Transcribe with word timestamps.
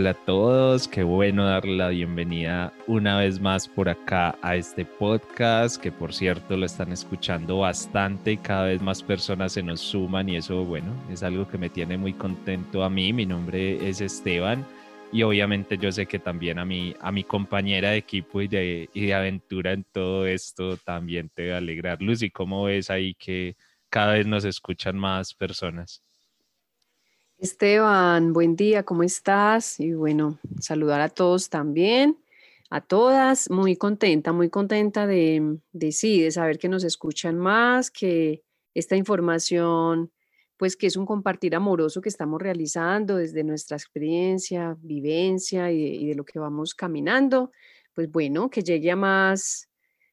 Hola 0.00 0.12
a 0.12 0.14
todos, 0.14 0.88
qué 0.88 1.02
bueno 1.02 1.44
darle 1.44 1.76
la 1.76 1.90
bienvenida 1.90 2.72
una 2.86 3.18
vez 3.18 3.38
más 3.38 3.68
por 3.68 3.90
acá 3.90 4.34
a 4.40 4.56
este 4.56 4.86
podcast, 4.86 5.76
que 5.76 5.92
por 5.92 6.14
cierto 6.14 6.56
lo 6.56 6.64
están 6.64 6.90
escuchando 6.90 7.58
bastante 7.58 8.32
y 8.32 8.36
cada 8.38 8.64
vez 8.64 8.80
más 8.80 9.02
personas 9.02 9.52
se 9.52 9.62
nos 9.62 9.82
suman 9.82 10.30
y 10.30 10.36
eso, 10.36 10.64
bueno, 10.64 10.94
es 11.12 11.22
algo 11.22 11.46
que 11.46 11.58
me 11.58 11.68
tiene 11.68 11.98
muy 11.98 12.14
contento 12.14 12.82
a 12.82 12.88
mí. 12.88 13.12
Mi 13.12 13.26
nombre 13.26 13.86
es 13.90 14.00
Esteban 14.00 14.66
y 15.12 15.22
obviamente 15.22 15.76
yo 15.76 15.92
sé 15.92 16.06
que 16.06 16.18
también 16.18 16.58
a 16.58 16.64
mi, 16.64 16.94
a 16.98 17.12
mi 17.12 17.22
compañera 17.22 17.90
de 17.90 17.98
equipo 17.98 18.40
y 18.40 18.48
de, 18.48 18.88
y 18.94 19.04
de 19.04 19.12
aventura 19.12 19.72
en 19.72 19.84
todo 19.84 20.24
esto 20.24 20.78
también 20.78 21.28
te 21.28 21.50
va 21.50 21.56
a 21.56 21.58
alegrar. 21.58 22.00
Lucy, 22.00 22.30
¿cómo 22.30 22.64
ves 22.64 22.88
ahí 22.88 23.12
que 23.12 23.54
cada 23.90 24.14
vez 24.14 24.26
nos 24.26 24.46
escuchan 24.46 24.96
más 24.96 25.34
personas? 25.34 26.02
Esteban, 27.40 28.34
buen 28.34 28.54
día, 28.54 28.82
¿cómo 28.82 29.02
estás? 29.02 29.80
Y 29.80 29.94
bueno, 29.94 30.38
saludar 30.60 31.00
a 31.00 31.08
todos 31.08 31.48
también, 31.48 32.18
a 32.68 32.82
todas, 32.82 33.48
muy 33.48 33.76
contenta, 33.76 34.34
muy 34.34 34.50
contenta 34.50 35.06
de, 35.06 35.58
sí, 35.90 36.20
de 36.20 36.30
saber 36.32 36.58
que 36.58 36.68
nos 36.68 36.84
escuchan 36.84 37.38
más, 37.38 37.90
que 37.90 38.42
esta 38.74 38.94
información, 38.94 40.12
pues 40.58 40.76
que 40.76 40.86
es 40.86 40.96
un 40.96 41.06
compartir 41.06 41.54
amoroso 41.54 42.02
que 42.02 42.10
estamos 42.10 42.42
realizando 42.42 43.16
desde 43.16 43.42
nuestra 43.42 43.78
experiencia, 43.78 44.76
vivencia 44.82 45.72
y 45.72 45.82
de, 45.82 45.88
y 45.96 46.06
de 46.08 46.14
lo 46.16 46.26
que 46.26 46.38
vamos 46.38 46.74
caminando, 46.74 47.52
pues 47.94 48.10
bueno, 48.12 48.50
que 48.50 48.62
llegue 48.62 48.90
a 48.90 48.96
más, 48.96 49.69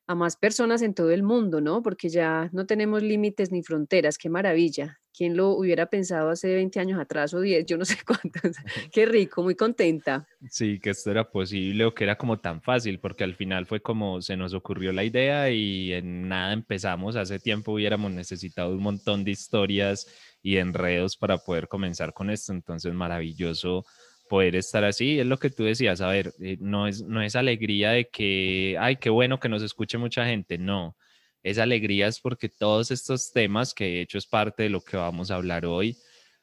a 0.07 0.15
más 0.15 0.37
personas 0.37 0.81
en 0.81 0.93
todo 0.93 1.11
el 1.11 1.21
mundo, 1.21 1.59
¿no? 1.59 1.83
Porque 1.83 2.07
ya 2.07 2.49
no 2.53 2.65
tenemos 2.65 3.03
límites 3.03 3.51
ni 3.51 3.61
fronteras, 3.61 4.17
qué 4.17 4.29
maravilla. 4.29 4.99
¿Quién 5.13 5.35
lo 5.35 5.49
hubiera 5.49 5.87
pensado 5.87 6.29
hace 6.29 6.53
20 6.53 6.79
años 6.79 6.99
atrás 6.99 7.33
o 7.33 7.41
10? 7.41 7.65
Yo 7.65 7.77
no 7.77 7.85
sé 7.85 7.97
cuántos. 8.05 8.55
qué 8.93 9.05
rico, 9.05 9.43
muy 9.43 9.55
contenta. 9.55 10.25
Sí, 10.49 10.79
que 10.79 10.91
esto 10.91 11.11
era 11.11 11.29
posible 11.29 11.83
o 11.85 11.93
que 11.93 12.05
era 12.05 12.17
como 12.17 12.39
tan 12.39 12.61
fácil, 12.61 12.99
porque 12.99 13.25
al 13.25 13.35
final 13.35 13.65
fue 13.65 13.81
como 13.81 14.21
se 14.21 14.37
nos 14.37 14.53
ocurrió 14.53 14.93
la 14.93 15.03
idea 15.03 15.51
y 15.51 15.91
en 15.91 16.29
nada 16.29 16.53
empezamos. 16.53 17.17
Hace 17.17 17.39
tiempo 17.39 17.73
hubiéramos 17.73 18.11
necesitado 18.11 18.71
un 18.71 18.83
montón 18.83 19.25
de 19.25 19.31
historias 19.31 20.07
y 20.41 20.57
enredos 20.57 21.17
para 21.17 21.37
poder 21.39 21.67
comenzar 21.67 22.13
con 22.13 22.29
esto. 22.29 22.53
Entonces, 22.53 22.93
maravilloso 22.93 23.85
poder 24.27 24.55
estar 24.55 24.83
así. 24.83 25.19
Es 25.19 25.25
lo 25.25 25.37
que 25.37 25.49
tú 25.49 25.63
decías, 25.63 26.01
a 26.01 26.07
ver, 26.07 26.33
eh, 26.39 26.57
no, 26.59 26.87
es, 26.87 27.01
no 27.03 27.21
es 27.21 27.35
alegría 27.35 27.91
de 27.91 28.09
que, 28.09 28.77
ay, 28.79 28.97
qué 28.97 29.09
bueno 29.09 29.39
que 29.39 29.49
nos 29.49 29.63
escuche 29.63 29.97
mucha 29.97 30.25
gente, 30.25 30.57
no. 30.57 30.95
Es 31.43 31.57
alegría 31.59 32.07
es 32.07 32.19
porque 32.19 32.49
todos 32.49 32.91
estos 32.91 33.31
temas, 33.31 33.73
que 33.73 33.85
de 33.85 34.01
hecho 34.01 34.17
es 34.17 34.27
parte 34.27 34.63
de 34.63 34.69
lo 34.69 34.81
que 34.81 34.97
vamos 34.97 35.31
a 35.31 35.35
hablar 35.35 35.65
hoy, 35.65 35.97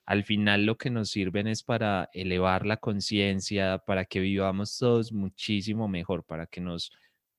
al 0.06 0.24
final 0.24 0.66
lo 0.66 0.76
que 0.76 0.90
nos 0.90 1.10
sirven 1.10 1.46
es 1.46 1.62
para 1.62 2.10
elevar 2.12 2.66
la 2.66 2.76
conciencia, 2.76 3.78
para 3.78 4.04
que 4.04 4.20
vivamos 4.20 4.76
todos 4.78 5.12
muchísimo 5.12 5.88
mejor, 5.88 6.24
para 6.24 6.46
que 6.46 6.60
nos 6.60 6.92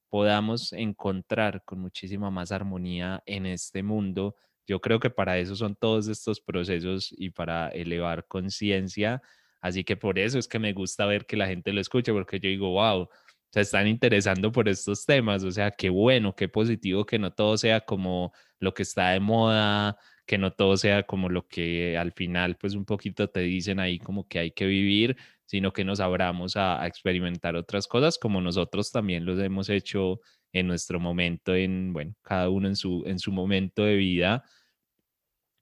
podamos 0.10 0.73
encontrar 0.73 1.64
con 1.66 1.80
muchísima 1.80 2.32
más 2.32 2.52
armonía 2.52 3.22
en 3.26 3.46
este 3.46 3.84
mundo. 3.84 4.36
Yo 4.68 4.82
creo 4.82 5.00
que 5.00 5.10
para 5.10 5.38
eso 5.38 5.56
son 5.56 5.76
todos 5.76 6.08
estos 6.08 6.42
procesos 6.42 7.14
y 7.18 7.30
para 7.30 7.70
elevar 7.70 8.26
conciencia 8.28 9.22
Así 9.66 9.83
que 9.83 9.97
por 9.97 10.19
eso 10.19 10.38
es 10.38 10.47
que 10.47 10.59
me 10.59 10.73
gusta 10.73 11.08
ver 11.08 11.26
que 11.26 11.36
la 11.36 11.48
gente 11.48 11.73
lo 11.73 11.81
escuche, 11.81 12.14
porque 12.14 12.39
yo 12.39 12.49
digo, 12.49 12.70
wow, 12.70 13.09
se 13.52 13.61
están 13.61 13.87
interesando 13.87 14.52
por 14.52 14.70
estos 14.70 15.08
temas, 15.08 15.43
o 15.43 15.49
sea, 15.49 15.71
qué 15.71 15.89
bueno, 15.89 16.36
qué 16.36 16.48
positivo 16.48 17.03
que 17.03 17.17
no 17.17 17.33
todo 17.33 17.58
sea 17.58 17.81
como 17.81 18.31
lo 18.59 18.75
que 18.75 18.83
está 18.83 19.09
de 19.09 19.20
moda, 19.20 19.98
que 20.27 20.37
no 20.37 20.54
todo 20.54 20.77
sea 20.77 21.02
como 21.02 21.30
lo 21.30 21.48
que 21.48 21.98
al 21.98 22.11
final 22.11 22.58
pues 22.58 22.75
un 22.75 22.86
poquito 22.86 23.27
te 23.27 23.39
dicen 23.39 23.80
ahí 23.80 23.98
como 23.98 24.27
que 24.27 24.37
hay 24.37 24.52
que 24.52 24.67
vivir, 24.67 25.17
sino 25.45 25.73
que 25.73 25.83
nos 25.83 25.99
abramos 25.99 26.55
a, 26.58 26.80
a 26.83 26.86
experimentar 26.86 27.55
otras 27.55 27.87
cosas 27.87 28.20
como 28.20 28.42
nosotros 28.42 28.92
también 28.92 29.25
los 29.25 29.39
hemos 29.39 29.70
hecho 29.70 30.20
en 30.54 30.67
nuestro 30.67 30.99
momento, 30.99 31.55
en, 31.55 31.92
bueno, 31.92 32.14
cada 32.21 32.49
uno 32.49 32.67
en 32.67 32.75
su, 32.75 33.04
en 33.08 33.17
su 33.17 33.31
momento 33.31 33.83
de 33.83 33.95
vida 33.95 34.43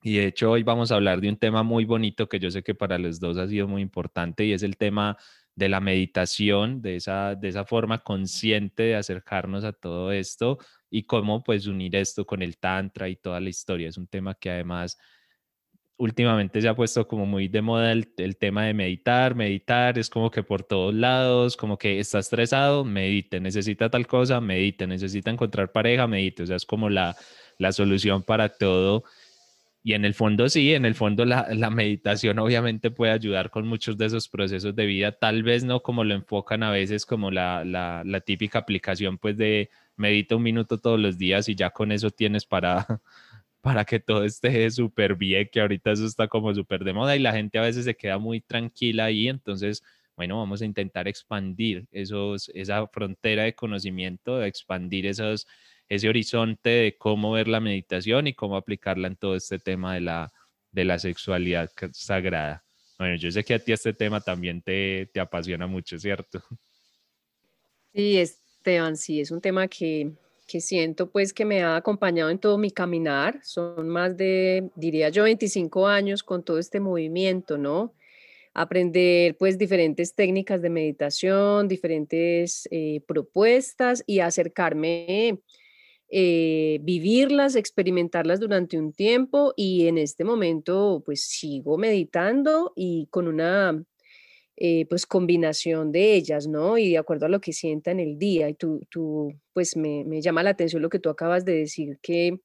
y 0.03 0.17
de 0.17 0.27
hecho 0.27 0.51
hoy 0.51 0.63
vamos 0.63 0.91
a 0.91 0.95
hablar 0.95 1.21
de 1.21 1.29
un 1.29 1.37
tema 1.37 1.63
muy 1.63 1.85
bonito 1.85 2.27
que 2.27 2.39
yo 2.39 2.51
sé 2.51 2.61
que 2.61 2.75
para 2.75 2.97
los 2.97 3.19
dos 3.21 3.37
ha 3.37 3.47
sido 3.47 3.69
muy 3.69 3.81
importante 3.81 4.45
y 4.45 4.51
es 4.51 4.61
el 4.61 4.75
tema 4.75 5.17
de 5.55 5.69
la 5.69 5.79
meditación, 5.79 6.81
de 6.81 6.97
esa, 6.97 7.35
de 7.35 7.47
esa 7.47 7.63
forma 7.63 7.99
consciente 8.03 8.83
de 8.83 8.95
acercarnos 8.95 9.63
a 9.63 9.71
todo 9.71 10.11
esto 10.11 10.57
y 10.89 11.03
cómo 11.03 11.41
pues 11.43 11.67
unir 11.67 11.95
esto 11.95 12.25
con 12.25 12.41
el 12.41 12.57
tantra 12.57 13.07
y 13.07 13.15
toda 13.15 13.39
la 13.39 13.49
historia. 13.49 13.87
Es 13.87 13.97
un 13.97 14.07
tema 14.07 14.33
que 14.35 14.49
además 14.49 14.97
últimamente 15.95 16.59
se 16.59 16.67
ha 16.67 16.75
puesto 16.75 17.07
como 17.07 17.25
muy 17.25 17.47
de 17.47 17.61
moda 17.61 17.91
el, 17.93 18.11
el, 18.17 18.35
tema 18.37 18.65
de 18.65 18.73
meditar, 18.73 19.35
meditar, 19.35 19.97
es 19.97 20.09
como 20.09 20.29
que 20.31 20.43
por 20.43 20.63
todos 20.63 20.93
lados, 20.93 21.55
como 21.55 21.77
que 21.77 21.99
está 21.99 22.19
estresado, 22.19 22.83
medite, 22.83 23.39
necesita 23.39 23.89
tal 23.89 24.05
cosa, 24.07 24.41
medite, 24.41 24.85
necesita 24.85 25.31
encontrar 25.31 25.71
pareja, 25.71 26.07
medite, 26.07 26.43
o 26.43 26.45
sea, 26.45 26.57
es 26.57 26.65
como 26.65 26.89
la, 26.89 27.15
la 27.57 27.71
solución 27.71 28.23
para 28.23 28.49
todo 28.49 29.03
y 29.83 29.93
en 29.93 30.05
el 30.05 30.13
fondo 30.13 30.47
sí, 30.47 30.73
en 30.73 30.85
el 30.85 30.95
fondo 30.95 31.25
la, 31.25 31.47
la, 31.53 31.69
meditación 31.69 32.39
obviamente 32.39 32.89
puede 32.89 33.11
ayudar 33.11 33.49
con 33.49 33.67
muchos 33.67 33.97
de 33.97 34.05
esos 34.05 34.29
procesos 34.29 34.75
de 34.75 34.85
vida, 34.85 35.11
tal 35.11 35.43
vez 35.43 35.65
no 35.65 35.83
como 35.83 36.05
lo 36.05 36.15
enfocan 36.15 36.63
a 36.63 36.71
veces 36.71 37.05
como 37.05 37.31
la, 37.31 37.65
la, 37.65 38.01
la 38.05 38.21
típica 38.21 38.59
aplicación 38.59 39.17
pues 39.17 39.35
de 39.37 39.69
medita 39.97 40.37
un 40.37 40.43
minuto 40.43 40.79
todos 40.79 40.99
los 40.99 41.17
días 41.17 41.49
y 41.49 41.55
ya 41.55 41.69
con 41.71 41.91
eso 41.91 42.11
tienes 42.11 42.45
para, 42.45 42.87
para 43.61 43.85
que 43.85 43.99
todo 43.99 44.23
esté 44.23 44.69
súper 44.71 45.15
bien, 45.15 45.49
que 45.51 45.61
ahorita 45.61 45.91
eso 45.91 46.05
está 46.05 46.27
como 46.27 46.53
súper 46.53 46.83
de 46.83 46.93
moda 46.93 47.15
y 47.15 47.19
la 47.19 47.33
gente 47.33 47.59
a 47.59 47.61
veces 47.63 47.85
se 47.85 47.95
queda 47.95 48.17
muy 48.17 48.41
tranquila 48.41 49.05
ahí, 49.05 49.27
entonces, 49.27 49.83
bueno, 50.15 50.37
vamos 50.37 50.61
a 50.61 50.65
intentar 50.65 51.07
expandir 51.07 51.87
esos, 51.91 52.49
esa 52.53 52.87
frontera 52.87 53.43
de 53.43 53.55
conocimiento, 53.55 54.43
expandir 54.43 55.07
esos 55.07 55.47
ese 55.95 56.09
horizonte 56.09 56.69
de 56.69 56.97
cómo 56.97 57.31
ver 57.31 57.47
la 57.47 57.59
meditación 57.59 58.27
y 58.27 58.33
cómo 58.33 58.57
aplicarla 58.57 59.07
en 59.07 59.15
todo 59.15 59.35
este 59.35 59.59
tema 59.59 59.93
de 59.93 60.01
la, 60.01 60.31
de 60.71 60.85
la 60.85 60.99
sexualidad 60.99 61.69
sagrada. 61.91 62.63
Bueno, 62.97 63.15
yo 63.15 63.31
sé 63.31 63.43
que 63.43 63.55
a 63.55 63.59
ti 63.59 63.71
este 63.71 63.93
tema 63.93 64.21
también 64.21 64.61
te, 64.61 65.09
te 65.13 65.19
apasiona 65.19 65.67
mucho, 65.67 65.97
¿cierto? 65.99 66.41
Sí, 67.93 68.17
Esteban, 68.17 68.97
sí, 68.97 69.21
es 69.21 69.29
un 69.29 69.39
tema 69.39 69.67
que, 69.67 70.11
que 70.47 70.61
siento 70.61 71.09
pues 71.09 71.33
que 71.33 71.45
me 71.45 71.61
ha 71.61 71.75
acompañado 71.75 72.29
en 72.29 72.39
todo 72.39 72.57
mi 72.57 72.71
caminar. 72.71 73.39
Son 73.43 73.87
más 73.87 74.17
de, 74.17 74.69
diría 74.75 75.09
yo, 75.09 75.23
25 75.23 75.87
años 75.87 76.23
con 76.23 76.43
todo 76.43 76.59
este 76.59 76.79
movimiento, 76.79 77.57
¿no? 77.57 77.93
Aprender 78.53 79.35
pues 79.37 79.57
diferentes 79.57 80.15
técnicas 80.15 80.61
de 80.61 80.69
meditación, 80.69 81.67
diferentes 81.67 82.67
eh, 82.71 83.01
propuestas 83.07 84.03
y 84.07 84.19
acercarme 84.19 85.39
eh, 86.15 86.77
vivirlas, 86.83 87.55
experimentarlas 87.55 88.39
durante 88.39 88.77
un 88.77 88.93
tiempo 88.93 89.51
y 89.55 89.87
en 89.87 89.97
este 89.97 90.23
momento 90.23 91.01
pues 91.03 91.23
sigo 91.25 91.79
meditando 91.79 92.71
y 92.75 93.07
con 93.09 93.27
una 93.27 93.83
eh, 94.55 94.85
pues 94.87 95.07
combinación 95.07 95.91
de 95.91 96.13
ellas, 96.13 96.45
¿no? 96.45 96.77
Y 96.77 96.91
de 96.91 96.99
acuerdo 96.99 97.25
a 97.25 97.29
lo 97.29 97.41
que 97.41 97.51
sienta 97.51 97.89
en 97.89 97.99
el 97.99 98.19
día. 98.19 98.47
Y 98.47 98.53
tú, 98.53 98.85
tú 98.91 99.33
pues 99.53 99.75
me, 99.75 100.03
me 100.05 100.21
llama 100.21 100.43
la 100.43 100.51
atención 100.51 100.83
lo 100.83 100.89
que 100.89 100.99
tú 100.99 101.09
acabas 101.09 101.45
de 101.45 101.53
decir, 101.53 101.97
que 101.99 102.39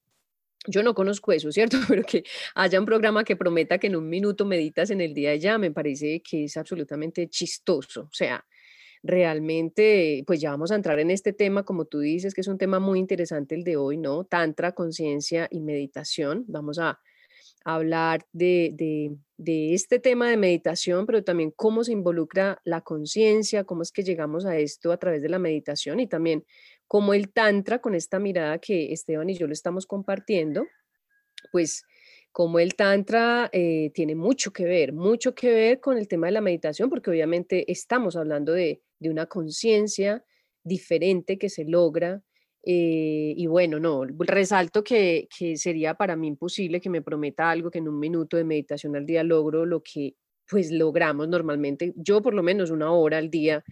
yo 0.66 0.82
no 0.82 0.94
conozco 0.94 1.32
eso, 1.32 1.52
¿cierto? 1.52 1.76
Pero 1.88 2.04
que 2.04 2.24
haya 2.54 2.80
un 2.80 2.86
programa 2.86 3.22
que 3.22 3.36
prometa 3.36 3.76
que 3.76 3.88
en 3.88 3.96
un 3.96 4.08
minuto 4.08 4.46
meditas 4.46 4.88
en 4.88 5.02
el 5.02 5.12
día 5.12 5.36
ya, 5.36 5.58
me 5.58 5.72
parece 5.72 6.22
que 6.22 6.44
es 6.44 6.56
absolutamente 6.56 7.28
chistoso. 7.28 8.04
O 8.04 8.14
sea, 8.14 8.42
realmente, 9.02 10.24
pues 10.26 10.40
ya 10.40 10.50
vamos 10.50 10.70
a 10.70 10.74
entrar 10.74 10.98
en 10.98 11.10
este 11.10 11.32
tema, 11.32 11.64
como 11.64 11.84
tú 11.84 12.00
dices, 12.00 12.34
que 12.34 12.40
es 12.40 12.48
un 12.48 12.58
tema 12.58 12.80
muy 12.80 12.98
interesante 12.98 13.54
el 13.54 13.64
de 13.64 13.76
hoy, 13.76 13.96
¿no? 13.96 14.24
Tantra, 14.24 14.72
conciencia 14.72 15.48
y 15.50 15.60
meditación. 15.60 16.44
Vamos 16.48 16.78
a 16.78 17.00
hablar 17.64 18.26
de, 18.32 19.18
de, 19.36 19.74
este 19.74 19.98
tema 19.98 20.30
de 20.30 20.36
meditación, 20.36 21.06
pero 21.06 21.22
también 21.22 21.52
cómo 21.54 21.84
se 21.84 21.92
involucra 21.92 22.60
la 22.64 22.80
conciencia, 22.80 23.64
cómo 23.64 23.82
es 23.82 23.92
que 23.92 24.02
llegamos 24.02 24.46
a 24.46 24.56
esto 24.56 24.90
a 24.90 24.96
través 24.96 25.22
de 25.22 25.28
la 25.28 25.38
meditación 25.38 26.00
y 26.00 26.06
también 26.06 26.44
cómo 26.86 27.14
el 27.14 27.30
Tantra, 27.30 27.80
con 27.80 27.94
esta 27.94 28.18
mirada 28.18 28.58
que 28.58 28.92
Esteban 28.92 29.28
y 29.28 29.36
yo 29.36 29.46
lo 29.46 29.52
estamos 29.52 29.86
compartiendo, 29.86 30.66
pues 31.52 31.84
como 32.32 32.58
el 32.58 32.74
Tantra 32.74 33.50
eh, 33.52 33.90
tiene 33.94 34.14
mucho 34.14 34.52
que 34.52 34.64
ver, 34.64 34.92
mucho 34.92 35.34
que 35.34 35.50
ver 35.50 35.80
con 35.80 35.98
el 35.98 36.08
tema 36.08 36.26
de 36.26 36.32
la 36.32 36.40
meditación, 36.40 36.90
porque 36.90 37.10
obviamente 37.10 37.70
estamos 37.70 38.16
hablando 38.16 38.52
de, 38.52 38.82
una 39.00 39.26
conciencia 39.26 40.24
diferente 40.64 41.38
que 41.38 41.48
se 41.48 41.64
logra 41.64 42.22
Eh, 42.64 43.34
y 43.36 43.46
bueno, 43.46 43.78
no, 43.78 44.04
resalto 44.18 44.82
que, 44.82 45.28
que 45.36 45.56
sería 45.56 45.94
para 45.94 46.16
mí 46.16 46.26
imposible 46.26 46.80
que 46.80 46.90
me 46.90 47.00
prometa 47.02 47.50
algo 47.50 47.70
que 47.70 47.78
en 47.78 47.88
un 47.88 47.98
minuto 47.98 48.36
de 48.36 48.44
meditación 48.44 48.96
al 48.96 49.06
día 49.06 49.22
logro 49.22 49.64
lo 49.64 49.80
que 49.80 50.16
pues 50.50 50.70
logramos 50.72 51.28
normalmente, 51.28 51.92
yo 51.96 52.20
por 52.20 52.34
lo 52.34 52.42
menos 52.42 52.70
una 52.70 52.90
hora 52.92 53.18
al 53.18 53.30
día 53.30 53.62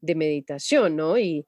de 0.00 0.14
meditación, 0.14 0.96
¿no? 0.96 1.18
Y, 1.18 1.46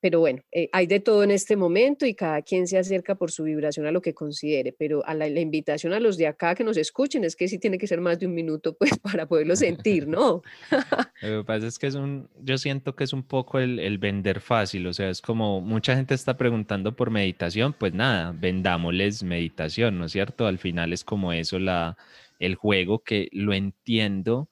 pero 0.00 0.20
bueno, 0.20 0.42
eh, 0.52 0.68
hay 0.72 0.86
de 0.86 1.00
todo 1.00 1.22
en 1.22 1.30
este 1.30 1.56
momento 1.56 2.06
y 2.06 2.14
cada 2.14 2.42
quien 2.42 2.66
se 2.66 2.78
acerca 2.78 3.14
por 3.14 3.30
su 3.30 3.44
vibración 3.44 3.86
a 3.86 3.92
lo 3.92 4.00
que 4.00 4.14
considere, 4.14 4.72
pero 4.72 5.04
a 5.06 5.14
la, 5.14 5.28
invitación 5.28 5.92
a 5.92 6.00
los 6.00 6.16
de 6.16 6.26
acá 6.26 6.54
que 6.54 6.64
nos 6.64 6.76
escuchen 6.76 7.24
es 7.24 7.36
que 7.36 7.48
sí 7.48 7.58
tiene 7.58 7.78
que 7.78 7.86
ser 7.86 8.00
más 8.00 8.18
de 8.18 8.26
un 8.26 8.34
minuto 8.34 8.74
pues 8.78 8.98
para 8.98 9.26
poderlo 9.26 9.56
sentir, 9.56 10.06
¿no? 10.06 10.42
lo 11.22 11.40
que 11.40 11.44
pasa 11.44 11.66
es 11.66 11.78
que 11.78 11.86
es 11.86 11.94
un, 11.94 12.28
yo 12.42 12.58
siento 12.58 12.94
que 12.94 13.04
es 13.04 13.12
un 13.12 13.22
poco 13.22 13.58
el, 13.58 13.78
el, 13.78 13.98
vender 13.98 14.40
fácil, 14.40 14.86
o 14.86 14.92
sea, 14.92 15.10
es 15.10 15.20
como 15.20 15.60
mucha 15.60 15.96
gente 15.96 16.14
está 16.14 16.36
preguntando 16.36 16.94
por 16.94 17.10
meditación, 17.10 17.74
pues 17.78 17.92
nada, 17.94 18.32
vendámosles 18.32 19.22
meditación, 19.22 19.98
¿no 19.98 20.06
es 20.06 20.12
cierto? 20.12 20.46
Al 20.46 20.58
final 20.58 20.92
es 20.92 21.04
como 21.04 21.32
eso 21.32 21.58
la, 21.58 21.96
el 22.38 22.54
juego 22.54 23.04
que 23.04 23.28
lo 23.32 23.52
entiendo 23.52 24.48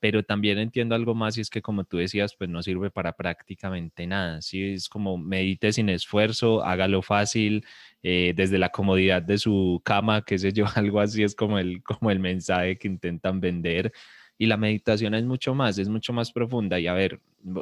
pero 0.00 0.22
también 0.22 0.58
entiendo 0.58 0.94
algo 0.94 1.14
más 1.14 1.36
y 1.38 1.40
es 1.40 1.50
que 1.50 1.62
como 1.62 1.84
tú 1.84 1.96
decías, 1.98 2.34
pues 2.36 2.48
no 2.50 2.62
sirve 2.62 2.90
para 2.90 3.14
prácticamente 3.14 4.06
nada, 4.06 4.40
¿sí? 4.42 4.72
Es 4.72 4.88
como 4.88 5.18
medite 5.18 5.72
sin 5.72 5.88
esfuerzo, 5.88 6.64
hágalo 6.64 7.02
fácil, 7.02 7.64
eh, 8.02 8.32
desde 8.36 8.58
la 8.58 8.70
comodidad 8.70 9.22
de 9.22 9.38
su 9.38 9.82
cama, 9.84 10.22
qué 10.24 10.38
sé 10.38 10.52
yo, 10.52 10.64
algo 10.76 11.00
así 11.00 11.22
es 11.22 11.34
como 11.34 11.58
el, 11.58 11.82
como 11.82 12.10
el 12.10 12.20
mensaje 12.20 12.78
que 12.78 12.88
intentan 12.88 13.40
vender. 13.40 13.92
Y 14.40 14.46
la 14.46 14.56
meditación 14.56 15.14
es 15.14 15.24
mucho 15.24 15.54
más, 15.54 15.78
es 15.78 15.88
mucho 15.88 16.12
más 16.12 16.30
profunda. 16.30 16.78
Y 16.78 16.86
a 16.86 16.92
ver, 16.92 17.20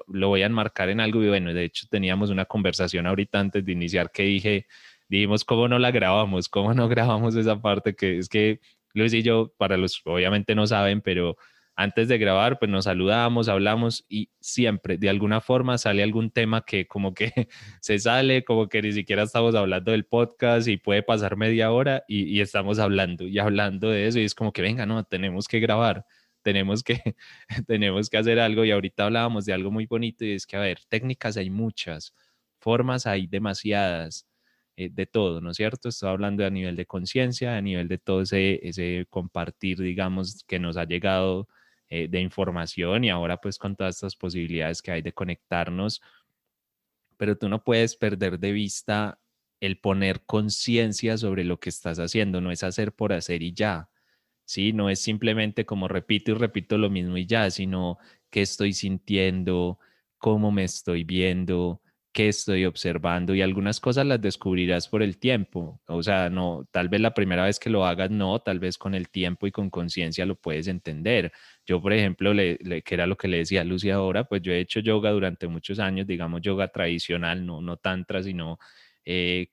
lo 0.09 0.29
voy 0.29 0.43
a 0.43 0.47
enmarcar 0.47 0.91
en 0.91 1.01
algo. 1.01 1.23
Y 1.25 1.29
bueno, 1.29 1.55
de 1.55 1.65
hecho 1.65 1.87
teníamos 1.91 2.29
una 2.29 2.45
conversación 2.45 3.07
ahorita 3.07 3.41
antes 3.41 3.65
de 3.65 3.73
iniciar 3.73 4.11
que 4.11 4.25
dije, 4.25 4.67
dijimos, 5.09 5.45
¿cómo 5.45 5.69
no 5.69 5.79
la 5.79 5.91
grabamos? 5.91 6.49
¿Cómo 6.51 6.75
no 6.75 6.89
grabamos 6.89 7.35
esa 7.37 7.61
parte? 7.61 7.95
Que 7.97 8.19
es 8.19 8.29
que 8.29 8.61
Luis 8.93 9.15
y 9.15 9.23
yo, 9.23 9.53
para 9.57 9.77
los, 9.77 10.03
obviamente 10.05 10.55
no 10.55 10.67
saben, 10.67 11.01
pero 11.01 11.37
antes 11.77 12.09
de 12.09 12.17
grabar, 12.17 12.59
pues 12.59 12.71
nos 12.71 12.85
saludamos, 12.85 13.49
hablamos 13.49 14.07
y 14.09 14.31
siempre 14.41 14.97
de 14.97 15.11
alguna 15.11 15.43
forma 15.43 15.77
sale 15.77 16.03
algún 16.03 16.31
tema 16.31 16.65
que 16.65 16.87
como 16.87 17.13
que 17.13 17.33
se 17.83 17.99
sale, 17.99 18.45
como 18.45 18.69
que 18.69 18.81
ni 18.81 18.93
siquiera 18.93 19.25
estamos 19.25 19.55
hablando 19.55 19.93
del 19.93 20.07
podcast 20.07 20.69
y 20.69 20.79
puede 20.79 21.03
pasar 21.03 21.37
media 21.37 21.71
hora 21.73 22.03
y, 22.09 22.41
estamos 22.41 22.79
hablando 22.79 23.25
y 23.25 23.39
hablando 23.39 23.91
de 23.91 24.07
eso 24.07 24.19
y 24.19 24.25
es 24.25 24.35
como 24.35 24.53
que 24.53 24.63
venga, 24.63 24.87
no, 24.87 25.05
tenemos 25.05 25.47
que 25.49 25.61
grabar, 25.61 26.07
tenemos 26.43 26.83
que, 26.83 27.03
tenemos 27.67 28.09
que 28.09 28.17
hacer 28.19 28.41
algo 28.41 28.65
y 28.65 28.71
ahorita 28.71 29.05
hablábamos 29.05 29.45
de 29.45 29.53
algo 29.53 29.71
muy 29.71 29.87
bonito 29.87 30.25
y 30.25 30.33
es 30.33 30.47
que, 30.47 30.57
a 30.57 30.61
ver, 30.61 30.79
técnicas 30.89 31.37
hay 31.37 31.51
muchas, 31.51 32.15
formas 32.59 33.07
hay 33.07 33.27
demasiadas. 33.27 34.27
Eh, 34.79 34.91
de 34.93 35.07
todo, 35.07 35.41
¿no 35.41 35.53
es 35.53 35.57
cierto? 35.57 35.89
Estoy 35.89 36.11
hablando 36.11 36.45
a 36.45 36.51
nivel 36.51 36.77
de 36.77 36.85
conciencia, 36.85 37.57
a 37.57 37.63
nivel 37.63 37.89
de 37.89 37.97
todo 37.97 38.21
ese, 38.23 38.61
ese 38.63 39.07
compartir, 39.09 39.79
digamos, 39.81 40.45
que 40.47 40.59
nos 40.59 40.77
ha 40.77 40.85
llegado 40.85 41.49
eh, 41.89 42.09
de 42.09 42.21
información 42.21 43.05
y 43.05 43.11
ahora 43.11 43.39
pues 43.39 43.59
con 43.59 43.77
todas 43.77 43.97
estas 43.97 44.17
posibilidades 44.17 44.83
que 44.83 44.93
hay 44.93 45.03
de 45.03 45.13
conectarnos, 45.13 46.03
pero 47.17 47.37
tú 47.37 47.49
no 47.49 47.63
puedes 47.65 47.97
perder 47.97 48.39
de 48.39 48.53
vista 48.53 49.21
el 49.61 49.79
poner 49.79 50.25
conciencia 50.27 51.17
sobre 51.17 51.45
lo 51.45 51.59
que 51.61 51.71
estás 51.71 51.99
haciendo, 51.99 52.41
no 52.41 52.51
es 52.51 52.63
hacer 52.63 52.93
por 52.95 53.13
hacer 53.13 53.43
y 53.43 53.53
ya, 53.55 53.89
¿sí? 54.45 54.73
No 54.73 54.91
es 54.91 55.01
simplemente 55.01 55.67
como 55.67 55.89
repito 55.89 56.33
y 56.33 56.35
repito 56.35 56.79
lo 56.79 56.91
mismo 56.91 57.17
y 57.17 57.27
ya, 57.27 57.51
sino 57.51 57.99
qué 58.31 58.43
estoy 58.43 58.73
sintiendo, 58.75 59.79
cómo 60.19 60.53
me 60.53 60.65
estoy 60.65 61.05
viendo, 61.05 61.81
qué 62.17 62.29
estoy 62.29 62.65
observando 62.65 63.35
y 63.35 63.43
algunas 63.43 63.79
cosas 63.79 64.07
las 64.07 64.23
descubrirás 64.23 64.89
por 64.89 65.03
el 65.03 65.19
tiempo. 65.19 65.83
O 65.87 66.03
sea, 66.03 66.31
no, 66.31 66.67
tal 66.73 66.89
vez 66.89 67.03
la 67.03 67.13
primera 67.13 67.45
vez 67.45 67.59
que 67.59 67.69
lo 67.69 67.85
hagas, 67.85 68.11
no, 68.11 68.39
tal 68.39 68.59
vez 68.59 68.79
con 68.79 68.95
el 68.95 69.11
tiempo 69.11 69.47
y 69.47 69.53
con 69.53 69.69
conciencia 69.69 70.25
lo 70.25 70.35
puedes 70.35 70.67
entender. 70.67 71.31
Yo, 71.67 71.83
por 71.83 71.93
ejemplo, 71.93 72.33
le, 72.33 72.57
que 72.83 72.95
era 72.95 73.07
lo 73.07 73.19
que 73.19 73.29
le 73.29 73.37
decía 73.39 73.61
a 73.61 73.65
Lucy 73.65 73.91
ahora, 73.91 74.25
pues 74.25 74.41
yo 74.41 74.53
he 74.53 74.61
hecho 74.61 74.81
yoga 74.81 75.11
durante 75.11 75.47
muchos 75.47 75.79
años, 75.79 76.07
digamos 76.07 76.41
yoga 76.41 76.69
tradicional, 76.69 77.45
no, 77.45 77.61
no 77.61 77.77
tantra, 77.77 78.23
sino 78.23 78.59
eh, 79.05 79.49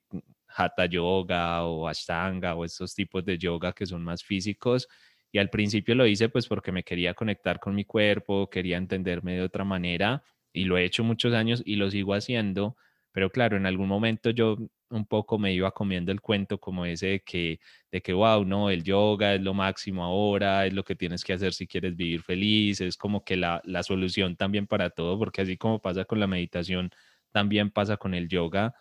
hatha 0.48 0.86
yoga 0.86 1.64
o 1.66 1.86
ashtanga 1.86 2.54
o 2.54 2.64
estos 2.64 2.94
tipos 2.94 3.26
de 3.26 3.36
yoga 3.36 3.74
que 3.74 3.84
son 3.84 4.02
más 4.02 4.24
físicos. 4.24 4.88
Y 5.30 5.38
al 5.38 5.50
principio 5.50 5.94
lo 5.94 6.06
hice 6.06 6.30
pues 6.30 6.46
porque 6.46 6.72
me 6.72 6.82
quería 6.82 7.12
conectar 7.12 7.60
con 7.60 7.74
mi 7.74 7.84
cuerpo, 7.84 8.48
quería 8.48 8.78
entenderme 8.78 9.34
de 9.34 9.42
otra 9.42 9.64
manera 9.64 10.22
y 10.54 10.64
lo 10.64 10.78
he 10.78 10.84
hecho 10.84 11.04
muchos 11.04 11.34
años 11.34 11.62
y 11.66 11.76
lo 11.76 11.90
sigo 11.90 12.14
haciendo, 12.14 12.76
pero 13.12 13.30
claro, 13.30 13.56
en 13.56 13.66
algún 13.66 13.88
momento 13.88 14.30
yo 14.30 14.56
un 14.90 15.06
poco 15.06 15.38
me 15.38 15.52
iba 15.52 15.70
comiendo 15.72 16.12
el 16.12 16.20
cuento 16.20 16.58
como 16.58 16.86
ese 16.86 17.06
de 17.08 17.20
que, 17.20 17.60
de 17.90 18.00
que, 18.00 18.12
wow, 18.12 18.44
no, 18.44 18.70
el 18.70 18.84
yoga 18.84 19.34
es 19.34 19.42
lo 19.42 19.54
máximo 19.54 20.04
ahora, 20.04 20.66
es 20.66 20.72
lo 20.72 20.84
que 20.84 20.94
tienes 20.94 21.24
que 21.24 21.32
hacer 21.32 21.52
si 21.54 21.66
quieres 21.66 21.96
vivir 21.96 22.22
feliz, 22.22 22.80
es 22.80 22.96
como 22.96 23.24
que 23.24 23.36
la, 23.36 23.60
la 23.64 23.82
solución 23.82 24.36
también 24.36 24.66
para 24.66 24.90
todo, 24.90 25.18
porque 25.18 25.42
así 25.42 25.56
como 25.56 25.80
pasa 25.82 26.04
con 26.04 26.20
la 26.20 26.26
meditación, 26.28 26.90
también 27.32 27.70
pasa 27.70 27.96
con 27.96 28.14
el 28.14 28.28
yoga. 28.28 28.74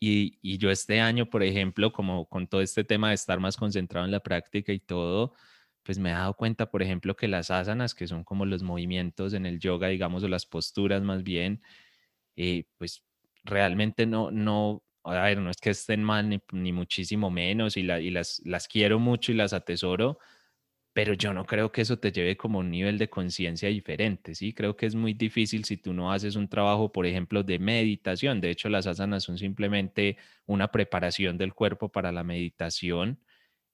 Y, 0.00 0.38
y, 0.42 0.58
yo 0.58 0.70
este 0.70 1.00
año, 1.00 1.30
por 1.30 1.44
ejemplo, 1.44 1.92
como 1.92 2.26
con 2.26 2.48
todo 2.48 2.60
este 2.60 2.82
tema 2.82 3.10
de 3.10 3.14
estar 3.14 3.38
más 3.38 3.56
concentrado 3.56 4.04
en 4.04 4.10
la 4.10 4.18
práctica 4.20 4.72
y 4.72 4.80
todo, 4.80 5.34
pues 5.82 5.98
me 5.98 6.10
he 6.10 6.12
dado 6.12 6.34
cuenta, 6.34 6.70
por 6.70 6.82
ejemplo, 6.82 7.16
que 7.16 7.28
las 7.28 7.50
asanas, 7.50 7.94
que 7.94 8.06
son 8.06 8.24
como 8.24 8.46
los 8.46 8.62
movimientos 8.62 9.34
en 9.34 9.46
el 9.46 9.58
yoga, 9.60 9.88
digamos, 9.88 10.22
o 10.22 10.28
las 10.28 10.46
posturas 10.46 11.02
más 11.02 11.22
bien, 11.22 11.62
eh, 12.36 12.64
pues 12.78 13.04
realmente 13.44 14.06
no, 14.06 14.30
no, 14.30 14.82
a 15.04 15.24
ver, 15.24 15.38
no 15.38 15.50
es 15.50 15.58
que 15.58 15.70
estén 15.70 16.04
mal 16.04 16.28
ni, 16.52 16.72
muchísimo 16.72 17.30
menos 17.30 17.76
y, 17.76 17.80
y 17.80 18.10
las, 18.10 18.42
las 18.44 18.68
quiero 18.68 18.98
mucho 19.00 19.32
y 19.32 19.36
las 19.36 19.52
atesoro, 19.52 20.18
pero 20.92 21.14
yo 21.14 21.32
no 21.32 21.46
creo 21.46 21.72
que 21.72 21.80
eso 21.82 21.98
te 21.98 22.12
lleve 22.12 22.36
como 22.36 22.58
un 22.58 22.70
nivel 22.70 22.98
de 22.98 23.08
conciencia 23.08 23.68
diferente, 23.70 24.34
¿sí? 24.34 24.52
Creo 24.52 24.76
que 24.76 24.86
es 24.86 24.94
muy 24.94 25.14
difícil 25.14 25.64
si 25.64 25.78
tú 25.78 25.94
no 25.94 26.12
haces 26.12 26.36
un 26.36 26.48
trabajo, 26.48 26.92
por 26.92 27.06
ejemplo, 27.06 27.42
de 27.42 27.58
meditación. 27.58 28.40
De 28.40 28.50
hecho, 28.50 28.68
las 28.68 28.86
asanas 28.86 29.24
son 29.24 29.38
simplemente 29.38 30.18
una 30.46 30.70
preparación 30.70 31.38
del 31.38 31.54
cuerpo 31.54 31.88
para 31.90 32.12
la 32.12 32.24
meditación 32.24 33.18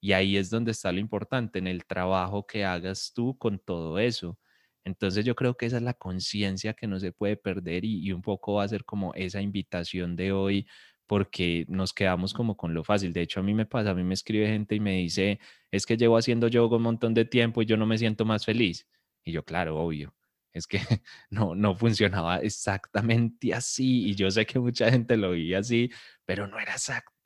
y 0.01 0.13
ahí 0.13 0.37
es 0.37 0.49
donde 0.49 0.71
está 0.71 0.91
lo 0.91 0.99
importante, 0.99 1.59
en 1.59 1.67
el 1.67 1.85
trabajo 1.85 2.45
que 2.47 2.65
hagas 2.65 3.11
tú 3.13 3.37
con 3.37 3.59
todo 3.59 3.99
eso. 3.99 4.39
Entonces 4.85 5.25
yo 5.25 5.35
creo 5.35 5.55
que 5.55 5.65
esa 5.65 5.77
es 5.77 5.83
la 5.83 5.93
conciencia 5.93 6.73
que 6.73 6.87
no 6.87 6.99
se 6.99 7.11
puede 7.11 7.37
perder 7.37 7.85
y, 7.85 8.11
un 8.11 8.21
poco 8.21 8.55
va 8.55 8.63
a 8.63 8.67
ser 8.67 8.85
como 8.85 9.13
esa 9.13 9.41
invitación 9.41 10.15
de 10.15 10.31
hoy 10.31 10.67
porque 11.07 11.65
nos 11.67 11.93
quedamos 11.93 12.33
como 12.33 12.55
con 12.55 12.73
lo 12.73 12.83
fácil. 12.83 13.13
De 13.13 13.21
hecho, 13.21 13.39
a 13.39 13.43
mí 13.43 13.53
me 13.53 13.65
pasa, 13.65 13.91
a 13.91 13.93
mí 13.95 14.03
me 14.03 14.13
escribe 14.13 14.47
gente 14.47 14.75
y 14.75 14.79
me 14.79 14.97
dice, 14.97 15.39
es 15.71 15.85
que 15.85 15.97
llevo 15.97 16.17
haciendo 16.17 16.47
yoga 16.47 16.77
un 16.77 16.83
montón 16.83 17.13
de 17.13 17.25
tiempo 17.25 17.61
y 17.61 17.65
yo 17.65 17.77
no 17.77 17.85
me 17.85 17.97
siento 17.97 18.25
más 18.25 18.45
feliz. 18.45 18.87
Y 19.23 19.31
yo, 19.31 19.43
claro, 19.43 19.77
obvio, 19.79 20.15
es 20.53 20.67
que 20.67 20.79
no, 21.29 21.55
no 21.55 21.75
funcionaba 21.75 22.37
exactamente 22.39 23.53
así 23.53 24.09
y 24.09 24.15
yo 24.15 24.31
sé 24.31 24.45
que 24.45 24.59
mucha 24.59 24.91
gente 24.91 25.17
lo 25.17 25.31
veía 25.31 25.59
así, 25.59 25.91
pero 26.25 26.47
no 26.47 26.59
era 26.59 26.73
exactamente 26.73 27.18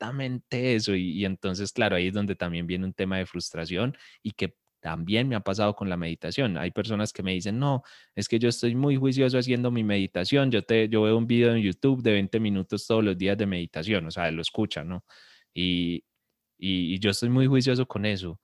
eso 0.50 0.94
y, 0.94 1.12
y, 1.12 1.24
entonces, 1.24 1.72
claro, 1.72 1.96
ahí 1.96 2.08
es 2.08 2.14
donde 2.14 2.34
también 2.34 2.66
viene 2.66 2.84
un 2.84 2.92
tema 2.94 3.18
de 3.18 3.26
frustración 3.26 3.96
y 4.22 4.32
que 4.32 4.56
también 4.80 5.28
me 5.28 5.36
ha 5.36 5.40
pasado 5.40 5.74
con 5.74 5.88
la 5.88 5.96
meditación. 5.96 6.58
Hay 6.58 6.70
personas 6.70 7.12
que 7.12 7.22
me 7.22 7.32
dicen, 7.32 7.58
no, 7.58 7.82
es 8.14 8.28
que 8.28 8.38
yo 8.38 8.48
estoy 8.48 8.74
muy 8.74 8.96
juicioso 8.96 9.38
haciendo 9.38 9.70
mi 9.70 9.82
meditación, 9.84 10.50
yo, 10.50 10.62
te, 10.62 10.88
yo 10.88 11.02
veo 11.02 11.16
un 11.16 11.26
video 11.26 11.54
en 11.54 11.62
YouTube 11.62 12.02
de 12.02 12.12
20 12.12 12.40
minutos 12.40 12.86
todos 12.86 13.02
los 13.04 13.16
días 13.16 13.38
de 13.38 13.46
meditación, 13.46 14.06
o 14.06 14.10
sea, 14.10 14.30
lo 14.30 14.42
escuchan, 14.42 14.88
¿no? 14.88 15.04
Y, 15.54 16.04
y, 16.58 16.94
y 16.94 16.98
yo 16.98 17.10
estoy 17.10 17.30
muy 17.30 17.46
juicioso 17.46 17.86
con 17.86 18.04
eso 18.06 18.40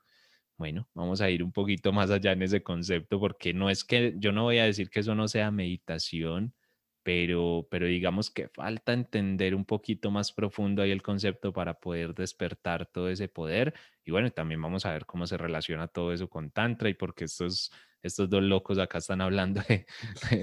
bueno, 0.60 0.86
vamos 0.92 1.22
a 1.22 1.30
ir 1.30 1.42
un 1.42 1.52
poquito 1.52 1.90
más 1.90 2.10
allá 2.10 2.32
en 2.32 2.42
ese 2.42 2.62
concepto, 2.62 3.18
porque 3.18 3.54
no 3.54 3.70
es 3.70 3.82
que 3.82 4.14
yo 4.18 4.30
no 4.30 4.42
voy 4.42 4.58
a 4.58 4.64
decir 4.66 4.90
que 4.90 5.00
eso 5.00 5.14
no 5.14 5.26
sea 5.26 5.50
meditación, 5.50 6.54
pero, 7.02 7.66
pero 7.70 7.86
digamos 7.86 8.30
que 8.30 8.48
falta 8.48 8.92
entender 8.92 9.54
un 9.54 9.64
poquito 9.64 10.10
más 10.10 10.32
profundo 10.32 10.82
ahí 10.82 10.90
el 10.90 11.02
concepto 11.02 11.52
para 11.52 11.74
poder 11.80 12.14
despertar 12.14 12.86
todo 12.86 13.08
ese 13.08 13.28
poder. 13.28 13.74
Y 14.04 14.10
bueno, 14.10 14.30
también 14.30 14.60
vamos 14.62 14.86
a 14.86 14.92
ver 14.92 15.06
cómo 15.06 15.26
se 15.26 15.36
relaciona 15.38 15.88
todo 15.88 16.12
eso 16.12 16.28
con 16.28 16.50
Tantra 16.50 16.88
y 16.90 16.94
porque 16.94 17.24
estos, 17.24 17.72
estos 18.02 18.28
dos 18.28 18.42
locos 18.42 18.78
acá 18.78 18.98
están 18.98 19.20
hablando 19.20 19.60
de, 19.68 19.86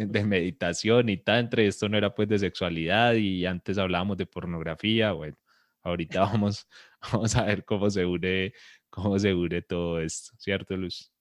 de 0.08 0.24
meditación 0.26 1.10
y 1.10 1.18
Tantra 1.18 1.64
y 1.64 1.68
esto 1.68 1.90
no 1.90 1.98
era 1.98 2.14
pues 2.16 2.28
de 2.30 2.40
sexualidad 2.40 3.14
y 3.14 3.46
antes 3.46 3.78
hablábamos 3.78 4.18
de 4.18 4.26
pornografía. 4.26 5.12
Bueno, 5.12 5.38
ahorita 5.84 6.20
vamos, 6.22 6.68
vamos 7.12 7.36
a 7.36 7.44
ver 7.46 7.66
cómo 7.66 7.90
se 7.90 8.06
une 8.06 8.54
cómo 8.90 9.20
se 9.20 9.34
une 9.34 9.62
todo 9.62 10.00
esto, 10.02 10.34
¿cierto, 10.38 10.76
Luz? 10.78 11.12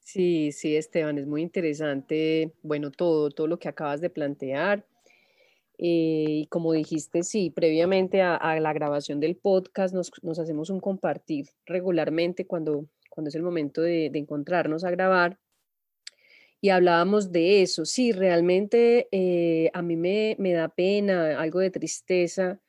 Sí, 0.00 0.50
sí, 0.52 0.76
Esteban, 0.76 1.18
es 1.18 1.26
muy 1.26 1.42
interesante, 1.42 2.52
bueno, 2.62 2.90
todo, 2.90 3.30
todo 3.30 3.46
lo 3.46 3.58
que 3.58 3.68
acabas 3.68 4.00
de 4.00 4.10
plantear. 4.10 4.84
Eh, 5.78 6.42
y 6.42 6.46
como 6.48 6.72
dijiste, 6.72 7.22
sí, 7.22 7.50
previamente 7.50 8.20
a, 8.20 8.60
la 8.60 8.72
grabación 8.74 9.18
del 9.20 9.36
podcast 9.36 9.94
nos, 9.94 10.10
hacemos 10.38 10.68
un 10.68 10.80
compartir 10.80 11.46
regularmente 11.64 12.46
cuando, 12.46 12.86
cuando 13.08 13.28
es 13.28 13.34
el 13.34 13.42
momento 13.42 13.80
de, 13.80 14.06
encontrarnos 14.14 14.84
a 14.84 14.90
grabar. 14.90 15.38
y 16.60 16.70
hablábamos 16.70 17.32
de 17.32 17.62
eso. 17.62 17.84
Sí, 17.86 18.12
realmente 18.12 19.08
eh, 19.12 19.70
a 19.72 19.82
mí 19.82 19.96
me, 19.96 20.36
me 20.38 20.52
da 20.52 20.68
pena, 20.68 21.40
algo 21.40 21.60
de 21.60 21.70
tristeza, 21.70 22.60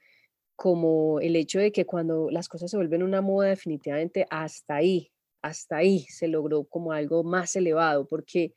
como 0.55 1.19
el 1.19 1.35
hecho 1.35 1.59
de 1.59 1.71
que 1.71 1.85
cuando 1.85 2.29
las 2.29 2.47
cosas 2.47 2.71
se 2.71 2.77
vuelven 2.77 3.03
una 3.03 3.21
moda, 3.21 3.49
definitivamente 3.49 4.25
hasta 4.29 4.75
ahí, 4.75 5.10
hasta 5.41 5.77
ahí 5.77 6.01
se 6.09 6.27
logró 6.27 6.63
como 6.65 6.91
algo 6.91 7.23
más 7.23 7.55
elevado, 7.55 8.07
porque, 8.07 8.53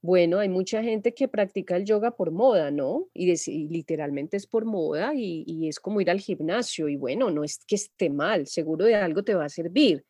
bueno, 0.00 0.38
hay 0.38 0.48
mucha 0.48 0.82
gente 0.82 1.14
que 1.14 1.28
practica 1.28 1.76
el 1.76 1.84
yoga 1.84 2.16
por 2.16 2.30
moda, 2.30 2.70
¿no? 2.70 3.08
Y, 3.14 3.34
literalmente 3.68 4.36
es 4.36 4.46
por 4.46 4.64
moda 4.64 5.12
y, 5.14 5.68
es 5.68 5.80
como 5.80 6.00
ir 6.00 6.10
al 6.10 6.20
gimnasio 6.20 6.88
y 6.88 6.96
bueno, 6.96 7.30
no 7.30 7.44
es 7.44 7.64
que 7.66 7.76
esté 7.76 8.10
mal, 8.10 8.46
seguro 8.46 8.84
de 8.86 8.94
algo 8.94 9.22
te 9.24 9.34
va 9.34 9.46
a 9.46 9.48
servir 9.48 10.04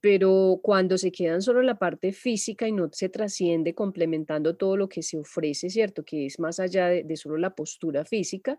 pero 0.00 0.60
cuando 0.62 0.96
se 0.96 1.12
quedan 1.12 1.42
solo 1.42 1.60
en 1.60 1.66
la 1.66 1.78
parte 1.78 2.12
física 2.12 2.66
y 2.66 2.72
no 2.72 2.88
se 2.90 3.08
trasciende 3.08 3.74
complementando 3.74 4.56
todo 4.56 4.76
lo 4.76 4.88
que 4.88 5.02
se 5.02 5.18
ofrece, 5.18 5.68
¿cierto? 5.68 6.04
Que 6.04 6.26
es 6.26 6.40
más 6.40 6.58
allá 6.58 6.88
de, 6.88 7.16
solo 7.16 7.36
la 7.36 7.54
postura 7.54 8.04
física, 8.04 8.58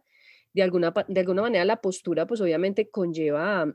de 0.53 0.61
alguna, 0.61 0.93
de 1.07 1.19
alguna 1.19 1.41
manera 1.41 1.65
la 1.65 1.81
postura 1.81 2.27
pues 2.27 2.41
obviamente 2.41 2.89
conlleva 2.89 3.73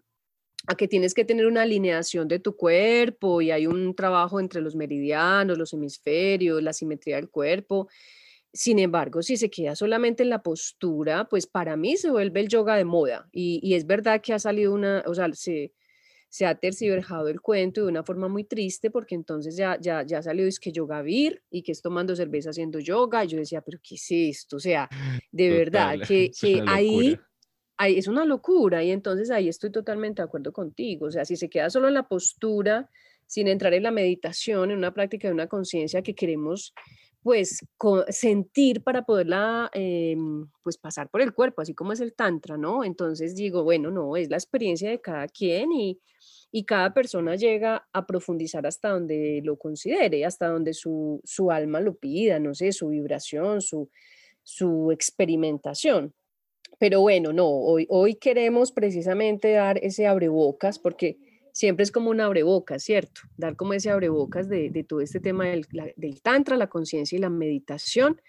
a, 0.66 0.76
que 0.76 0.88
tienes 0.88 1.14
que 1.14 1.24
tener 1.24 1.46
una 1.46 1.62
alineación 1.62 2.28
de 2.28 2.38
tu 2.38 2.56
cuerpo 2.56 3.40
y 3.40 3.50
hay 3.50 3.66
un 3.66 3.94
trabajo 3.94 4.40
entre 4.40 4.60
los 4.60 4.74
meridianos, 4.74 5.58
los 5.58 5.72
hemisferios, 5.72 6.62
la 6.62 6.72
simetría 6.72 7.16
del 7.16 7.30
cuerpo. 7.30 7.88
Sin 8.52 8.78
embargo, 8.78 9.22
si 9.22 9.36
se 9.36 9.50
queda 9.50 9.76
solamente 9.76 10.22
en 10.22 10.30
la 10.30 10.42
postura, 10.42 11.28
pues 11.28 11.46
para 11.46 11.76
mí 11.76 11.96
se 11.96 12.10
vuelve 12.10 12.40
el 12.40 12.48
yoga 12.48 12.76
de 12.76 12.84
moda. 12.84 13.28
Y, 13.32 13.60
y 13.62 13.74
es 13.74 13.86
verdad 13.86 14.20
que 14.20 14.32
ha 14.32 14.38
salido 14.38 14.72
una, 14.72 15.04
o 15.06 15.14
sea, 15.14 15.32
se, 15.34 15.72
se 16.28 16.44
ha 16.44 16.54
terciversado 16.54 17.28
el 17.28 17.40
cuento 17.40 17.82
de 17.82 17.88
una 17.88 18.02
forma 18.02 18.28
muy 18.28 18.44
triste 18.44 18.90
porque 18.90 19.14
entonces 19.14 19.56
ya, 19.56 19.78
ya, 19.80 20.02
ya 20.02 20.22
salió 20.22 20.46
es 20.46 20.60
que 20.60 20.72
yoga 20.72 21.00
vir 21.02 21.42
y 21.50 21.62
que 21.62 21.72
es 21.72 21.80
tomando 21.80 22.14
cerveza 22.16 22.50
haciendo 22.50 22.78
yoga 22.78 23.24
y 23.24 23.28
yo 23.28 23.38
decía, 23.38 23.62
pero 23.62 23.78
¿qué 23.82 23.94
es 23.94 24.06
esto? 24.10 24.56
O 24.56 24.60
sea, 24.60 24.88
de 25.30 25.50
verdad 25.50 25.94
que, 26.06 26.30
que 26.38 26.62
ahí, 26.66 27.18
es 27.78 28.08
una 28.08 28.24
locura 28.24 28.82
y 28.82 28.90
entonces 28.90 29.30
ahí 29.30 29.48
estoy 29.48 29.70
totalmente 29.70 30.22
de 30.22 30.26
acuerdo 30.26 30.52
contigo. 30.52 31.06
O 31.06 31.10
sea, 31.10 31.24
si 31.24 31.36
se 31.36 31.48
queda 31.48 31.70
solo 31.70 31.88
en 31.88 31.94
la 31.94 32.08
postura, 32.08 32.90
sin 33.26 33.48
entrar 33.48 33.74
en 33.74 33.82
la 33.82 33.90
meditación, 33.90 34.70
en 34.70 34.78
una 34.78 34.94
práctica 34.94 35.28
de 35.28 35.34
una 35.34 35.48
conciencia 35.48 36.02
que 36.02 36.14
queremos 36.14 36.72
pues 37.22 37.66
sentir 38.10 38.84
para 38.84 39.04
poderla 39.04 39.68
em, 39.74 40.46
pues 40.62 40.78
pasar 40.78 41.10
por 41.10 41.20
el 41.20 41.34
cuerpo, 41.34 41.60
así 41.60 41.74
como 41.74 41.92
es 41.92 42.00
el 42.00 42.14
tantra, 42.14 42.56
¿no? 42.56 42.84
Entonces 42.84 43.34
digo, 43.34 43.64
bueno, 43.64 43.90
no, 43.90 44.16
es 44.16 44.30
la 44.30 44.36
experiencia 44.36 44.88
de 44.88 45.00
cada 45.00 45.26
quien 45.26 45.72
y, 45.72 45.98
y 46.52 46.64
cada 46.64 46.94
persona 46.94 47.34
llega 47.34 47.88
a 47.92 48.06
profundizar 48.06 48.64
hasta 48.64 48.90
donde 48.90 49.40
lo 49.42 49.58
considere, 49.58 50.24
hasta 50.24 50.46
donde 50.46 50.72
su, 50.72 51.20
su 51.24 51.50
alma 51.50 51.80
lo 51.80 51.96
pida, 51.96 52.38
no 52.38 52.54
sé, 52.54 52.70
su 52.70 52.90
vibración, 52.90 53.60
su, 53.60 53.90
su 54.44 54.92
experimentación. 54.92 56.14
Pero 56.78 57.00
bueno, 57.00 57.32
no, 57.32 57.48
hoy, 57.48 57.86
hoy 57.88 58.16
queremos 58.16 58.72
precisamente 58.72 59.52
dar 59.52 59.78
ese 59.82 60.06
abrebocas 60.06 60.78
porque 60.78 61.18
siempre 61.52 61.84
es 61.84 61.90
como 61.90 62.10
un 62.10 62.20
abrebocas, 62.20 62.82
¿cierto? 62.82 63.22
Dar 63.36 63.56
como 63.56 63.72
ese 63.72 63.90
abrebocas 63.90 64.48
de, 64.48 64.68
de 64.68 64.84
todo 64.84 65.00
este 65.00 65.20
tema 65.20 65.46
del, 65.46 65.66
del 65.96 66.20
tantra, 66.20 66.56
la 66.56 66.68
conciencia 66.68 67.16
y 67.16 67.20
la 67.20 67.30
meditación. 67.30 68.20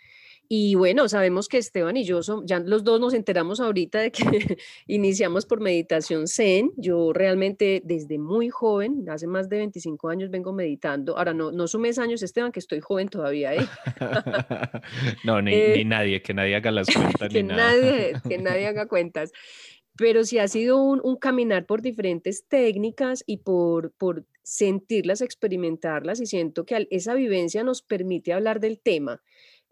Y 0.50 0.76
bueno, 0.76 1.10
sabemos 1.10 1.48
que 1.48 1.58
Esteban 1.58 1.98
y 1.98 2.04
yo, 2.04 2.22
ya 2.46 2.60
los 2.60 2.84
dos 2.84 3.00
nos 3.00 3.14
enteramos 3.14 3.60
ahorita 3.60 4.00
de 4.00 4.12
que 4.12 4.22
iniciamos 4.88 5.46
por 5.46 5.60
meditación 5.60 6.28
zen. 6.28 6.72
Yo 6.78 7.12
realmente 7.14 7.82
desde 7.84 8.18
muy 8.18 8.50
joven, 8.50 9.06
hace 9.10 9.28
más 9.28 9.50
de 9.50 9.58
25 9.58 10.10
años 10.10 10.30
vengo 10.30 10.54
meditando. 10.54 11.18
Ahora, 11.18 11.34
no, 11.34 11.52
no 11.52 11.68
sumes 11.68 12.00
años, 12.00 12.24
Esteban, 12.24 12.52
que 12.52 12.60
estoy 12.60 12.80
joven 12.80 13.10
todavía. 13.10 13.56
¿eh? 13.56 13.68
no, 15.26 15.42
ni, 15.42 15.52
ni, 15.52 15.58
eh, 15.58 15.86
nadie, 15.86 16.22
que 16.22 16.34
nadie 16.34 16.56
haga 16.56 16.72
las 16.72 16.88
cuentas. 16.88 17.30
que, 17.32 17.44
ni 17.44 17.50
nadie, 17.50 18.14
que 18.28 18.38
nadie 18.38 18.68
haga 18.68 18.88
cuentas 18.88 19.32
pero 19.98 20.24
sí 20.24 20.38
ha 20.38 20.48
sido 20.48 20.80
un, 20.80 21.16
caminar 21.18 21.66
por 21.66 21.82
diferentes 21.82 22.46
técnicas 22.48 23.24
y 23.26 23.38
por, 23.38 23.92
por 23.94 24.26
sentirlas, 24.44 25.22
experimentarlas, 25.22 26.22
y 26.22 26.28
siento 26.28 26.66
que 26.66 26.88
esa 26.92 27.16
vivencia 27.16 27.64
nos 27.64 27.82
permite 27.82 28.32
hablar 28.32 28.60
del 28.60 28.80
tema. 28.80 29.22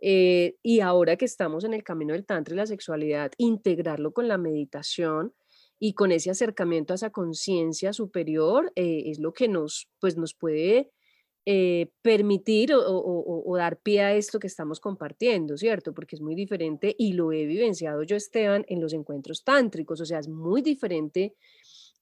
Eh, 0.01 0.55
y 0.61 0.81
ahora 0.81 1.15
que 1.15 1.25
estamos 1.25 1.63
en 1.63 1.73
el 1.73 1.83
camino 1.83 2.13
del 2.13 2.25
tantra 2.25 2.53
y 2.53 2.57
la 2.57 2.67
sexualidad, 2.67 3.31
integrarlo 3.37 4.13
con 4.13 4.27
la 4.27 4.37
meditación 4.37 5.33
y 5.79 5.93
con 5.93 6.11
ese 6.11 6.31
acercamiento 6.31 6.93
a 6.93 6.95
esa 6.95 7.09
conciencia 7.09 7.93
superior 7.93 8.71
eh, 8.75 9.03
es 9.07 9.19
lo 9.19 9.33
que 9.33 9.47
nos, 9.47 9.89
pues 9.99 10.17
nos 10.17 10.33
puede 10.33 10.91
eh, 11.47 11.91
permitir 12.01 12.73
o, 12.73 13.55
dar 13.55 13.77
pie 13.77 14.01
a 14.01 14.15
esto 14.15 14.39
que 14.39 14.47
estamos 14.47 14.79
compartiendo, 14.79 15.57
¿cierto? 15.57 15.93
Porque 15.93 16.15
es 16.15 16.21
muy 16.21 16.33
diferente 16.33 16.95
y 16.97 17.13
lo 17.13 17.31
he 17.31 17.45
vivenciado 17.45 18.01
yo, 18.03 18.15
Esteban, 18.15 18.65
en 18.67 18.81
los 18.81 18.93
encuentros 18.93 19.43
tántricos, 19.43 20.01
o 20.01 20.05
sea, 20.05 20.19
es 20.19 20.27
muy 20.27 20.63
diferente 20.63 21.35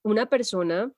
una 0.02 0.30
persona 0.30 0.90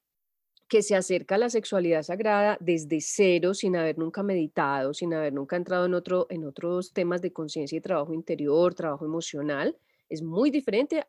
que 0.68 0.82
se 0.82 0.96
acerca 0.96 1.36
a 1.36 1.38
la 1.38 1.50
sexualidad 1.50 2.02
sagrada 2.02 2.58
desde 2.60 3.00
cero, 3.00 3.54
sin 3.54 3.76
haber 3.76 3.98
nunca 3.98 4.22
meditado, 4.22 4.92
sin 4.94 5.14
haber 5.14 5.32
nunca 5.32 5.56
entrado 5.56 5.86
en, 5.86 5.94
otro, 5.94 6.26
en 6.28 6.44
otros 6.44 6.92
temas 6.92 7.22
de 7.22 7.32
conciencia 7.32 7.78
y 7.78 7.80
trabajo 7.80 8.12
interior, 8.12 8.74
trabajo 8.74 9.04
emocional, 9.04 9.76
es 10.08 10.22
muy 10.22 10.50
diferente 10.50 11.04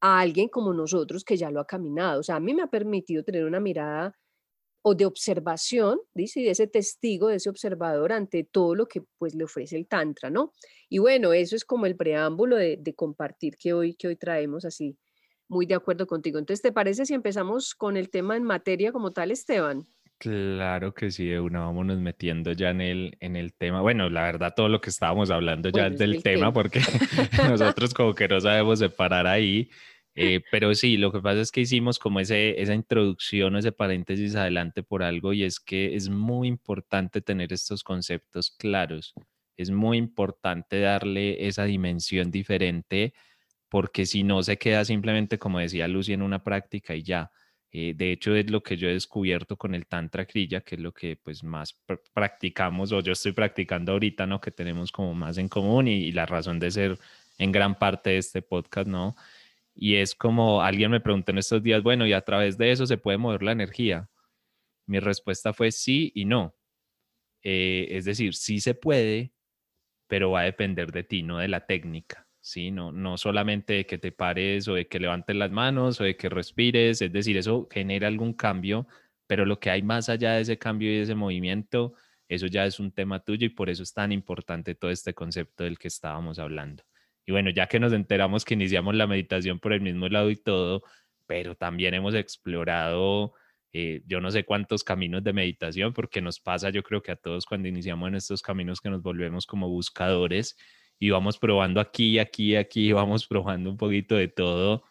a 0.00 0.20
alguien 0.20 0.48
como 0.48 0.72
nosotros 0.74 1.24
que 1.24 1.36
ya 1.36 1.50
lo 1.50 1.60
ha 1.60 1.66
caminado. 1.66 2.20
O 2.20 2.22
sea, 2.22 2.36
a 2.36 2.40
mí 2.40 2.54
me 2.54 2.62
ha 2.62 2.68
permitido 2.68 3.24
tener 3.24 3.44
una 3.44 3.60
mirada 3.60 4.14
o 4.82 4.94
de 4.94 5.06
observación, 5.06 6.00
dice, 6.14 6.40
de 6.40 6.50
ese 6.50 6.66
testigo, 6.66 7.28
de 7.28 7.36
ese 7.36 7.50
observador 7.50 8.12
ante 8.12 8.44
todo 8.44 8.74
lo 8.74 8.86
que 8.86 9.02
pues 9.18 9.34
le 9.34 9.44
ofrece 9.44 9.76
el 9.76 9.88
Tantra, 9.88 10.30
¿no? 10.30 10.52
Y 10.88 10.98
bueno, 10.98 11.32
eso 11.32 11.56
es 11.56 11.64
como 11.64 11.86
el 11.86 11.96
preámbulo 11.96 12.56
de, 12.56 12.80
compartir 12.96 13.56
que 13.56 13.72
hoy, 13.72 13.94
que 13.94 14.08
hoy 14.08 14.16
traemos 14.16 14.64
así, 14.64 14.96
muy 15.48 15.66
de 15.66 15.74
acuerdo 15.74 16.06
contigo. 16.06 16.38
Entonces, 16.38 16.62
¿te 16.62 16.72
parece 16.72 17.06
si 17.06 17.14
empezamos 17.14 17.74
con 17.74 17.96
el 17.96 18.10
tema 18.10 18.36
en 18.36 18.44
materia 18.44 18.92
como 18.92 19.12
tal, 19.12 19.30
Esteban? 19.30 19.86
Claro 20.18 20.94
que 20.94 21.12
sí, 21.12 21.28
de 21.28 21.38
una 21.38 21.60
vámonos 21.60 21.98
metiendo 21.98 22.50
ya 22.50 22.70
en 22.70 22.80
el, 22.80 23.16
en 23.20 23.36
el 23.36 23.54
tema. 23.54 23.80
Bueno, 23.80 24.10
la 24.10 24.22
verdad, 24.22 24.52
todo 24.54 24.68
lo 24.68 24.80
que 24.80 24.90
estábamos 24.90 25.30
hablando 25.30 25.68
ya 25.68 25.86
es 25.86 25.98
del 25.98 26.22
tema, 26.24 26.38
tema, 26.38 26.52
porque 26.52 26.80
nosotros 27.48 27.94
como 27.94 28.14
que 28.14 28.26
no 28.26 28.40
sabemos 28.40 28.80
separar 28.80 29.26
ahí. 29.26 29.70
Eh, 30.20 30.40
pero 30.50 30.74
sí, 30.74 30.96
lo 30.96 31.12
que 31.12 31.20
pasa 31.20 31.40
es 31.40 31.52
que 31.52 31.60
hicimos 31.60 32.00
como 32.00 32.18
ese, 32.18 32.60
esa 32.60 32.74
introducción, 32.74 33.54
ese 33.54 33.70
paréntesis 33.70 34.34
adelante 34.34 34.82
por 34.82 35.04
algo 35.04 35.32
y 35.32 35.44
es 35.44 35.60
que 35.60 35.94
es 35.94 36.08
muy 36.08 36.48
importante 36.48 37.20
tener 37.20 37.52
estos 37.52 37.84
conceptos 37.84 38.50
claros. 38.50 39.14
Es 39.56 39.70
muy 39.70 39.96
importante 39.98 40.80
darle 40.80 41.46
esa 41.46 41.64
dimensión 41.64 42.32
diferente 42.32 43.14
porque 43.68 44.06
si 44.06 44.22
no 44.24 44.42
se 44.42 44.58
queda 44.58 44.84
simplemente, 44.84 45.38
como 45.38 45.58
decía 45.58 45.88
Lucy, 45.88 46.12
en 46.12 46.22
una 46.22 46.42
práctica 46.42 46.94
y 46.94 47.02
ya. 47.02 47.30
Eh, 47.70 47.92
de 47.94 48.12
hecho, 48.12 48.34
es 48.34 48.50
lo 48.50 48.62
que 48.62 48.76
yo 48.78 48.88
he 48.88 48.94
descubierto 48.94 49.56
con 49.56 49.74
el 49.74 49.86
Tantra 49.86 50.24
Kriya, 50.26 50.62
que 50.62 50.76
es 50.76 50.80
lo 50.80 50.92
que 50.92 51.16
pues 51.16 51.44
más 51.44 51.78
practicamos 52.14 52.92
o 52.92 53.00
yo 53.00 53.12
estoy 53.12 53.32
practicando 53.32 53.92
ahorita, 53.92 54.26
¿no? 54.26 54.40
Que 54.40 54.50
tenemos 54.50 54.90
como 54.90 55.14
más 55.14 55.36
en 55.38 55.48
común 55.48 55.88
y, 55.88 56.10
la 56.12 56.24
razón 56.26 56.58
de 56.58 56.70
ser 56.70 56.98
en 57.38 57.52
gran 57.52 57.78
parte 57.78 58.10
de 58.10 58.18
este 58.18 58.42
podcast, 58.42 58.88
¿no? 58.88 59.16
Y 59.74 59.96
es 59.96 60.14
como 60.14 60.62
alguien 60.62 60.90
me 60.90 61.00
preguntó 61.00 61.32
en 61.32 61.38
estos 61.38 61.62
días, 61.62 61.82
bueno, 61.82 62.06
¿y 62.06 62.12
a 62.14 62.22
través 62.22 62.58
de 62.58 62.72
eso 62.72 62.86
se 62.86 62.98
puede 62.98 63.18
mover 63.18 63.42
la 63.42 63.52
energía? 63.52 64.08
Mi 64.86 65.00
respuesta 65.00 65.52
fue 65.52 65.72
sí 65.72 66.12
y 66.14 66.24
no. 66.24 66.56
Eh, 67.42 67.88
es 67.90 68.04
decir, 68.06 68.34
sí 68.34 68.60
se 68.60 68.74
puede, 68.74 69.32
pero 70.08 70.32
va 70.32 70.40
a 70.42 70.44
depender 70.44 70.92
de 70.92 71.04
ti, 71.04 71.22
no 71.22 71.38
de 71.38 71.48
la 71.48 71.66
técnica. 71.66 72.27
¿Sí? 72.48 72.70
No, 72.70 73.16
solamente 73.18 73.74
de 73.74 73.86
que 73.86 73.98
te 73.98 74.12
pares 74.12 74.68
o 74.68 74.74
de 74.74 74.88
que 74.88 74.98
levantes 74.98 75.36
las 75.36 75.50
manos 75.50 76.00
o 76.00 76.04
de 76.04 76.16
que 76.16 76.28
respires, 76.28 77.02
es 77.02 77.12
decir, 77.12 77.36
eso 77.36 77.68
genera 77.70 78.08
algún 78.08 78.32
cambio, 78.32 78.86
pero 79.26 79.44
lo 79.44 79.60
que 79.60 79.70
hay 79.70 79.82
más 79.82 80.08
allá 80.08 80.32
de 80.34 80.42
ese 80.42 80.58
cambio 80.58 80.90
y 80.90 80.96
de 80.96 81.02
ese 81.02 81.14
movimiento, 81.14 81.94
eso 82.28 82.46
ya 82.46 82.64
es 82.66 82.80
un 82.80 82.92
tema 82.92 83.20
tuyo 83.20 83.46
y 83.46 83.50
por 83.50 83.70
eso 83.70 83.82
es 83.82 83.92
tan 83.92 84.12
importante 84.12 84.74
todo 84.74 84.90
este 84.90 85.14
concepto 85.14 85.64
del 85.64 85.78
que 85.78 85.88
estábamos 85.88 86.38
hablando. 86.38 86.84
Y 87.26 87.32
bueno, 87.32 87.50
ya 87.50 87.66
que 87.66 87.78
nos 87.80 87.92
enteramos 87.92 88.44
que 88.44 88.54
iniciamos 88.54 88.94
la 88.94 89.06
meditación 89.06 89.58
por 89.60 89.72
el 89.74 89.82
mismo 89.82 90.08
lado 90.08 90.30
y 90.30 90.36
todo, 90.36 90.82
pero 91.26 91.54
también 91.54 91.94
hemos 91.94 92.14
explorado 92.14 93.34
eh, 93.72 94.02
yo 94.06 94.20
no 94.20 94.30
sé 94.30 94.44
cuántos 94.44 94.82
caminos 94.82 95.22
de 95.22 95.34
meditación, 95.34 95.92
porque 95.92 96.22
nos 96.22 96.40
pasa 96.40 96.70
yo 96.70 96.82
creo 96.82 97.02
que 97.02 97.12
a 97.12 97.16
todos 97.16 97.44
cuando 97.44 97.68
iniciamos 97.68 98.08
en 98.08 98.14
estos 98.14 98.40
caminos 98.42 98.80
que 98.80 98.88
nos 98.88 99.02
volvemos 99.02 99.46
como 99.46 99.68
buscadores 99.68 100.56
y 100.98 101.10
vamos 101.10 101.38
probando 101.38 101.80
aquí, 101.80 102.18
aquí, 102.18 102.56
aquí, 102.56 102.92
vamos 102.92 103.26
probando 103.26 103.70
un 103.70 103.76
poquito 103.76 104.16
de 104.16 104.28
todo. 104.28 104.84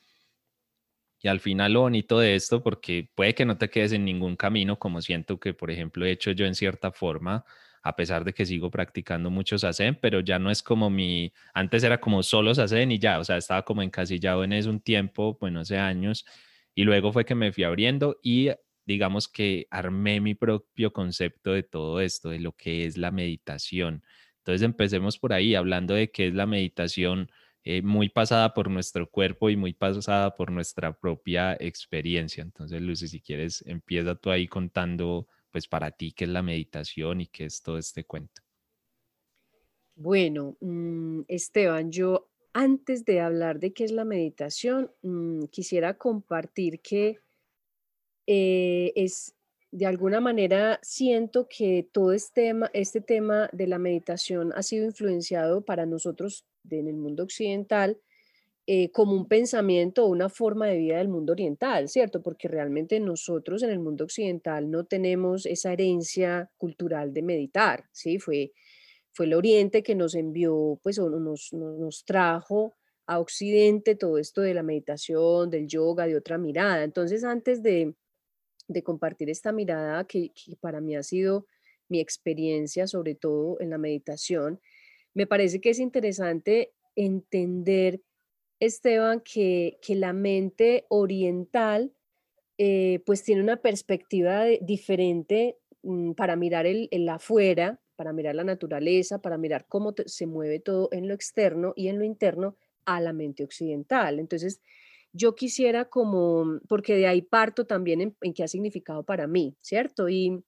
Y 1.19 1.27
al 1.27 1.39
final 1.39 1.73
lo 1.73 1.81
bonito 1.81 2.19
de 2.19 2.35
esto, 2.35 2.61
porque 2.61 3.09
puede 3.15 3.33
que 3.33 3.45
no 3.45 3.57
te 3.57 3.69
quedes 3.69 3.91
en 3.91 4.05
ningún 4.05 4.35
camino, 4.35 4.77
como 4.77 5.01
siento 5.01 5.39
que, 5.39 5.53
por 5.53 5.71
ejemplo, 5.71 6.05
he 6.05 6.11
hecho 6.11 6.31
yo 6.31 6.45
en 6.45 6.53
cierta 6.55 6.91
forma, 6.91 7.43
a 7.81 7.95
pesar 7.95 8.23
de 8.23 8.33
que 8.33 8.45
sigo 8.45 8.69
practicando 8.69 9.29
mucho 9.31 9.57
Sazen, 9.57 9.97
pero 9.99 10.19
ya 10.19 10.37
no 10.39 10.51
es 10.51 10.61
como 10.61 10.89
mi, 10.89 11.33
antes 11.53 11.83
era 11.83 11.99
como 11.99 12.21
solo 12.21 12.53
Sazen 12.53 12.91
y 12.91 12.99
ya, 12.99 13.19
o 13.19 13.23
sea, 13.23 13.37
estaba 13.37 13.63
como 13.65 13.81
encasillado 13.81 14.43
en 14.43 14.53
eso 14.53 14.69
un 14.69 14.79
tiempo, 14.79 15.37
bueno, 15.39 15.61
hace 15.61 15.77
años, 15.77 16.25
y 16.75 16.83
luego 16.83 17.11
fue 17.11 17.25
que 17.25 17.35
me 17.35 17.51
fui 17.51 17.63
abriendo 17.63 18.19
y 18.21 18.49
digamos 18.85 19.27
que 19.27 19.67
armé 19.71 20.21
mi 20.21 20.35
propio 20.35 20.93
concepto 20.93 21.51
de 21.53 21.63
todo 21.63 21.99
esto, 21.99 22.29
de 22.29 22.39
lo 22.39 22.53
que 22.53 22.85
es 22.85 22.97
la 22.97 23.11
meditación. 23.11 24.03
Entonces 24.47 24.63
empecemos 24.65 25.19
por 25.19 25.33
ahí, 25.33 25.55
hablando 25.55 25.93
de 25.93 26.09
qué 26.09 26.27
es 26.27 26.33
la 26.33 26.45
meditación 26.45 27.29
eh, 27.65 27.81
muy 27.81 28.07
pasada 28.07 28.53
por 28.53 28.69
nuestro 28.69 29.09
cuerpo 29.09 29.49
y 29.49 29.57
muy 29.57 29.73
pasada 29.73 30.33
por 30.37 30.51
nuestra 30.51 30.97
propia 30.97 31.57
experiencia. 31.59 32.43
Entonces, 32.43 32.81
Lucy, 32.81 33.09
si 33.09 33.19
quieres, 33.19 33.61
empieza 33.67 34.15
tú 34.15 34.29
ahí 34.29 34.47
contando, 34.47 35.27
pues 35.51 35.67
para 35.67 35.91
ti, 35.91 36.13
qué 36.13 36.23
es 36.23 36.29
la 36.29 36.43
meditación 36.43 37.19
y 37.19 37.27
qué 37.27 37.43
es 37.43 37.61
todo 37.61 37.77
este 37.77 38.05
cuento. 38.05 38.41
Bueno, 39.95 40.55
mm, 40.61 41.23
Esteban, 41.27 41.91
yo 41.91 42.29
antes 42.53 43.03
de 43.03 43.19
hablar 43.19 43.59
de 43.59 43.73
qué 43.73 43.83
es 43.83 43.91
la 43.91 44.05
meditación, 44.05 44.93
mm, 45.01 45.47
quisiera 45.51 45.97
compartir 45.97 46.79
que 46.79 47.19
eh, 48.27 48.93
es 48.95 49.36
de 49.71 49.85
alguna 49.85 50.19
manera 50.21 50.79
siento 50.81 51.47
que 51.49 51.87
todo 51.91 52.13
este 52.13 52.41
tema, 52.41 52.69
este 52.73 53.01
tema 53.01 53.49
de 53.51 53.67
la 53.67 53.79
meditación 53.79 54.53
ha 54.55 54.63
sido 54.63 54.85
influenciado 54.85 55.61
para 55.61 55.85
nosotros 55.85 56.45
en 56.69 56.87
el 56.87 56.95
mundo 56.95 57.23
occidental 57.23 57.97
eh, 58.69 58.91
como 58.91 59.13
un 59.13 59.29
pensamiento 59.29 60.03
o 60.03 60.09
una 60.09 60.27
forma 60.27 60.67
de 60.67 60.77
vida 60.77 60.97
del 60.97 61.07
mundo 61.07 61.31
oriental, 61.31 61.87
¿cierto? 61.87 62.21
Porque 62.21 62.49
realmente 62.49 62.99
nosotros 62.99 63.63
en 63.63 63.69
el 63.69 63.79
mundo 63.79 64.03
occidental 64.03 64.69
no 64.69 64.83
tenemos 64.83 65.45
esa 65.45 65.71
herencia 65.71 66.51
cultural 66.57 67.13
de 67.13 67.21
meditar, 67.21 67.85
¿sí? 67.93 68.19
Fue, 68.19 68.51
fue 69.13 69.25
el 69.27 69.35
Oriente 69.35 69.83
que 69.83 69.95
nos 69.95 70.15
envió, 70.15 70.79
pues, 70.83 70.99
o 70.99 71.09
nos, 71.09 71.53
nos 71.53 72.03
trajo 72.03 72.75
a 73.05 73.19
Occidente 73.19 73.95
todo 73.95 74.17
esto 74.17 74.41
de 74.41 74.53
la 74.53 74.63
meditación, 74.63 75.49
del 75.49 75.65
yoga, 75.67 76.05
de 76.05 76.17
otra 76.17 76.37
mirada. 76.37 76.83
Entonces, 76.83 77.23
antes 77.23 77.63
de, 77.63 77.95
de 78.67 78.83
compartir 78.83 79.29
esta 79.29 79.51
mirada 79.51 80.05
que, 80.05 80.31
para 80.59 80.81
mí 80.81 80.95
ha 80.95 81.03
sido 81.03 81.45
mi 81.89 81.99
experiencia, 81.99 82.87
sobre 82.87 83.15
todo 83.15 83.59
en 83.61 83.69
la 83.69 83.77
meditación, 83.77 84.59
me 85.13 85.25
parece 85.25 85.61
que 85.61 85.69
es 85.69 85.79
interesante 85.79 86.73
entender, 86.95 88.01
Esteban, 88.59 89.21
que, 89.21 89.77
que 89.81 89.95
la 89.95 90.13
mente 90.13 90.85
oriental 90.89 91.93
eh, 92.57 93.01
pues 93.05 93.23
tiene 93.23 93.41
una 93.41 93.61
perspectiva 93.61 94.45
diferente 94.61 95.57
mm, 95.83 96.13
para 96.13 96.35
mirar 96.35 96.65
el, 96.65 96.87
el, 96.91 97.07
afuera, 97.07 97.79
para 97.95 98.13
mirar 98.13 98.35
la 98.35 98.43
naturaleza, 98.43 99.21
para 99.21 99.37
mirar 99.37 99.65
cómo 99.67 99.93
se 100.05 100.25
mueve 100.25 100.59
todo 100.59 100.89
en 100.91 101.07
lo 101.07 101.13
externo 101.13 101.73
y 101.75 101.87
en 101.87 101.99
lo 101.99 102.05
interno 102.05 102.55
a 102.85 102.99
la 103.01 103.13
mente 103.13 103.43
occidental. 103.43 104.19
Entonces, 104.19 104.61
yo 105.13 105.35
quisiera 105.35 105.85
como, 105.85 106.59
porque 106.67 106.95
de 106.95 107.07
ahí 107.07 107.21
parto 107.21 107.65
también 107.65 108.15
en, 108.21 108.33
qué 108.33 108.43
ha 108.43 108.47
significado 108.47 109.03
para 109.03 109.27
mí, 109.27 109.55
¿cierto? 109.61 110.09
Y, 110.09 110.43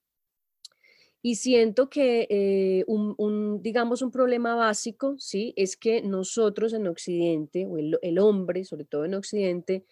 y 1.22 1.34
siento 1.36 1.90
que 1.90 2.26
eh, 2.30 2.84
un, 2.86 3.62
digamos, 3.62 4.02
un 4.02 4.10
problema 4.10 4.54
básico, 4.54 5.16
¿sí? 5.18 5.52
Es 5.56 5.76
que 5.76 6.02
nosotros 6.02 6.72
en 6.72 6.86
Occidente, 6.86 7.66
o 7.66 7.76
el, 7.78 8.18
hombre, 8.18 8.64
sobre 8.64 8.84
todo 8.84 9.04
en 9.04 9.14
Occidente, 9.14 9.84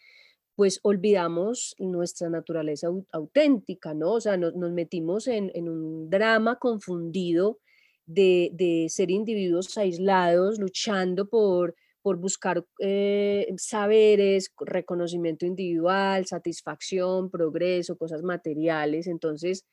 pues 0.54 0.80
olvidamos 0.82 1.76
nuestra 1.78 2.30
naturaleza 2.30 2.88
auténtica, 3.12 3.94
¿no? 3.94 4.14
O 4.14 4.20
sea, 4.20 4.36
nos, 4.36 4.54
metimos 4.72 5.26
en, 5.28 5.50
en, 5.54 5.68
un 5.68 6.10
drama 6.10 6.58
confundido 6.58 7.58
de, 8.06 8.50
de 8.54 8.86
ser 8.88 9.10
individuos 9.10 9.76
aislados, 9.76 10.58
luchando 10.58 11.28
por 11.28 11.76
por 12.02 12.18
buscar 12.18 12.64
eh, 12.80 13.46
saberes, 13.56 14.52
reconocimiento 14.58 15.46
individual, 15.46 16.26
satisfacción, 16.26 17.30
progreso, 17.30 17.96
cosas 17.96 18.22
materiales. 18.22 19.06
Entonces, 19.06 19.64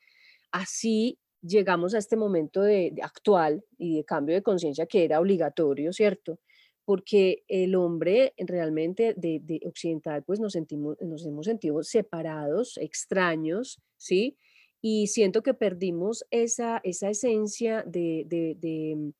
así 0.52 1.20
llegamos 1.42 1.94
a 1.94 2.00
este 2.00 2.16
momento 2.16 2.62
de, 2.62 2.94
actual 3.02 3.64
y 3.78 3.98
de 3.98 4.06
cambio 4.06 4.36
de 4.36 4.44
conciencia 4.44 4.88
que 4.88 5.04
era 5.04 5.20
obligatorio, 5.20 5.94
¿cierto? 5.94 6.40
Porque 6.84 7.44
el 7.48 7.76
hombre 7.76 8.34
realmente 8.38 9.14
de, 9.16 9.40
de, 9.42 9.60
occidental, 9.66 10.24
pues 10.24 10.40
nos, 10.40 10.54
sentimos, 10.54 10.98
nos 11.02 11.26
hemos 11.26 11.46
sentido 11.46 11.84
separados, 11.84 12.78
extraños, 12.78 13.80
¿sí? 13.98 14.38
Y 14.82 15.08
siento 15.08 15.42
que 15.42 15.54
perdimos 15.54 16.26
esa, 16.30 16.80
esa 16.84 17.10
esencia 17.10 17.84
de, 17.88 18.26
de 18.28 19.14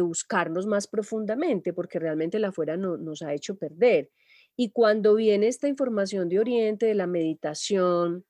buscarnos 0.00 0.66
más 0.66 0.86
profundamente, 0.86 1.72
porque 1.72 1.98
realmente 1.98 2.38
la 2.38 2.48
afuera 2.48 2.76
no, 2.76 2.96
nos 2.96 3.22
ha 3.22 3.34
hecho 3.34 3.56
perder. 3.56 4.10
Y 4.56 4.70
cuando 4.70 5.16
viene 5.16 5.48
esta 5.48 5.66
información 5.66 6.28
de 6.28 6.38
Oriente, 6.38 6.86
de 6.86 6.94
la 6.94 7.06
meditación, 7.06 8.24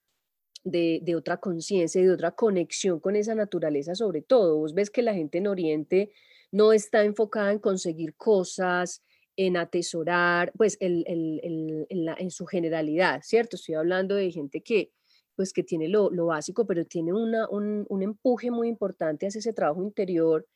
de, 0.65 1.01
de 1.03 1.17
otra 1.17 1.39
conciencia 1.39 2.01
y 2.01 2.05
de 2.05 2.13
otra 2.13 2.33
conexión 2.33 3.01
con 3.01 3.17
esa 3.17 3.35
naturaleza 3.35 3.95
sobre 3.95 4.23
todo, 4.23 4.59
vos 4.59 4.75
ves 4.75 4.91
que 4.91 5.03
la 5.03 5.15
gente 5.15 5.39
en 5.39 5.47
Oriente 5.47 6.13
no 6.53 6.73
está 6.73 7.05
enfocada 7.05 7.53
en 7.53 7.59
conseguir 7.59 8.15
cosas, 8.15 9.03
en 9.37 9.57
atesorar, 9.57 10.53
pues 10.57 10.77
el, 10.81 11.05
el, 11.07 11.41
en, 11.89 12.09
en, 12.19 12.31
su 12.31 12.47
generalidad, 12.47 13.21
¿cierto? 13.23 13.57
Estoy 13.57 13.75
hablando 13.75 14.15
de 14.15 14.31
gente 14.31 14.61
que 14.63 14.93
pues 15.37 15.55
que 15.55 15.63
tiene 15.63 15.89
lo, 15.89 16.11
lo 16.11 16.27
básico, 16.27 16.67
pero 16.67 16.85
tiene 16.85 17.15
una, 17.15 17.49
un, 17.49 17.87
un 17.89 18.03
empuje 18.03 18.51
muy 18.51 18.69
importante 18.69 19.27
hacia 19.27 19.39
ese 19.39 19.55
trabajo 19.55 19.83
interior, 19.83 20.47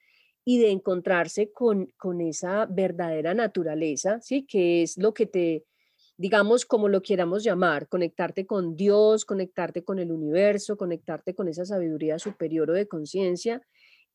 y 0.45 0.59
de 0.59 0.71
encontrarse 0.71 1.51
con, 1.53 1.87
con 1.97 2.21
esa 2.21 2.67
verdadera 2.67 3.35
naturaleza, 3.35 4.21
¿sí? 4.21 4.45
Que 4.47 4.83
es 4.83 4.99
lo 4.99 5.15
que 5.15 5.27
te, 5.27 5.65
digamos, 6.17 6.67
como 6.67 6.89
lo 6.89 7.03
quieramos 7.03 7.43
llamar, 7.45 7.89
conectarte 7.89 8.47
con 8.47 8.77
Dios, 8.77 9.25
conectarte 9.25 9.85
con 9.85 9.99
el 9.99 10.13
universo, 10.13 10.77
conectarte 10.77 11.35
con 11.35 11.49
esa 11.49 11.65
sabiduría 11.65 12.19
superior 12.19 12.71
o 12.71 12.75
de 12.75 12.87
conciencia. 12.89 13.63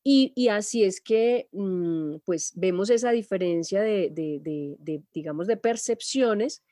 Y, 0.02 0.32
y, 0.34 0.48
así 0.48 0.84
es 0.84 1.00
que, 1.00 1.48
mm, 1.52 2.16
pues, 2.24 2.52
vemos 2.56 2.88
esa 2.90 3.10
diferencia 3.10 3.82
de, 3.82 4.10
de, 4.10 4.40
de, 4.40 4.76
de, 4.78 5.02
digamos, 5.12 5.46
de 5.46 5.58
percepciones 5.58 6.62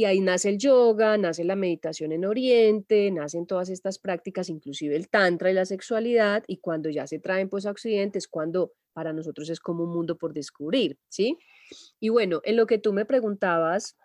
y 0.00 0.06
ahí 0.06 0.20
nace 0.20 0.48
el 0.48 0.56
yoga, 0.56 1.18
nace 1.18 1.44
la 1.44 1.56
meditación 1.56 2.12
en 2.12 2.24
Oriente, 2.24 3.10
nacen 3.10 3.46
todas 3.46 3.68
estas 3.68 3.98
prácticas, 3.98 4.48
inclusive 4.48 4.96
el 4.96 5.10
tantra 5.10 5.50
y 5.50 5.54
la 5.54 5.66
sexualidad, 5.66 6.42
y 6.46 6.56
cuando 6.56 6.88
ya 6.88 7.06
se 7.06 7.18
traen 7.18 7.50
pues 7.50 7.66
a 7.66 7.70
Occidente 7.70 8.18
es 8.18 8.26
cuando 8.26 8.72
para 8.94 9.12
nosotros 9.12 9.50
es 9.50 9.60
como 9.60 9.84
un 9.84 9.90
mundo 9.90 10.16
por 10.16 10.32
descubrir, 10.32 10.98
¿sí? 11.10 11.36
Y 12.00 12.08
bueno, 12.08 12.40
en 12.44 12.56
lo 12.56 12.66
que 12.66 12.78
tú 12.78 12.94
me 12.94 13.04
preguntabas, 13.04 13.98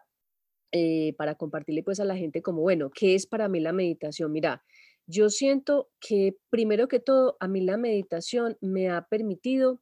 eh, 0.73 1.13
para 1.17 1.35
compartirle 1.35 1.81
pues 1.81 2.01
a 2.01 2.03
la 2.03 2.17
gente 2.17 2.41
como, 2.41 2.61
bueno, 2.61 2.89
¿qué 2.89 3.15
es 3.15 3.25
para 3.25 3.47
mí 3.47 3.61
la 3.61 3.71
meditación? 3.71 4.33
Mira, 4.33 4.65
yo 5.07 5.29
siento 5.29 5.89
que 6.01 6.35
primero 6.49 6.89
que 6.89 6.99
todo, 6.99 7.37
a 7.39 7.47
mí 7.47 7.61
la 7.61 7.77
meditación 7.77 8.57
me 8.59 8.89
ha 8.89 9.07
permitido 9.07 9.79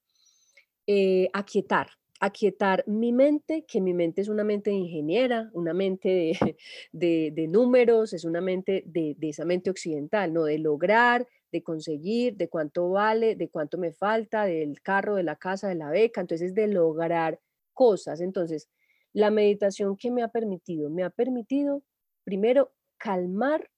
eh, 0.86 1.30
aquietar, 1.34 1.88
aquietar 2.24 2.86
mi 2.88 3.12
mente, 3.12 3.66
que 3.66 3.82
mi 3.82 3.94
mente 3.94 4.22
es 4.22 4.30
una 4.30 4.46
mente 4.46 4.70
de 4.70 4.78
ingeniera, 4.78 5.50
una 5.52 5.74
mente 5.74 6.32
de, 6.94 7.48
números, 7.50 8.14
es 8.14 8.24
una 8.24 8.40
mente 8.40 8.84
de, 8.86 9.18
esa 9.22 9.44
mente 9.44 9.70
occidental, 9.70 10.32
¿no? 10.32 10.46
De 10.46 10.58
lograr, 10.58 11.28
de 11.52 11.62
conseguir, 11.62 12.38
de 12.38 12.48
cuánto 12.48 12.90
vale, 12.90 13.36
de 13.36 13.50
cuánto 13.50 13.78
me 13.78 13.92
falta, 13.92 14.46
del 14.46 14.82
carro, 14.82 15.16
de 15.16 15.24
la 15.24 15.36
casa, 15.36 15.68
de 15.68 15.76
la 15.76 15.90
beca, 15.90 16.22
entonces 16.22 16.56
de 16.56 16.68
lograr 16.68 17.42
cosas. 17.74 18.22
Entonces, 18.22 18.70
la 19.12 19.30
meditación 19.30 19.98
que 19.98 20.10
me 20.10 20.24
ha 20.24 20.30
permitido, 20.30 20.90
me 20.90 21.04
ha 21.04 21.10
permitido 21.10 21.84
primero 22.24 22.72
calmar 22.98 23.70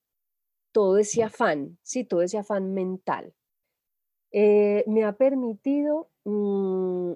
todo 0.71 0.99
ese 0.99 1.23
afán, 1.23 1.79
sí, 1.81 2.03
todo 2.03 2.21
ese 2.21 2.38
afán 2.38 2.75
mental. 2.75 3.34
Eh, 4.31 4.84
me 4.86 5.03
ha 5.03 5.13
permitido 5.13 6.12
mm, 6.25 7.13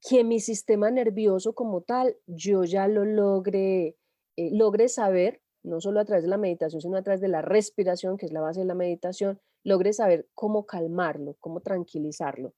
que 0.00 0.24
mi 0.24 0.40
sistema 0.40 0.90
nervioso 0.90 1.54
como 1.54 1.82
tal, 1.82 2.16
yo 2.26 2.64
ya 2.64 2.88
lo 2.88 3.04
logre, 3.04 3.96
eh, 4.36 4.50
logre 4.52 4.88
saber, 4.88 5.42
no 5.62 5.80
solo 5.80 6.00
a 6.00 6.04
través 6.04 6.22
de 6.24 6.30
la 6.30 6.38
meditación, 6.38 6.80
sino 6.80 6.96
a 6.96 7.02
través 7.02 7.20
de 7.20 7.28
la 7.28 7.42
respiración, 7.42 8.16
que 8.16 8.26
es 8.26 8.32
la 8.32 8.40
base 8.40 8.60
de 8.60 8.66
la 8.66 8.74
meditación, 8.74 9.40
logre 9.62 9.92
saber 9.92 10.26
cómo 10.34 10.64
calmarlo, 10.64 11.36
cómo 11.40 11.60
tranquilizarlo. 11.60 12.54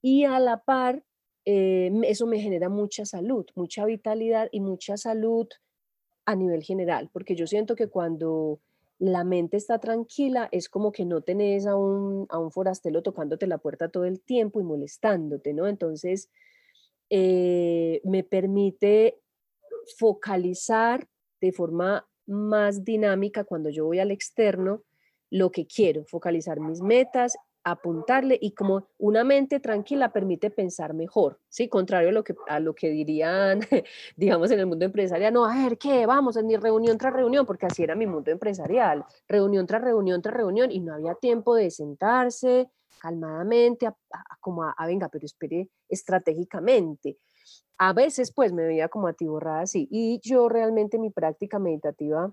Y 0.00 0.24
a 0.24 0.40
la 0.40 0.64
par, 0.64 1.04
eh, 1.44 1.92
eso 2.02 2.26
me 2.26 2.40
genera 2.40 2.68
mucha 2.68 3.04
salud, 3.04 3.46
mucha 3.54 3.84
vitalidad 3.84 4.48
y 4.50 4.60
mucha 4.60 4.96
salud 4.96 5.46
a 6.24 6.34
nivel 6.34 6.62
general, 6.62 7.10
porque 7.12 7.36
yo 7.36 7.46
siento 7.46 7.76
que 7.76 7.88
cuando 7.88 8.60
la 8.98 9.24
mente 9.24 9.56
está 9.56 9.78
tranquila, 9.78 10.48
es 10.52 10.68
como 10.68 10.92
que 10.92 11.04
no 11.04 11.22
tenés 11.22 11.66
a 11.66 11.76
un, 11.76 12.26
a 12.28 12.38
un 12.38 12.52
forastero 12.52 13.02
tocándote 13.02 13.48
la 13.48 13.58
puerta 13.58 13.88
todo 13.88 14.04
el 14.04 14.20
tiempo 14.20 14.60
y 14.60 14.64
molestándote, 14.64 15.52
¿no? 15.52 15.66
Entonces, 15.66 16.30
eh, 17.14 18.00
me 18.04 18.24
permite 18.24 19.20
focalizar 19.98 21.06
de 21.42 21.52
forma 21.52 22.08
más 22.26 22.84
dinámica 22.84 23.44
cuando 23.44 23.68
yo 23.68 23.84
voy 23.84 23.98
al 23.98 24.10
externo 24.10 24.82
lo 25.28 25.50
que 25.50 25.66
quiero, 25.66 26.06
focalizar 26.06 26.58
mis 26.58 26.80
metas 26.80 27.34
apuntarle 27.64 28.38
y 28.40 28.52
como 28.54 28.88
una 28.98 29.24
mente 29.24 29.60
tranquila 29.60 30.12
permite 30.12 30.50
pensar 30.50 30.94
mejor, 30.94 31.38
¿sí? 31.48 31.68
Contrario 31.68 32.08
a 32.48 32.60
lo 32.60 32.74
que, 32.74 32.90
dirían, 32.90 33.60
digamos, 34.16 34.50
en 34.50 34.60
el 34.60 34.66
mundo 34.66 34.84
empresarial, 34.84 35.32
no, 35.32 35.44
a 35.44 35.54
ver, 35.54 35.78
¿qué? 35.78 36.06
Vamos, 36.06 36.36
en 36.36 36.46
mi 36.46 36.56
reunión 36.56 36.98
tras 36.98 37.12
reunión, 37.12 37.46
porque 37.46 37.66
así 37.66 37.82
era 37.82 37.94
mi 37.94 38.06
mundo 38.06 38.30
empresarial, 38.30 39.04
reunión 39.28 39.66
tras 39.66 39.82
reunión 39.82 40.22
tras 40.22 40.34
reunión 40.34 40.72
y 40.72 40.80
no 40.80 40.94
había 40.94 41.14
tiempo 41.14 41.54
de 41.54 41.70
sentarse 41.70 42.70
calmadamente, 43.02 43.88
como 44.40 44.62
a, 44.62 44.86
venga, 44.86 45.08
pero 45.08 45.26
espere 45.26 45.68
estratégicamente. 45.88 47.18
A 47.76 47.92
veces 47.92 48.32
pues 48.32 48.52
me 48.52 48.64
veía 48.64 48.88
como 48.88 49.08
atiborrada 49.08 49.62
así 49.62 49.88
y 49.90 50.20
yo 50.22 50.48
realmente 50.48 51.00
mi 51.00 51.10
práctica 51.10 51.58
meditativa 51.58 52.32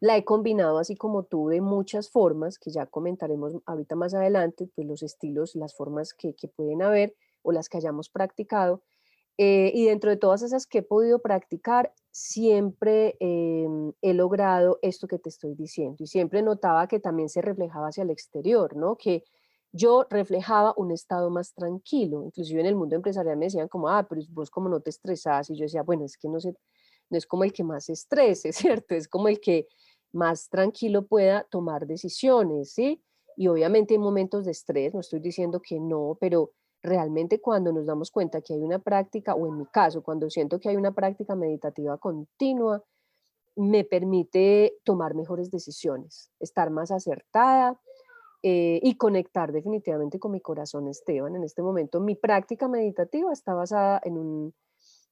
la 0.00 0.16
he 0.16 0.24
combinado 0.24 0.78
así 0.78 0.96
como 0.96 1.24
tú 1.24 1.48
de 1.48 1.60
muchas 1.60 2.08
formas, 2.08 2.58
que 2.58 2.70
ya 2.70 2.86
comentaremos 2.86 3.56
ahorita 3.66 3.94
más 3.94 4.14
adelante, 4.14 4.70
pues 4.74 4.86
los 4.86 5.02
estilos, 5.02 5.54
las 5.54 5.76
formas 5.76 6.14
que, 6.14 6.34
pueden 6.56 6.80
haber 6.82 7.14
o 7.42 7.52
las 7.52 7.68
que 7.68 7.76
hayamos 7.76 8.08
practicado. 8.08 8.82
Eh, 9.36 9.70
y 9.74 9.84
dentro 9.86 10.10
de 10.10 10.16
todas 10.16 10.42
esas 10.42 10.66
que 10.66 10.78
he 10.78 10.82
podido 10.82 11.20
practicar, 11.20 11.92
siempre 12.10 13.16
em, 13.20 13.92
he 14.00 14.14
logrado 14.14 14.78
esto 14.82 15.08
que 15.08 15.18
te 15.18 15.28
estoy 15.28 15.54
diciendo. 15.54 15.96
Y 15.98 16.06
siempre 16.06 16.42
notaba 16.42 16.88
que 16.88 17.00
también 17.00 17.28
se 17.28 17.42
reflejaba 17.42 17.88
hacia 17.88 18.02
el 18.02 18.10
exterior, 18.10 18.76
¿no? 18.76 18.96
Que 18.96 19.24
yo 19.78 20.06
reflejaba 20.10 20.74
un 20.76 20.90
estado 20.90 21.30
más 21.30 21.54
tranquilo. 21.54 22.24
Inclusive 22.24 22.60
en 22.60 22.66
el 22.66 22.74
mundo 22.74 22.96
empresarial 22.96 23.36
me 23.36 23.46
decían 23.46 23.68
como, 23.68 23.88
ah, 23.88 24.06
pero 24.08 24.20
vos 24.30 24.50
como 24.50 24.68
no 24.68 24.80
te 24.80 24.90
estresás. 24.90 25.48
Y 25.50 25.56
yo 25.56 25.62
decía, 25.62 25.82
bueno, 25.82 26.04
es 26.04 26.18
que 26.18 26.28
no, 26.28 26.40
sé, 26.40 26.54
no 27.08 27.16
es 27.16 27.26
como 27.26 27.44
el 27.44 27.52
que 27.52 27.64
más 27.64 27.88
estrese, 27.88 28.52
¿cierto? 28.52 28.94
Es 28.94 29.08
como 29.08 29.28
el 29.28 29.40
que 29.40 29.68
más 30.12 30.48
tranquilo 30.48 31.06
pueda 31.06 31.44
tomar 31.50 31.86
decisiones, 31.86 32.72
¿sí? 32.72 33.02
Y 33.36 33.46
obviamente 33.46 33.94
en 33.94 34.00
momentos 34.00 34.44
de 34.44 34.50
estrés, 34.50 34.92
no 34.94 35.00
estoy 35.00 35.20
diciendo 35.20 35.60
que 35.60 35.78
no, 35.78 36.18
pero 36.20 36.52
realmente 36.82 37.40
cuando 37.40 37.72
nos 37.72 37.86
damos 37.86 38.10
cuenta 38.10 38.40
que 38.40 38.54
hay 38.54 38.60
una 38.60 38.80
práctica, 38.80 39.34
o 39.34 39.46
en 39.46 39.58
mi 39.58 39.66
caso, 39.66 40.02
cuando 40.02 40.28
siento 40.28 40.58
que 40.58 40.70
hay 40.70 40.76
una 40.76 40.92
práctica 40.92 41.36
meditativa 41.36 41.98
continua, 41.98 42.82
me 43.54 43.84
permite 43.84 44.78
tomar 44.84 45.14
mejores 45.14 45.50
decisiones, 45.50 46.30
estar 46.40 46.70
más 46.70 46.90
acertada 46.90 47.80
eh, 48.42 48.80
y 48.82 48.96
conectar 48.96 49.52
definitivamente 49.52 50.18
con 50.18 50.32
mi 50.32 50.40
corazón, 50.40 50.88
Esteban. 50.88 51.36
En 51.36 51.44
este 51.44 51.62
momento 51.62 52.00
mi 52.00 52.14
práctica 52.14 52.68
meditativa 52.68 53.32
está 53.32 53.54
basada 53.54 54.00
en 54.04 54.18
un 54.18 54.54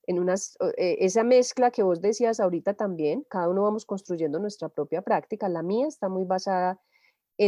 en 0.07 0.21
unas, 0.21 0.57
eh, 0.77 0.99
esa 1.01 1.25
mezcla 1.25 1.71
que 1.71 1.83
vos 1.83 2.01
decías 2.01 2.39
ahorita 2.39 2.75
también, 2.75 3.25
cada 3.29 3.49
uno 3.49 3.63
vamos 3.63 3.85
construyendo 3.85 4.39
nuestra 4.39 4.69
propia 4.69 5.03
práctica. 5.03 5.49
La 5.49 5.63
mía 5.63 5.89
está 5.89 6.09
muy 6.09 6.25
basada 6.25 6.81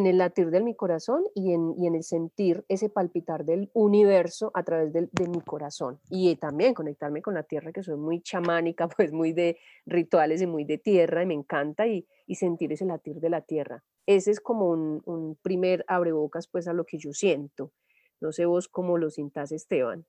el 0.07 0.18
latir 0.18 0.51
de 0.51 0.61
mi 0.61 0.74
corazón 0.74 1.24
y 1.35 1.53
en, 1.53 1.74
y 1.79 1.87
en 1.87 1.94
el 1.94 2.03
sentir 2.03 2.64
ese 2.68 2.88
palpitar 2.88 3.44
del 3.44 3.70
universo 3.72 4.51
a 4.55 4.62
través 4.62 4.92
de, 4.92 5.09
de, 5.12 5.29
mi 5.29 5.40
corazón. 5.40 5.98
Y 6.11 6.35
también 6.37 6.74
conectarme 6.74 7.22
con 7.22 7.35
la 7.35 7.42
tierra, 7.42 7.72
que 7.72 7.83
soy 7.83 7.96
muy 7.96 8.20
chamánica, 8.20 8.88
pues 8.96 9.12
muy 9.12 9.33
de 9.33 9.59
rituales 9.87 10.42
y 10.42 10.46
muy 10.46 10.64
de 10.64 10.79
tierra, 10.79 11.22
y 11.22 11.27
me 11.27 11.35
encanta, 11.35 11.87
y, 11.87 12.07
y 12.27 12.35
sentir 12.35 12.72
ese 12.72 12.85
latir 12.85 13.20
de 13.20 13.31
la 13.31 13.40
tierra. 13.40 13.83
Ese 14.07 14.31
es 14.31 14.40
como 14.40 14.70
un, 14.70 15.03
un 15.07 15.37
primer 15.37 15.85
abrebocas 15.88 16.48
pues 16.48 16.68
a 16.68 16.72
lo 16.72 16.85
que 16.85 16.98
yo 16.98 17.12
siento. 17.12 17.72
No 18.20 18.33
sé 18.33 18.46
vos 18.46 18.68
cómo 18.68 18.98
lo 18.98 19.11
sintas, 19.11 19.53
Esteban. 19.53 20.07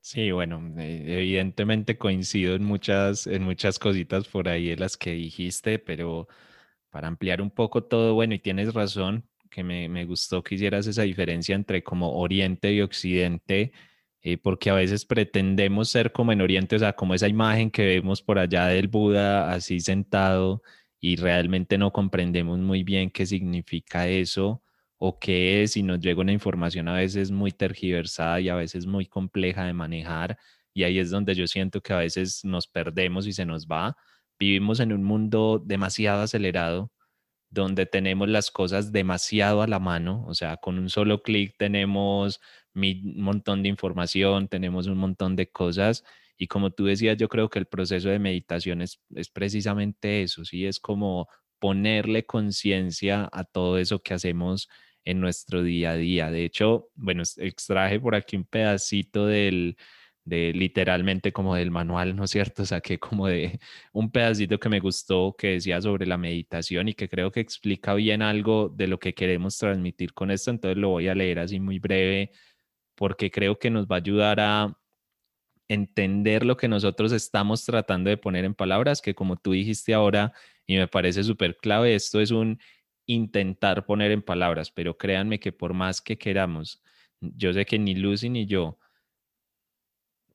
Sí, 0.00 0.32
bueno, 0.32 0.60
eh, 0.78 1.04
evidentemente 1.06 1.96
coincido 1.96 2.56
en 2.56 2.64
muchas, 2.64 3.28
en 3.28 3.44
muchas 3.44 3.78
cositas 3.78 4.26
por 4.26 4.48
ahí 4.48 4.70
de 4.70 4.76
las 4.76 4.96
que 4.96 5.12
dijiste, 5.12 5.78
pero 5.78 6.26
para 6.92 7.08
ampliar 7.08 7.42
un 7.42 7.50
poco 7.50 7.84
todo, 7.84 8.14
bueno, 8.14 8.34
y 8.34 8.38
tienes 8.38 8.74
razón, 8.74 9.24
que 9.50 9.64
me, 9.64 9.88
me 9.88 10.04
gustó 10.04 10.42
que 10.44 10.54
hicieras 10.56 10.86
esa 10.86 11.02
diferencia 11.02 11.54
entre 11.56 11.82
como 11.82 12.12
Oriente 12.18 12.72
y 12.72 12.82
Occidente, 12.82 13.72
eh, 14.22 14.38
porque 14.38 14.70
a 14.70 14.74
veces 14.74 15.04
pretendemos 15.04 15.90
ser 15.90 16.12
como 16.12 16.32
en 16.32 16.40
Oriente, 16.42 16.76
o 16.76 16.78
sea, 16.78 16.92
como 16.94 17.14
esa 17.14 17.28
imagen 17.28 17.70
que 17.70 17.84
vemos 17.86 18.22
por 18.22 18.38
allá 18.38 18.66
del 18.66 18.88
Buda 18.88 19.52
así 19.52 19.80
sentado 19.80 20.62
y 21.00 21.16
realmente 21.16 21.78
no 21.78 21.92
comprendemos 21.92 22.58
muy 22.60 22.84
bien 22.84 23.10
qué 23.10 23.26
significa 23.26 24.06
eso 24.08 24.62
o 24.98 25.18
qué 25.18 25.62
es 25.64 25.76
y 25.76 25.82
nos 25.82 25.98
llega 26.00 26.20
una 26.20 26.32
información 26.32 26.88
a 26.88 26.94
veces 26.94 27.32
muy 27.32 27.50
tergiversada 27.52 28.40
y 28.40 28.48
a 28.48 28.54
veces 28.54 28.86
muy 28.86 29.06
compleja 29.06 29.64
de 29.64 29.72
manejar 29.72 30.38
y 30.74 30.84
ahí 30.84 30.98
es 30.98 31.10
donde 31.10 31.34
yo 31.34 31.46
siento 31.46 31.80
que 31.80 31.92
a 31.92 31.98
veces 31.98 32.44
nos 32.44 32.66
perdemos 32.66 33.26
y 33.26 33.32
se 33.32 33.44
nos 33.44 33.66
va. 33.66 33.96
Vivimos 34.42 34.80
en 34.80 34.92
un 34.92 35.04
mundo 35.04 35.62
demasiado 35.64 36.22
acelerado 36.22 36.90
donde 37.48 37.86
tenemos 37.86 38.28
las 38.28 38.50
cosas 38.50 38.90
demasiado 38.90 39.62
a 39.62 39.68
la 39.68 39.78
mano, 39.78 40.24
o 40.26 40.34
sea, 40.34 40.56
con 40.56 40.80
un 40.80 40.90
solo 40.90 41.22
clic 41.22 41.54
tenemos 41.56 42.40
un 42.74 43.22
montón 43.22 43.62
de 43.62 43.68
información, 43.68 44.48
tenemos 44.48 44.88
un 44.88 44.98
montón 44.98 45.36
de 45.36 45.48
cosas 45.52 46.02
y 46.36 46.48
como 46.48 46.72
tú 46.72 46.86
decías, 46.86 47.16
yo 47.18 47.28
creo 47.28 47.50
que 47.50 47.60
el 47.60 47.66
proceso 47.66 48.08
de 48.08 48.18
meditación 48.18 48.82
es, 48.82 49.00
es 49.14 49.30
precisamente 49.30 50.24
eso, 50.24 50.44
sí, 50.44 50.66
es 50.66 50.80
como 50.80 51.28
ponerle 51.60 52.26
conciencia 52.26 53.28
a 53.30 53.44
todo 53.44 53.78
eso 53.78 54.02
que 54.02 54.14
hacemos 54.14 54.68
en 55.04 55.20
nuestro 55.20 55.62
día 55.62 55.92
a 55.92 55.96
día. 55.96 56.32
De 56.32 56.44
hecho, 56.44 56.88
bueno, 56.96 57.22
extraje 57.36 58.00
por 58.00 58.16
aquí 58.16 58.34
un 58.34 58.44
pedacito 58.44 59.24
del, 59.24 59.76
de 60.24 60.52
literalmente 60.52 61.32
como 61.32 61.54
del 61.56 61.70
manual, 61.70 62.14
¿no 62.16 62.24
es 62.24 62.30
cierto? 62.30 62.64
Saqué 62.64 62.98
como 62.98 63.26
de 63.26 63.58
un 63.92 64.10
pedacito 64.10 64.58
que 64.58 64.68
me 64.68 64.80
gustó 64.80 65.34
que 65.36 65.48
decía 65.48 65.80
sobre 65.80 66.06
la 66.06 66.16
meditación 66.18 66.88
y 66.88 66.94
que 66.94 67.08
creo 67.08 67.32
que 67.32 67.40
explica 67.40 67.94
bien 67.94 68.22
algo 68.22 68.68
de 68.68 68.86
lo 68.86 68.98
que 68.98 69.14
queremos 69.14 69.58
transmitir 69.58 70.14
con 70.14 70.30
esto. 70.30 70.50
Entonces 70.50 70.78
lo 70.78 70.90
voy 70.90 71.08
a 71.08 71.14
leer 71.14 71.38
así 71.40 71.60
muy 71.60 71.78
breve 71.78 72.32
porque 72.94 73.30
creo 73.30 73.58
que 73.58 73.70
nos 73.70 73.86
va 73.86 73.96
a 73.96 73.98
ayudar 73.98 74.40
a 74.40 74.78
entender 75.68 76.44
lo 76.44 76.56
que 76.56 76.68
nosotros 76.68 77.12
estamos 77.12 77.64
tratando 77.64 78.10
de 78.10 78.16
poner 78.18 78.44
en 78.44 78.54
palabras, 78.54 79.00
que 79.02 79.14
como 79.14 79.36
tú 79.36 79.52
dijiste 79.52 79.94
ahora, 79.94 80.32
y 80.66 80.76
me 80.76 80.88
parece 80.88 81.24
súper 81.24 81.56
clave, 81.56 81.94
esto 81.94 82.20
es 82.20 82.30
un 82.30 82.60
intentar 83.06 83.86
poner 83.86 84.12
en 84.12 84.22
palabras, 84.22 84.70
pero 84.70 84.96
créanme 84.96 85.40
que 85.40 85.52
por 85.52 85.74
más 85.74 86.00
que 86.00 86.18
queramos, 86.18 86.82
yo 87.20 87.52
sé 87.52 87.64
que 87.66 87.78
ni 87.78 87.94
Lucy 87.94 88.28
ni 88.28 88.46
yo 88.46 88.78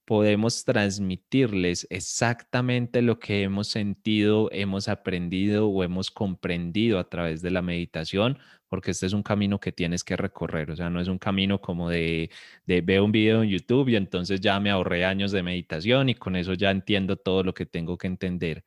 podemos 0.08 0.64
transmitirles 0.64 1.86
exactamente 1.90 3.02
lo 3.02 3.20
que 3.20 3.44
hemos 3.44 3.68
sentido, 3.68 4.50
hemos 4.54 4.88
aprendido 4.88 5.68
o 5.68 5.84
hemos 5.84 6.12
comprendido 6.12 6.98
a 7.00 7.10
través 7.10 7.42
de 7.42 7.52
la 7.52 7.62
meditación, 7.62 8.40
porque 8.70 8.92
este 8.92 9.06
es 9.06 9.12
un 9.12 9.22
camino 9.22 9.60
que 9.60 9.74
tienes 9.74 10.06
que 10.06 10.16
recorrer, 10.16 10.72
o 10.72 10.78
sea, 10.78 10.90
no 10.90 11.02
es 11.02 11.10
un 11.10 11.18
camino 11.20 11.60
como 11.60 11.90
de, 11.90 12.32
de 12.66 12.80
veo 12.80 13.04
un 13.04 13.12
video 13.12 13.44
en 13.44 13.50
YouTube 13.50 13.90
y 13.90 13.98
entonces 13.98 14.40
ya 14.40 14.58
me 14.62 14.70
ahorré 14.72 15.04
años 15.04 15.34
de 15.34 15.44
meditación 15.44 16.08
y 16.08 16.16
con 16.16 16.38
eso 16.38 16.54
ya 16.54 16.72
entiendo 16.72 17.18
todo 17.18 17.44
lo 17.44 17.54
que 17.54 17.66
tengo 17.66 17.98
que 17.98 18.08
entender. 18.08 18.64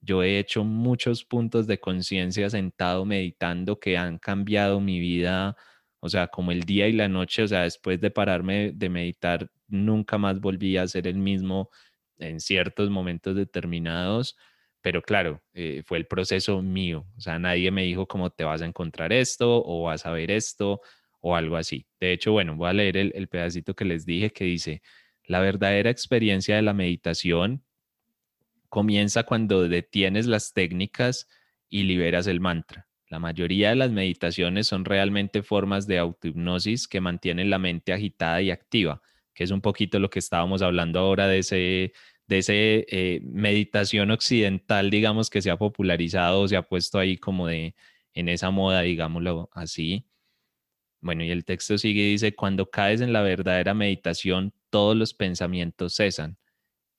Yo 0.00 0.22
he 0.22 0.38
hecho 0.38 0.64
muchos 0.64 1.24
puntos 1.24 1.66
de 1.66 1.80
conciencia 1.80 2.48
sentado 2.50 3.04
meditando 3.04 3.80
que 3.80 3.98
han 3.98 4.18
cambiado 4.18 4.80
mi 4.80 5.00
vida, 5.00 5.56
o 6.00 6.08
sea, 6.08 6.28
como 6.28 6.52
el 6.52 6.62
día 6.62 6.88
y 6.88 6.92
la 6.92 7.08
noche, 7.08 7.42
o 7.42 7.48
sea, 7.48 7.62
después 7.62 8.00
de 8.00 8.10
pararme 8.12 8.72
de 8.72 8.88
meditar, 8.88 9.50
nunca 9.68 10.18
más 10.18 10.40
volví 10.40 10.76
a 10.76 10.86
ser 10.86 11.06
el 11.06 11.18
mismo 11.18 11.70
en 12.18 12.40
ciertos 12.40 12.90
momentos 12.90 13.36
determinados, 13.36 14.36
pero 14.80 15.02
claro, 15.02 15.42
eh, 15.52 15.82
fue 15.84 15.98
el 15.98 16.06
proceso 16.06 16.62
mío, 16.62 17.06
o 17.16 17.20
sea, 17.20 17.38
nadie 17.38 17.70
me 17.70 17.82
dijo 17.82 18.06
cómo 18.06 18.30
te 18.30 18.44
vas 18.44 18.62
a 18.62 18.66
encontrar 18.66 19.12
esto 19.12 19.62
o 19.64 19.84
vas 19.84 20.06
a 20.06 20.12
ver 20.12 20.30
esto 20.30 20.80
o 21.20 21.36
algo 21.36 21.56
así. 21.56 21.86
De 22.00 22.12
hecho, 22.12 22.32
bueno, 22.32 22.56
voy 22.56 22.68
a 22.70 22.72
leer 22.72 22.96
el, 22.96 23.12
el 23.14 23.28
pedacito 23.28 23.74
que 23.74 23.84
les 23.84 24.06
dije 24.06 24.30
que 24.30 24.44
dice, 24.44 24.82
la 25.24 25.40
verdadera 25.40 25.90
experiencia 25.90 26.56
de 26.56 26.62
la 26.62 26.72
meditación 26.72 27.64
comienza 28.68 29.24
cuando 29.24 29.68
detienes 29.68 30.26
las 30.26 30.52
técnicas 30.52 31.28
y 31.68 31.82
liberas 31.82 32.26
el 32.26 32.40
mantra. 32.40 32.86
La 33.08 33.18
mayoría 33.18 33.70
de 33.70 33.76
las 33.76 33.90
meditaciones 33.90 34.66
son 34.66 34.84
realmente 34.84 35.42
formas 35.42 35.86
de 35.86 35.98
autohipnosis 35.98 36.88
que 36.88 37.00
mantienen 37.00 37.50
la 37.50 37.58
mente 37.58 37.92
agitada 37.92 38.42
y 38.42 38.50
activa, 38.50 39.00
que 39.36 39.44
es 39.44 39.52
un 39.52 39.60
poquito 39.60 40.00
lo 40.00 40.10
que 40.10 40.18
estábamos 40.18 40.62
hablando 40.62 40.98
ahora 41.00 41.28
de 41.28 41.38
ese 41.40 41.92
de 42.26 42.38
ese 42.38 42.86
eh, 42.88 43.20
meditación 43.22 44.10
occidental, 44.10 44.90
digamos, 44.90 45.30
que 45.30 45.42
se 45.42 45.50
ha 45.50 45.56
popularizado, 45.58 46.48
se 46.48 46.56
ha 46.56 46.62
puesto 46.62 46.98
ahí 46.98 47.16
como 47.18 47.46
de 47.46 47.76
en 48.14 48.28
esa 48.28 48.50
moda, 48.50 48.82
digámoslo 48.82 49.50
así. 49.52 50.06
Bueno, 51.00 51.22
y 51.24 51.30
el 51.30 51.44
texto 51.44 51.78
sigue 51.78 52.02
dice, 52.06 52.34
cuando 52.34 52.70
caes 52.70 53.00
en 53.00 53.12
la 53.12 53.22
verdadera 53.22 53.74
meditación, 53.74 54.52
todos 54.70 54.96
los 54.96 55.14
pensamientos 55.14 55.94
cesan 55.96 56.38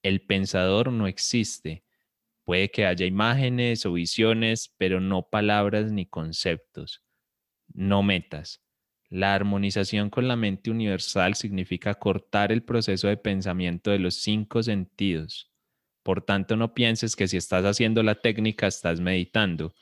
el 0.07 0.21
pensador 0.21 0.91
no 0.91 1.07
existe. 1.07 1.83
Puede 2.43 2.71
que 2.71 2.85
haya 2.85 3.05
imágenes 3.05 3.85
o 3.85 3.93
visiones, 3.93 4.73
pero 4.77 5.01
no 5.01 5.29
palabras 5.29 5.91
ni 5.91 6.05
conceptos. 6.05 7.03
No 7.73 8.03
metas. 8.03 8.61
La 9.09 9.33
armonización 9.33 10.09
con 10.09 10.27
la 10.27 10.35
mente 10.35 10.69
universal 10.69 11.35
significa 11.35 11.95
cortar 11.95 12.51
el 12.51 12.63
proceso 12.63 13.07
de 13.07 13.15
pensamiento 13.15 13.91
de 13.91 13.99
los 13.99 14.15
cinco 14.15 14.61
sentidos. 14.63 15.49
Por 16.03 16.21
tanto, 16.21 16.55
no 16.57 16.73
pienses 16.73 17.15
que 17.15 17.27
si 17.27 17.37
estás 17.37 17.63
haciendo 17.63 18.03
la 18.03 18.15
técnica 18.15 18.67
estás 18.67 18.99
meditando. 18.99 19.73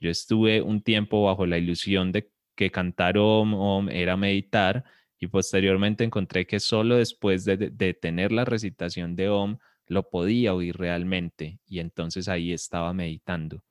Yo 0.00 0.10
estuve 0.10 0.62
un 0.62 0.82
tiempo 0.82 1.24
bajo 1.24 1.46
la 1.46 1.58
ilusión 1.58 2.10
de 2.10 2.32
que 2.56 2.70
cantar 2.70 3.18
Om, 3.18 3.88
era 3.88 4.16
meditar 4.16 4.84
y 5.18 5.28
posteriormente 5.28 6.02
encontré 6.02 6.46
que 6.46 6.58
solo 6.58 6.96
después 6.96 7.44
de, 7.44 7.56
de 7.56 7.94
tener 7.94 8.32
la 8.32 8.44
recitación 8.44 9.14
de 9.14 9.28
Om 9.28 9.58
lo 9.86 10.10
podía 10.10 10.54
oír 10.54 10.76
realmente 10.76 11.60
y 11.66 11.78
entonces 11.78 12.28
ahí 12.28 12.52
estaba 12.52 12.92
meditando. 12.92 13.62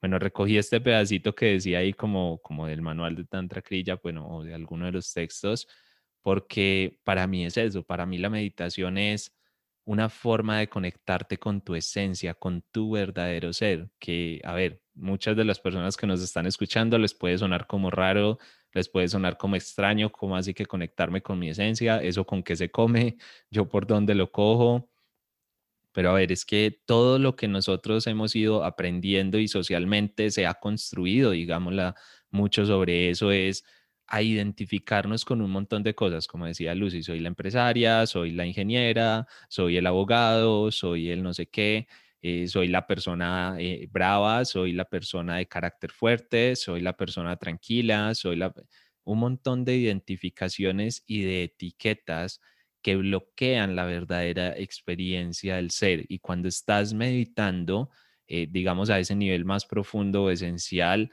Bueno, 0.00 0.18
recogí 0.18 0.58
este 0.58 0.80
pedacito 0.80 1.34
que 1.34 1.46
decía 1.46 1.78
ahí 1.78 1.92
como, 1.92 2.38
como 2.42 2.66
del 2.66 2.82
manual 2.82 3.16
de 3.16 3.24
Tantra 3.24 3.62
Kriya, 3.62 3.96
bueno, 4.02 4.28
o 4.28 4.44
de 4.44 4.54
alguno 4.54 4.86
de 4.86 4.92
los 4.92 5.12
textos, 5.12 5.66
porque 6.22 7.00
para 7.04 7.26
mí 7.26 7.46
es 7.46 7.56
eso, 7.56 7.82
para 7.84 8.06
mí 8.06 8.18
la 8.18 8.30
meditación 8.30 8.98
es 8.98 9.34
una 9.84 10.08
forma 10.08 10.58
de 10.58 10.68
conectarte 10.68 11.38
con 11.38 11.60
tu 11.62 11.74
esencia, 11.76 12.34
con 12.34 12.62
tu 12.72 12.92
verdadero 12.92 13.52
ser, 13.52 13.88
que, 13.98 14.40
a 14.44 14.52
ver, 14.54 14.82
muchas 14.94 15.36
de 15.36 15.44
las 15.44 15.60
personas 15.60 15.96
que 15.96 16.06
nos 16.06 16.22
están 16.22 16.46
escuchando 16.46 16.98
les 16.98 17.14
puede 17.14 17.38
sonar 17.38 17.66
como 17.66 17.90
raro, 17.90 18.38
les 18.72 18.88
puede 18.88 19.08
sonar 19.08 19.36
como 19.38 19.56
extraño, 19.56 20.10
como 20.12 20.36
así 20.36 20.54
que 20.54 20.66
conectarme 20.66 21.22
con 21.22 21.38
mi 21.38 21.48
esencia, 21.50 21.98
eso 22.02 22.26
con 22.26 22.42
qué 22.42 22.56
se 22.56 22.70
come, 22.70 23.16
yo 23.50 23.68
por 23.68 23.86
dónde 23.86 24.14
lo 24.14 24.30
cojo, 24.32 24.90
pero 25.96 26.10
a 26.10 26.12
ver, 26.12 26.30
es 26.30 26.44
que 26.44 26.78
todo 26.84 27.18
lo 27.18 27.36
que 27.36 27.48
nosotros 27.48 28.06
hemos 28.06 28.36
ido 28.36 28.64
aprendiendo 28.64 29.38
y 29.38 29.48
socialmente 29.48 30.30
se 30.30 30.44
ha 30.44 30.52
construido, 30.52 31.30
digámosla, 31.30 31.94
mucho 32.30 32.66
sobre 32.66 33.08
eso 33.08 33.30
es 33.32 33.64
a 34.06 34.20
identificarnos 34.20 35.24
con 35.24 35.40
un 35.40 35.50
montón 35.50 35.82
de 35.82 35.94
cosas, 35.94 36.26
como 36.26 36.44
decía 36.44 36.74
Lucy, 36.74 37.02
soy 37.02 37.20
la 37.20 37.28
empresaria, 37.28 38.06
soy 38.06 38.32
la 38.32 38.44
ingeniera, 38.44 39.26
soy 39.48 39.78
el 39.78 39.86
abogado, 39.86 40.70
soy 40.70 41.08
el 41.08 41.22
no 41.22 41.32
sé 41.32 41.46
qué, 41.46 41.88
eh, 42.20 42.46
soy 42.46 42.68
la 42.68 42.86
persona 42.86 43.56
eh, 43.58 43.88
brava, 43.90 44.44
soy 44.44 44.72
la 44.72 44.84
persona 44.84 45.36
de 45.38 45.48
carácter 45.48 45.92
fuerte, 45.92 46.56
soy 46.56 46.82
la 46.82 46.94
persona 46.94 47.38
tranquila, 47.38 48.14
soy 48.14 48.38
un 49.04 49.18
montón 49.18 49.64
de 49.64 49.76
identificaciones 49.76 51.04
y 51.06 51.22
de 51.22 51.44
etiquetas 51.44 52.42
que 52.82 52.96
bloquean 52.96 53.76
la 53.76 53.84
verdadera 53.84 54.56
experiencia 54.56 55.56
del 55.56 55.70
ser. 55.70 56.04
Y 56.08 56.18
cuando 56.20 56.48
estás 56.48 56.94
meditando, 56.94 57.90
eh, 58.28 58.46
digamos 58.50 58.90
a 58.90 58.98
ese 58.98 59.14
nivel 59.14 59.44
más 59.44 59.66
profundo 59.66 60.24
o 60.24 60.30
esencial, 60.30 61.10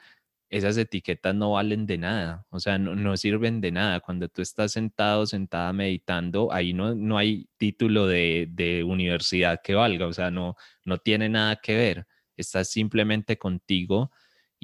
esas 0.50 0.78
etiquetas 0.78 1.34
no 1.34 1.54
valen 1.54 1.88
de 1.88 1.98
nada, 1.98 2.46
o 2.52 2.60
sea, 2.60 2.78
no, 2.78 3.18
sirven 3.18 3.60
de 3.60 3.72
nada. 3.72 4.00
Cuando 4.02 4.30
tú 4.30 4.44
estás 4.44 4.72
sentado, 4.72 5.26
sentada 5.26 5.74
meditando, 5.74 6.52
ahí 6.54 6.74
no, 6.74 6.94
no 6.94 7.18
hay 7.18 7.48
título 7.58 8.06
de, 8.08 8.48
de 8.52 8.84
universidad 8.84 9.62
que 9.64 9.74
valga, 9.74 10.06
o 10.06 10.14
sea, 10.14 10.30
no, 10.30 10.56
no 10.86 11.00
tiene 11.00 11.28
nada 11.28 11.56
que 11.56 11.76
ver. 11.76 12.08
Estás 12.38 12.70
simplemente 12.70 13.38
contigo 13.38 14.12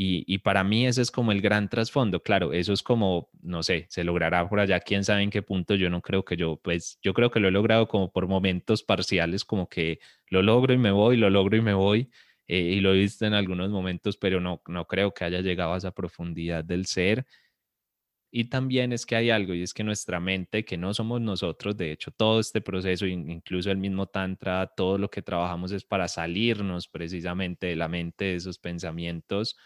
y, 0.02 0.38
para 0.38 0.64
mí 0.64 0.88
ese 0.88 1.02
es 1.02 1.12
como 1.12 1.34
el 1.34 1.42
gran 1.42 1.68
trasfondo. 1.68 2.24
Claro, 2.24 2.54
eso 2.54 2.72
es 2.72 2.82
como, 2.82 3.30
no 3.42 3.64
sé, 3.64 3.86
se 3.90 4.06
logrará 4.06 4.48
por 4.48 4.62
allá, 4.62 4.80
quién 4.80 5.04
sabe 5.04 5.24
en 5.24 5.30
qué 5.30 5.42
punto. 5.42 5.76
Yo 5.76 5.90
no 5.90 6.02
creo 6.02 6.24
que 6.24 6.38
yo, 6.38 6.56
pues, 6.64 6.98
yo 7.04 7.14
creo 7.14 7.30
que 7.32 7.42
lo 7.42 7.50
he 7.50 7.52
logrado 7.52 7.90
como 7.90 8.10
por 8.10 8.26
momentos 8.26 8.82
parciales, 8.82 9.44
como 9.44 9.68
que 9.68 10.00
lo 10.30 10.42
logro 10.42 10.74
y 10.74 10.78
me 10.78 10.92
voy, 10.92 11.18
lo 11.18 11.30
logro 11.30 11.58
y 11.58 11.62
me 11.62 11.74
voy. 11.74 12.10
Eh, 12.48 12.62
y 12.62 12.80
lo 12.80 12.94
he 12.94 13.00
visto 13.00 13.26
en 13.26 13.34
algunos 13.34 13.72
momentos, 13.72 14.16
pero 14.16 14.40
no, 14.40 14.62
no 14.68 14.88
creo 14.88 15.14
que 15.14 15.26
haya 15.26 15.42
llegado 15.42 15.74
a 15.74 15.78
esa 15.78 15.92
profundidad 15.92 16.64
del 16.64 16.86
ser. 16.86 17.26
Y 18.32 18.46
también 18.46 18.94
es 18.94 19.06
que 19.06 19.18
hay 19.18 19.32
algo, 19.32 19.54
y 19.54 19.64
es 19.64 19.74
que 19.74 19.84
nuestra 19.84 20.22
mente, 20.22 20.64
que 20.64 20.78
no 20.78 20.94
somos 20.94 21.20
nosotros, 21.20 21.76
de 21.76 21.92
hecho, 21.92 22.12
todo 22.12 22.40
este 22.40 22.62
proceso, 22.62 23.06
incluso 23.06 23.70
el 23.70 23.78
mismo 23.78 24.08
Tantra, 24.08 24.68
todo 24.68 24.98
lo 24.98 25.10
que 25.10 25.22
trabajamos 25.22 25.74
es 25.74 25.84
para 25.84 26.08
salirnos 26.08 26.88
precisamente 26.88 27.68
de 27.68 27.76
la 27.76 27.90
mente, 27.90 28.26
de 28.26 28.36
esos 28.36 28.60
pensamientos 28.60 29.58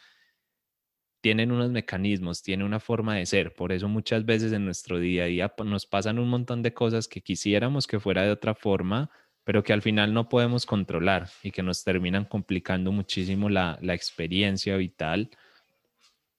tienen 1.24 1.54
unos 1.54 1.72
mecanismos, 1.72 2.44
tienen 2.44 2.68
una 2.68 2.82
forma 2.82 3.16
de 3.16 3.26
ser. 3.26 3.54
Por 3.54 3.72
eso 3.72 3.88
muchas 3.88 4.26
veces 4.26 4.52
en 4.52 4.66
nuestro 4.66 5.00
día 5.00 5.24
a 5.24 5.28
día 5.28 5.54
nos 5.64 5.86
pasan 5.86 6.20
un 6.20 6.28
montón 6.28 6.62
de 6.62 6.74
cosas 6.74 7.08
que 7.08 7.22
quisiéramos 7.22 7.88
que 7.88 8.02
fuera 8.02 8.24
de 8.24 8.32
otra 8.32 8.54
forma, 8.54 9.10
pero 9.46 9.64
que 9.64 9.72
al 9.72 9.82
final 9.82 10.14
no 10.14 10.28
podemos 10.28 10.66
controlar 10.66 11.30
y 11.42 11.52
que 11.52 11.64
nos 11.64 11.86
terminan 11.86 12.26
complicando 12.26 12.92
muchísimo 12.92 13.50
la, 13.50 13.80
la 13.82 13.94
experiencia 13.94 14.76
vital. 14.76 15.30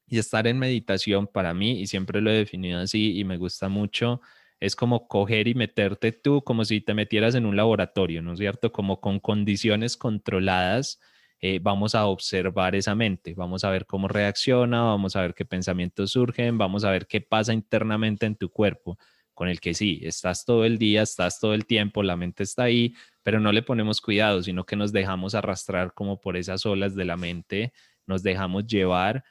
Y 0.07 0.19
estar 0.19 0.47
en 0.47 0.59
meditación 0.59 1.29
para 1.29 1.55
mí, 1.55 1.81
y 1.81 1.87
siempre 1.87 2.21
lo 2.21 2.31
he 2.31 2.35
definido 2.35 2.79
así 2.79 3.19
y 3.19 3.25
me 3.25 3.39
gusta 3.39 3.71
mucho, 3.71 4.21
es 4.61 4.77
como 4.77 5.09
coger 5.09 5.49
y 5.49 5.55
meterte 5.55 6.13
tú 6.13 6.45
como 6.45 6.63
si 6.67 6.83
te 6.83 6.93
metieras 6.93 7.35
en 7.35 7.47
un 7.47 7.57
laboratorio, 7.57 8.21
¿no 8.21 8.35
es 8.35 8.39
cierto? 8.39 8.71
Como 8.71 9.01
con 9.01 9.19
condiciones 9.19 9.97
controladas 9.97 11.01
eh, 11.47 11.59
vamos 11.61 11.95
a 11.95 12.07
observar 12.07 12.75
esa 12.75 12.95
mente, 12.95 13.35
vamos 13.35 13.65
a 13.65 13.69
ver 13.69 13.85
cómo 13.85 14.09
reacciona, 14.09 14.81
vamos 14.81 15.15
a 15.15 15.21
ver 15.21 15.35
qué 15.35 15.45
pensamientos 15.45 16.13
surgen, 16.13 16.57
vamos 16.57 16.85
a 16.85 16.91
ver 16.91 17.07
qué 17.07 17.21
pasa 17.21 17.53
internamente 17.53 18.25
en 18.25 18.35
tu 18.35 18.49
cuerpo, 18.49 18.97
con 19.35 19.51
el 19.51 19.61
que 19.61 19.75
sí, 19.75 20.01
estás 20.05 20.47
todo 20.47 20.65
el 20.65 20.79
día, 20.79 21.03
estás 21.03 21.39
todo 21.41 21.53
el 21.53 21.67
tiempo, 21.67 22.03
la 22.03 22.17
mente 22.17 22.45
está 22.45 22.63
ahí, 22.63 22.95
pero 23.23 23.41
no 23.41 23.53
le 23.53 23.61
ponemos 23.61 24.01
cuidado, 24.01 24.43
sino 24.43 24.65
que 24.65 24.75
nos 24.75 24.91
dejamos 24.91 25.35
arrastrar 25.35 25.93
como 25.93 26.19
por 26.19 26.39
esas 26.39 26.65
olas 26.65 26.95
de 26.95 27.05
la 27.05 27.19
mente, 27.19 27.75
nos 28.07 28.23
dejamos 28.23 28.67
llevar. 28.67 29.23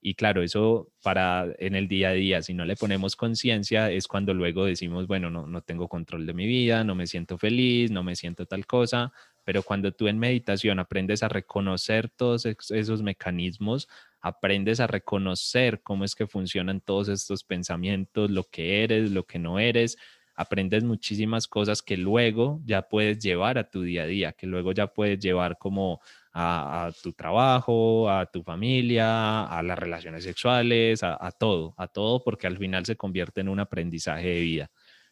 Y 0.00 0.14
claro, 0.14 0.42
eso 0.42 0.90
para 1.02 1.48
en 1.58 1.74
el 1.74 1.86
día 1.86 2.08
a 2.08 2.12
día, 2.12 2.40
si 2.40 2.54
no 2.54 2.64
le 2.64 2.76
ponemos 2.76 3.14
conciencia, 3.14 3.90
es 3.90 4.08
cuando 4.08 4.32
luego 4.32 4.64
decimos, 4.64 5.06
bueno, 5.06 5.28
no, 5.28 5.46
no 5.46 5.60
tengo 5.60 5.86
control 5.86 6.24
de 6.24 6.32
mi 6.32 6.46
vida, 6.46 6.82
no 6.82 6.94
me 6.94 7.06
siento 7.06 7.36
feliz, 7.36 7.90
no 7.90 8.02
me 8.02 8.16
siento 8.16 8.46
tal 8.46 8.64
cosa, 8.64 9.12
pero 9.48 9.62
cuando 9.62 9.92
tú 9.92 10.08
en 10.08 10.18
meditación 10.18 10.78
aprendes 10.78 11.22
a 11.22 11.28
reconocer 11.28 12.10
todos 12.10 12.44
esos 12.44 13.02
mecanismos, 13.02 13.88
aprendes 14.20 14.78
a 14.78 14.86
reconocer 14.86 15.80
cómo 15.82 16.04
es 16.04 16.14
que 16.14 16.26
funcionan 16.26 16.82
todos 16.82 17.08
estos 17.08 17.44
pensamientos, 17.44 18.30
lo 18.30 18.44
que 18.44 18.84
eres, 18.84 19.10
lo 19.10 19.24
que 19.24 19.38
no 19.38 19.58
eres, 19.58 19.96
aprendes 20.34 20.84
muchísimas 20.84 21.46
cosas 21.48 21.80
que 21.80 21.96
luego 21.96 22.60
ya 22.66 22.82
puedes 22.82 23.20
llevar 23.20 23.56
a 23.56 23.70
tu 23.70 23.80
día 23.80 24.02
a 24.02 24.06
día, 24.06 24.32
que 24.32 24.46
luego 24.46 24.72
ya 24.72 24.88
puedes 24.88 25.18
llevar 25.18 25.56
como 25.56 26.02
a, 26.34 26.92
tu 27.02 27.14
trabajo, 27.14 28.10
a 28.10 28.26
tu 28.26 28.42
familia, 28.42 29.44
a 29.44 29.62
las 29.62 29.78
relaciones 29.78 30.24
sexuales, 30.24 31.02
a, 31.02 31.16
a, 31.18 31.32
todo, 31.32 31.72
a 31.78 31.88
todo, 31.88 32.22
porque 32.22 32.46
al 32.46 32.58
final 32.58 32.84
se 32.84 32.96
convierte 32.96 33.40
en 33.40 33.48
un 33.48 33.60
aprendizaje 33.60 34.28
de 34.28 34.40
vida. 34.40 34.70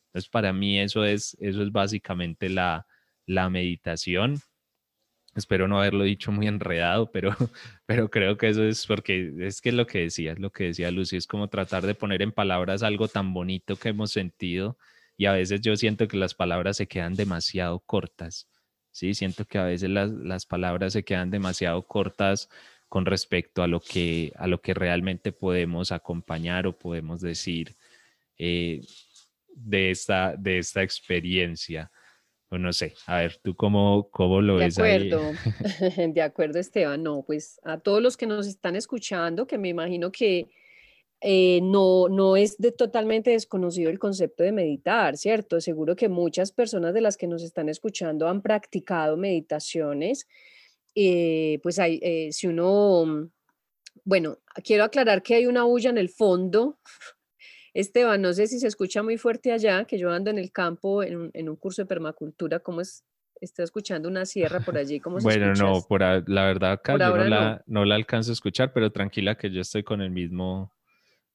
Entonces, 0.09 0.29
para 0.29 0.53
mí 0.53 0.79
eso 0.79 1.07
es, 1.07 1.39
eso 1.41 1.63
es 1.63 1.73
básicamente 1.73 2.51
la, 2.51 2.87
la 3.27 3.51
meditación. 3.51 4.41
Espero 5.35 5.69
no 5.69 5.79
haberlo 5.79 6.05
dicho 6.05 6.33
muy 6.33 6.47
enredado, 6.47 7.11
pero, 7.11 7.31
pero 7.87 8.11
creo 8.11 8.39
que 8.39 8.49
eso 8.49 8.65
es 8.65 8.87
porque 8.87 9.33
es 9.41 9.61
que 9.61 9.73
lo 9.73 9.87
que 9.87 10.01
decía, 10.01 10.35
lo 10.39 10.51
que 10.51 10.65
decía 10.65 10.91
Lucy, 10.91 11.17
es 11.17 11.27
como 11.27 11.49
tratar 11.49 11.87
de 11.87 11.95
poner 11.95 12.23
en 12.23 12.33
palabras 12.33 12.83
algo 12.83 13.09
tan 13.09 13.35
bonito 13.35 13.77
que 13.77 13.91
hemos 13.91 14.13
sentido 14.13 14.79
y 15.17 15.27
a 15.27 15.33
veces 15.33 15.61
yo 15.61 15.77
siento 15.77 16.09
que 16.09 16.17
las 16.17 16.35
palabras 16.35 16.77
se 16.77 16.87
quedan 16.87 17.15
demasiado 17.15 17.81
cortas, 17.81 18.49
¿sí? 18.93 19.15
Siento 19.15 19.47
que 19.47 19.59
a 19.59 19.65
veces 19.65 19.91
las, 19.91 20.47
palabras 20.47 20.93
se 20.93 21.05
quedan 21.05 21.31
demasiado 21.31 21.83
cortas 21.87 22.49
con 22.89 23.07
respecto 23.07 23.63
a 23.63 23.67
lo 23.67 23.81
que, 23.81 24.33
a 24.37 24.47
lo 24.47 24.61
que 24.61 24.75
realmente 24.75 25.33
podemos 25.33 25.93
acompañar 25.93 26.67
o 26.67 26.79
podemos 26.79 27.21
decir 27.21 27.77
eh, 28.39 28.83
de, 29.55 29.91
esta, 29.91 30.37
de 30.37 30.59
esta 30.59 30.83
experiencia. 30.83 31.91
Pues 32.57 32.63
no 32.63 32.73
sé, 32.73 32.95
a 33.05 33.19
ver, 33.19 33.39
¿tú 33.43 33.55
cómo, 33.55 34.09
cómo 34.11 34.41
lo 34.41 34.57
de 34.57 34.65
ves 34.65 34.79
acuerdo. 34.79 35.21
de 36.15 36.23
acuerdo, 36.23 36.59
Esteban. 36.59 37.03
No, 37.03 37.23
pues 37.23 37.61
a 37.65 37.79
todos 37.79 38.01
los 38.01 38.17
que 38.17 38.27
nos 38.27 38.47
están 38.47 38.77
escuchando, 38.77 39.47
que 39.47 39.59
me 39.59 39.69
imagino 39.69 40.11
que 40.11 40.49
eh, 41.21 41.61
no, 41.63 42.09
no 42.09 42.35
es 42.35 42.57
de 42.57 42.73
totalmente 42.73 43.29
desconocido 43.29 43.91
el 43.91 43.99
concepto 43.99 44.43
de 44.43 44.53
meditar, 44.53 45.19
¿cierto? 45.19 45.61
Seguro 45.61 45.97
que 45.97 46.09
muchas 46.09 46.51
personas 46.51 46.95
de 46.95 47.03
las 47.03 47.19
que 47.19 47.27
nos 47.27 47.43
están 47.43 47.69
escuchando 47.69 48.27
han 48.27 48.41
practicado 48.41 49.19
meditaciones. 49.19 50.27
Eh, 50.95 51.59
pues 51.63 51.79
hay, 51.79 52.01
eh, 52.03 52.31
si 52.33 52.47
uno, 52.47 53.29
bueno, 54.03 54.39
quiero 54.65 54.85
aclarar 54.85 55.23
que 55.23 55.35
hay 55.35 55.45
una 55.45 55.65
bulla 55.65 55.91
en 55.91 55.99
el 55.99 56.09
fondo 56.09 56.79
Esteban, 57.77 58.23
no 58.23 58.33
sé 58.33 58.47
si 58.47 58.59
se 58.59 58.69
escucha 58.69 59.03
muy 59.03 59.19
fuerte 59.19 59.53
allá, 59.53 59.85
que 59.85 59.99
yo 59.99 60.11
ando 60.11 60.31
en 60.31 60.39
el 60.39 60.51
campo 60.51 61.03
en 61.03 61.31
un, 61.49 61.57
curso 61.57 61.83
de 61.83 61.87
permacultura, 61.87 62.59
¿cómo 62.59 62.81
es? 62.81 63.05
Estoy 63.39 63.65
escuchando 63.65 64.09
una 64.09 64.25
sierra 64.25 64.61
por 64.61 64.79
allí, 64.79 64.99
¿cómo 64.99 65.21
se 65.21 65.25
Bueno, 65.25 65.53
no, 65.53 65.83
por 65.87 66.01
la 66.01 66.45
verdad 66.47 66.73
acá 66.73 66.95
yo 66.95 66.99
no 66.99 67.25
la, 67.25 67.63
no. 67.67 67.85
la, 67.85 67.95
alcanzo 67.95 68.31
a 68.31 68.33
escuchar, 68.33 68.73
pero 68.73 68.91
tranquila 68.91 69.35
que 69.35 69.51
yo 69.51 69.61
estoy 69.61 69.83
con 69.83 70.01
el 70.01 70.11
mismo, 70.11 70.73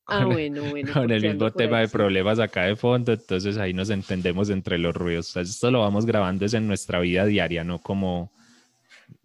ah, 0.07 0.25
bueno, 0.25 0.63
bueno, 0.71 0.91
con 0.93 1.11
el 1.11 1.21
mismo 1.21 1.51
tema 1.51 1.81
de 1.81 1.87
problemas 1.87 2.39
acá 2.39 2.63
de 2.63 2.75
fondo, 2.75 3.13
entonces 3.13 3.59
ahí 3.59 3.71
nos 3.71 3.91
entendemos 3.91 4.49
entre 4.49 4.79
los 4.79 4.95
ruidos. 4.95 5.35
esto 5.37 5.69
lo 5.69 5.81
vamos 5.81 6.07
grabando 6.07 6.45
es 6.45 6.55
en 6.55 6.67
nuestra 6.67 6.99
vida 7.01 7.23
diaria, 7.27 7.63
no 7.63 7.77
como, 7.77 8.31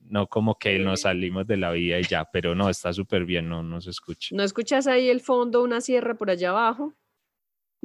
no 0.06 0.26
como 0.26 0.58
que 0.58 0.78
nos 0.78 1.00
salimos 1.00 1.46
de 1.46 1.56
la 1.56 1.70
vida 1.70 1.98
y 1.98 2.02
ya, 2.02 2.26
pero 2.30 2.54
no, 2.54 2.68
está 2.68 2.92
súper 2.92 3.24
bien, 3.24 3.48
no, 3.48 3.62
no 3.62 3.80
se 3.80 3.88
escucha. 3.88 4.36
¿No 4.36 4.42
escuchas 4.42 4.86
ahí 4.86 5.08
el 5.08 5.22
fondo, 5.22 5.62
una 5.62 5.80
sierra 5.80 6.12
por 6.12 6.28
allá 6.28 6.50
abajo? 6.50 6.92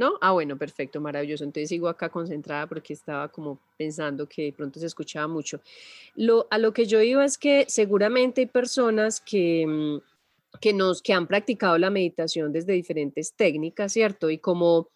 ¿No? 0.01 0.17
Ah, 0.19 0.31
bueno, 0.31 0.57
perfecto, 0.57 0.99
maravilloso. 0.99 1.43
Entonces 1.43 1.69
sigo 1.69 1.87
acá 1.87 2.09
concentrada 2.09 2.65
porque 2.65 2.93
estaba 2.93 3.27
como 3.27 3.59
pensando 3.77 4.27
que 4.27 4.45
de 4.45 4.51
pronto 4.51 4.79
se 4.79 4.87
escuchaba 4.87 5.27
mucho. 5.27 5.61
A 6.49 6.57
lo 6.57 6.73
que 6.73 6.87
yo 6.87 6.99
iba 7.01 7.23
es 7.23 7.37
que 7.37 7.65
seguramente 7.67 8.41
hay 8.41 8.47
personas 8.47 9.21
que, 9.21 9.63
mm, 9.67 9.97
que 10.59 10.73
nos 10.73 11.03
que 11.03 11.13
han 11.13 11.27
practicado 11.27 11.77
la 11.77 11.91
meditación 11.91 12.51
desde 12.51 12.73
diferentes 12.73 13.35
técnicas, 13.35 13.93
¿cierto? 13.93 14.31
Y 14.31 14.39
como 14.39 14.87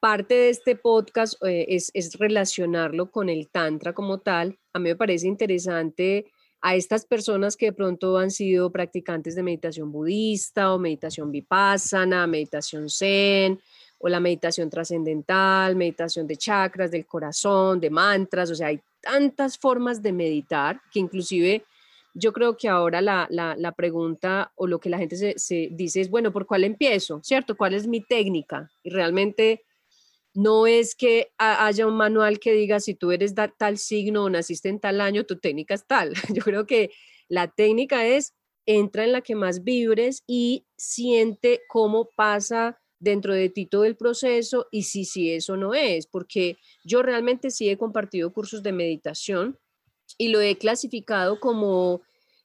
parte 0.00 0.34
de 0.34 0.50
este 0.50 0.74
podcast 0.74 1.40
eh, 1.44 1.66
es, 1.68 1.92
es, 1.94 2.18
relacionarlo 2.18 3.12
con 3.12 3.28
el 3.28 3.50
tantra 3.50 3.92
como 3.92 4.18
tal, 4.18 4.58
a 4.72 4.80
mí 4.80 4.88
me 4.88 4.96
parece 4.96 5.28
interesante 5.28 6.26
a 6.60 6.74
estas 6.74 7.06
personas 7.06 7.56
que 7.56 7.66
de 7.66 7.72
pronto 7.72 8.18
han 8.18 8.32
sido 8.32 8.72
practicantes 8.72 9.36
de 9.36 9.44
meditación 9.44 9.92
budista 9.92 10.74
o 10.74 10.78
meditación 10.80 11.30
vipassana, 11.30 12.26
meditación 12.26 12.88
zen 12.88 13.60
o 14.02 14.08
la 14.08 14.18
meditación 14.18 14.70
trascendental, 14.70 15.76
meditación 15.76 16.26
de 16.26 16.36
chakras, 16.36 16.90
del 16.90 17.06
corazón, 17.06 17.78
de 17.80 17.90
mantras, 17.90 18.50
o 18.50 18.54
sea, 18.54 18.68
hay 18.68 18.80
tantas 19.00 19.58
formas 19.58 20.02
de 20.02 20.12
meditar 20.12 20.80
que 20.90 21.00
inclusive 21.00 21.64
yo 22.14 22.32
creo 22.32 22.56
que 22.56 22.68
ahora 22.68 23.02
la, 23.02 23.28
la, 23.30 23.72
pregunta 23.72 24.52
o 24.56 24.66
lo 24.66 24.80
que 24.80 24.90
la 24.90 24.98
gente 24.98 25.36
se, 25.38 25.68
dice 25.70 26.00
es, 26.00 26.10
bueno, 26.10 26.32
¿por 26.32 26.46
cuál 26.46 26.64
empiezo? 26.64 27.20
¿Cierto? 27.22 27.56
¿Cuál 27.56 27.74
es 27.74 27.86
mi 27.86 28.00
técnica? 28.00 28.70
Y 28.82 28.90
realmente 28.90 29.64
no 30.34 30.66
es 30.66 30.94
que 30.94 31.30
haya 31.38 31.86
un 31.86 31.96
manual 31.96 32.40
que 32.40 32.52
diga 32.52 32.80
si 32.80 32.94
tú 32.94 33.12
eres 33.12 33.34
tal 33.56 33.78
signo 33.78 34.24
o 34.24 34.30
naciste 34.30 34.68
en 34.68 34.80
tal 34.80 35.00
año, 35.00 35.24
tu 35.24 35.38
técnica 35.38 35.74
es 35.74 35.86
tal. 35.86 36.14
Yo 36.34 36.42
creo 36.42 36.66
que 36.66 36.90
la 37.28 37.48
técnica 37.48 38.04
es 38.06 38.34
entra 38.66 39.04
en 39.04 39.12
la 39.12 39.20
que 39.20 39.34
más 39.34 39.62
vibres 39.62 40.24
y 40.26 40.66
siente 40.76 41.60
cómo 41.68 42.08
pasa 42.16 42.80
dentro 43.00 43.34
de 43.34 43.48
ti 43.48 43.66
todo 43.66 43.84
el 43.84 43.96
proceso 43.96 44.68
y 44.70 44.84
si, 44.84 45.04
si 45.04 45.32
eso 45.32 45.56
no 45.56 45.74
es, 45.74 46.06
porque 46.06 46.58
yo 46.84 47.02
realmente 47.02 47.50
sí 47.50 47.68
he 47.68 47.78
compartido 47.78 48.32
cursos 48.32 48.62
de 48.62 48.72
meditación 48.72 49.58
y 50.18 50.28
lo 50.28 50.40
he 50.40 50.56
clasificado 50.58 51.40
como 51.40 52.02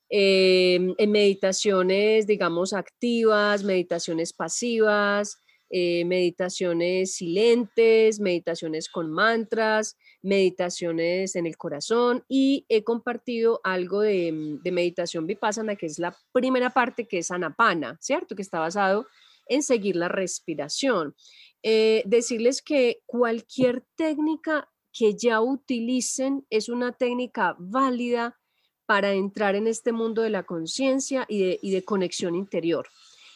em, 0.10 0.96
en 0.98 1.12
meditaciones, 1.12 2.26
digamos, 2.26 2.74
activas, 2.74 3.64
meditaciones 3.64 4.34
pasivas, 4.34 5.38
eh, 5.70 6.06
meditaciones 6.06 7.16
silentes, 7.16 8.20
meditaciones 8.20 8.88
con 8.88 9.12
mantras, 9.12 9.98
meditaciones 10.22 11.36
en 11.36 11.48
el 11.48 11.58
corazón 11.58 12.24
y 12.30 12.66
he 12.70 12.84
compartido 12.84 13.60
algo 13.64 14.02
de, 14.02 14.60
de, 14.64 14.72
meditación 14.72 15.26
vipassana, 15.28 15.76
que 15.76 15.88
es 15.88 16.00
la 16.00 16.16
primera 16.32 16.70
parte, 16.70 17.08
que 17.08 17.18
es 17.18 17.32
anapana, 17.32 17.98
¿cierto? 18.00 18.36
Que 18.36 18.44
está 18.44 18.60
basado 18.60 19.08
en 19.48 19.64
seguir 19.64 19.96
la 19.96 20.08
respiración. 20.08 21.16
Eh, 21.64 22.04
decirles 22.06 22.62
que 22.62 23.02
cualquier 23.06 23.84
técnica 23.96 24.70
que 24.92 25.16
ya 25.16 25.42
utilicen 25.42 26.46
es 26.50 26.70
una 26.70 26.92
técnica 26.94 27.56
válida 27.60 28.40
para 28.86 29.14
entrar 29.14 29.56
en 29.56 29.68
este 29.68 29.92
mundo 29.92 30.22
de 30.22 30.30
la 30.30 30.44
conciencia 30.44 31.26
y 31.28 31.72
de 31.72 31.84
conexión 31.84 32.36
interior 32.36 32.88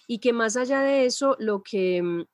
y 0.09 0.17
que 0.17 0.33
más 0.33 0.57
allá 0.57 0.81
de 0.81 1.05
eso, 1.05 1.35
lo 1.39 1.61
que, 1.61 2.01
mm, 2.01 2.25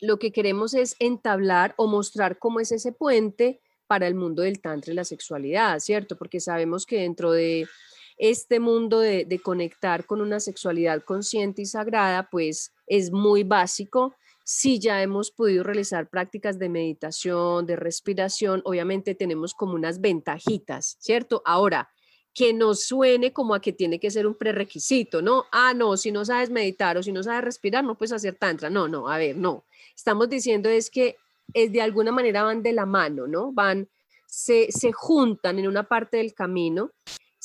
lo 0.00 0.18
que 0.18 0.32
queremos 0.32 0.74
es 0.74 0.96
entablar 0.98 1.72
o 1.78 1.86
mostrar 1.86 2.40
cómo 2.40 2.58
es 2.58 2.72
ese 2.72 2.90
puente 2.90 3.62
para 3.86 4.08
el 4.08 4.16
mundo 4.16 4.42
del 4.42 4.60
tantra 4.60 4.92
y 4.92 4.96
la 4.96 5.04
sexualidad, 5.04 5.78
¿cierto? 5.78 6.18
Porque 6.18 6.40
sabemos 6.40 6.84
que 6.84 7.02
dentro 7.02 7.30
de 7.30 7.68
este 8.16 8.60
mundo 8.60 9.00
de, 9.00 9.40
conectar 9.42 10.06
con 10.06 10.20
una 10.20 10.40
sexualidad 10.40 11.02
consciente 11.02 11.62
y 11.62 11.66
sagrada, 11.66 12.28
pues 12.30 12.72
es 12.86 13.12
muy 13.12 13.42
básico. 13.42 14.14
Si 14.44 14.78
ya 14.78 15.02
hemos 15.02 15.30
podido 15.30 15.64
realizar 15.64 16.08
prácticas 16.08 16.58
de 16.58 16.68
meditación, 16.68 17.66
de 17.66 17.76
respiración, 17.76 18.62
obviamente 18.64 19.14
tenemos 19.14 19.54
como 19.54 19.74
unas 19.74 20.00
ventajitas, 20.00 20.96
¿cierto? 21.00 21.42
Ahora, 21.44 21.90
que 22.32 22.52
nos 22.52 22.84
suene 22.84 23.32
como 23.32 23.54
a 23.54 23.60
que 23.60 23.72
tiene 23.72 23.98
que 23.98 24.10
ser 24.10 24.26
un 24.26 24.34
prerequisito, 24.34 25.22
¿no? 25.22 25.46
Ah, 25.52 25.72
no, 25.74 25.96
si 25.96 26.12
no 26.12 26.22
sabes 26.24 26.50
meditar 26.50 26.98
o 26.98 27.02
si 27.02 27.10
no 27.10 27.22
sabes 27.22 27.42
respirar, 27.42 27.82
no 27.82 27.96
puedes 27.96 28.12
hacer 28.12 28.36
tantra. 28.36 28.68
No, 28.68 28.88
no, 28.88 29.08
a 29.08 29.16
ver, 29.16 29.36
no. 29.36 29.64
Estamos 29.96 30.28
diciendo 30.28 30.68
es 30.68 30.90
que 30.90 31.16
es 31.54 31.72
de 31.72 31.80
alguna 31.80 32.12
manera 32.12 32.42
van 32.42 32.62
de 32.62 32.74
la 32.74 32.84
mano, 32.84 33.26
¿no? 33.26 33.52
Van, 33.52 33.88
se, 34.26 34.70
se 34.70 34.92
juntan 34.92 35.58
en 35.58 35.66
una 35.66 35.84
parte 35.84 36.18
del 36.18 36.34
camino. 36.34 36.90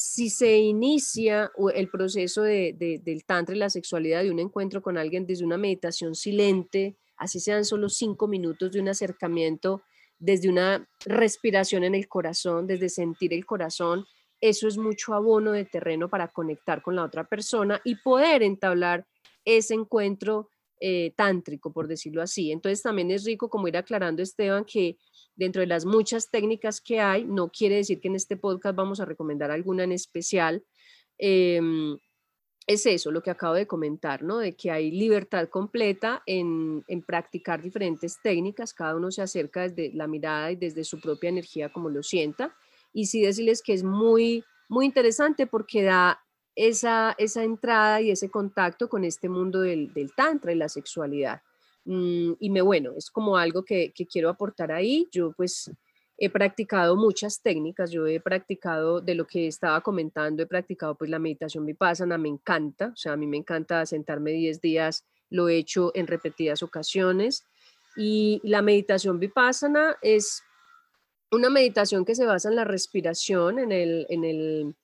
Si 0.04 0.32
se 0.32 0.58
inicia 0.58 1.52
el 1.76 1.88
proceso 1.88 2.42
de, 2.42 2.74
del 3.04 3.24
tantra 3.24 3.56
y 3.56 3.60
la 3.60 3.70
sexualidad 3.70 4.24
de 4.24 4.32
un 4.32 4.40
encuentro 4.40 4.82
con 4.82 4.98
alguien 4.98 5.28
desde 5.28 5.46
una 5.46 5.60
meditación 5.60 6.16
silente, 6.16 6.98
así 7.18 7.40
sean 7.40 7.66
solo 7.66 7.88
cinco 7.88 8.28
minutos 8.28 8.72
de 8.72 8.80
un 8.82 8.90
acercamiento, 8.90 9.84
desde 10.18 10.50
una 10.50 10.90
respiración 11.06 11.84
en 11.84 11.94
el 11.94 12.08
corazón, 12.08 12.66
desde 12.66 12.90
sentir 12.90 13.32
el 13.32 13.46
corazón, 13.46 14.06
eso 14.42 14.68
es 14.68 14.76
mucho 14.76 15.14
abono 15.14 15.52
de 15.52 15.66
terreno 15.66 16.10
para 16.10 16.30
conectar 16.30 16.82
con 16.82 16.96
la 16.96 17.04
otra 17.04 17.26
persona 17.26 17.80
y 17.84 17.94
poder 17.94 18.42
entablar 18.42 19.06
ese 19.46 19.76
encuentro 19.76 20.50
eh, 20.82 21.14
tántrico, 21.16 21.72
por 21.72 21.88
decirlo 21.88 22.22
así. 22.22 22.52
Entonces 22.52 22.82
también 22.82 23.12
es 23.12 23.24
rico 23.24 23.50
como 23.50 23.68
ir 23.68 23.78
aclarando, 23.78 24.22
Esteban, 24.22 24.66
que 24.66 24.98
dentro 25.36 25.62
de 25.62 25.68
las 25.68 25.86
muchas 25.86 26.30
técnicas 26.30 26.82
que 26.82 27.00
hay, 27.00 27.24
no 27.24 27.50
quiere 27.50 27.76
decir 27.76 28.02
que 28.02 28.08
en 28.08 28.16
este 28.16 28.36
podcast 28.36 28.76
vamos 28.76 29.00
a 29.00 29.06
recomendar 29.06 29.52
alguna 29.52 29.84
en 29.84 29.92
especial. 29.92 30.64
Em, 31.18 31.98
es 32.68 32.86
eso 32.86 33.12
lo 33.12 33.22
que 33.22 33.32
acabo 33.32 33.54
de 33.54 33.68
comentar, 33.68 34.24
¿no? 34.24 34.40
De 34.40 34.56
que 34.56 34.72
hay 34.72 34.92
libertad 34.92 35.50
completa 35.50 36.24
en, 36.26 36.84
en, 36.88 37.02
practicar 37.02 37.62
diferentes 37.62 38.18
técnicas, 38.22 38.74
cada 38.74 38.96
uno 38.96 39.12
se 39.12 39.22
acerca 39.22 39.68
desde 39.68 39.94
la 39.96 40.08
mirada 40.08 40.52
y 40.52 40.56
desde 40.56 40.84
su 40.84 41.00
propia 41.00 41.30
energía 41.30 41.72
como 41.72 41.90
lo 41.90 42.04
sienta 42.04 42.56
y 42.94 43.06
sí 43.06 43.22
decirles 43.22 43.62
que 43.62 43.74
es 43.74 43.84
muy, 43.84 44.44
muy 44.70 44.86
interesante 44.86 45.48
porque 45.48 45.84
da 45.84 46.24
esa, 46.56 47.16
esa 47.18 47.44
entrada 47.44 48.02
y 48.02 48.12
ese 48.12 48.30
contacto 48.30 48.90
con 48.90 49.04
este 49.04 49.30
mundo 49.30 49.62
del, 49.62 49.94
del 49.94 50.14
tantra 50.14 50.52
y 50.52 50.56
la 50.56 50.70
sexualidad. 50.70 51.42
Mm, 51.86 52.34
y 52.40 52.50
me, 52.50 52.62
bueno, 52.62 52.94
es 52.96 53.10
como 53.10 53.38
algo 53.38 53.64
que, 53.64 53.92
que, 53.94 54.06
quiero 54.06 54.30
aportar 54.30 54.72
ahí. 54.72 55.08
Yo 55.12 55.32
pues 55.34 55.72
he 56.18 56.30
practicado 56.30 56.96
muchas 56.96 57.42
técnicas, 57.42 57.90
yo 57.90 58.06
he 58.06 58.20
practicado 58.20 59.02
de 59.02 59.16
lo 59.16 59.26
que 59.26 59.48
estaba 59.48 59.82
comentando, 59.82 60.44
he 60.44 60.46
practicado 60.46 60.96
pues 60.96 61.10
la 61.10 61.18
meditación 61.18 61.66
vipassana, 61.66 62.18
me 62.20 62.30
encanta, 62.30 62.92
o 62.94 62.96
sea, 62.96 63.14
a 63.14 63.18
mí 63.18 63.26
me 63.26 63.38
encanta 63.38 63.86
sentarme 63.88 64.32
10 64.32 64.62
días, 64.62 65.04
lo 65.32 65.50
he 65.50 65.58
hecho 65.58 65.92
en 65.96 66.06
repetidas 66.06 66.62
ocasiones. 66.62 67.44
Y 67.98 68.40
la 68.44 68.62
meditación 68.62 69.20
vipassana 69.20 69.98
es 70.02 70.44
una 71.32 71.50
meditación 71.50 72.06
que 72.06 72.16
se 72.16 72.26
basa 72.26 72.50
en 72.50 72.56
la 72.56 72.66
respiración, 72.66 73.58
en, 73.58 73.72
el, 73.72 74.06
en, 74.10 74.24
el, 74.24 74.76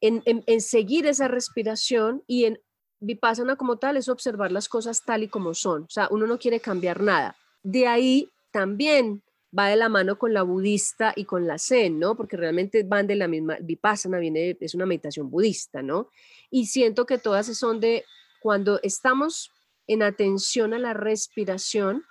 en, 0.00 0.60
seguir 0.60 1.06
esa 1.06 1.28
respiración 1.28 2.22
y 2.26 2.44
en 2.44 2.60
vipassana 3.00 3.56
como 3.56 3.78
tal 3.78 3.96
es 3.96 4.08
observar 4.08 4.52
las 4.52 4.68
cosas 4.68 5.02
tal 5.04 5.22
y 5.22 5.28
como 5.28 5.54
son. 5.54 5.84
O 5.84 5.90
sea, 5.90 6.08
uno 6.10 6.26
no 6.26 6.38
quiere 6.38 6.60
cambiar 6.60 7.02
nada. 7.02 7.36
De 7.62 7.86
ahí 7.86 8.30
también 8.50 9.22
va 9.56 9.68
de 9.68 9.76
la 9.76 9.88
mano 9.88 10.18
con 10.18 10.34
la 10.34 10.42
budista 10.42 11.12
y 11.14 11.24
con 11.24 11.46
la 11.46 11.58
zen, 11.58 11.98
¿no? 11.98 12.16
Porque 12.16 12.36
realmente 12.36 12.82
van 12.82 13.06
de 13.06 13.16
la 13.16 13.28
misma, 13.28 13.56
vipassana 13.60 14.18
viene, 14.18 14.56
es 14.60 14.74
una 14.74 14.86
meditación 14.86 15.30
budista, 15.30 15.82
¿no? 15.82 16.08
Y 16.50 16.66
siento 16.66 17.06
que 17.06 17.18
todas 17.18 17.46
son 17.56 17.80
de 17.80 18.04
cuando 18.40 18.80
estamos 18.82 19.50
en 19.86 20.02
atención 20.02 20.74
a 20.74 20.78
la 20.78 20.94
respiración, 20.94 22.04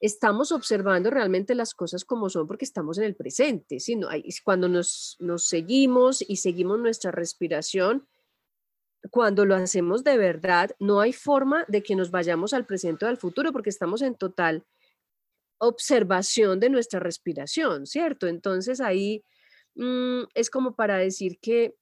estamos 0.00 0.52
observando 0.52 1.10
realmente 1.10 1.54
las 1.54 1.74
cosas 1.74 2.04
como 2.04 2.30
son 2.30 2.46
porque 2.46 2.64
estamos 2.64 2.98
en 2.98 3.04
el 3.04 3.16
presente. 3.16 3.80
¿sí? 3.80 3.98
cuando 4.44 4.68
nos, 4.68 5.16
nos 5.18 5.44
seguimos 5.44 6.22
y 6.26 6.36
seguimos 6.36 6.78
nuestra 6.78 7.10
respiración, 7.10 8.06
cuando 9.10 9.44
lo 9.44 9.54
hacemos 9.54 10.04
de 10.04 10.16
verdad, 10.16 10.70
no 10.78 11.00
hay 11.00 11.12
forma 11.12 11.64
de 11.68 11.82
que 11.82 11.96
nos 11.96 12.10
vayamos 12.10 12.52
al 12.52 12.66
presente 12.66 13.04
o 13.04 13.08
al 13.08 13.16
futuro 13.16 13.52
porque 13.52 13.70
estamos 13.70 14.02
en 14.02 14.14
total 14.14 14.64
observación 15.58 16.60
de 16.60 16.70
nuestra 16.70 17.00
respiración, 17.00 17.86
¿cierto? 17.86 18.26
Entonces 18.26 18.80
ahí 18.80 19.24
mm, 19.74 20.24
es 20.34 20.50
como 20.50 20.74
para 20.74 20.98
decir 20.98 21.38
que 21.40 21.76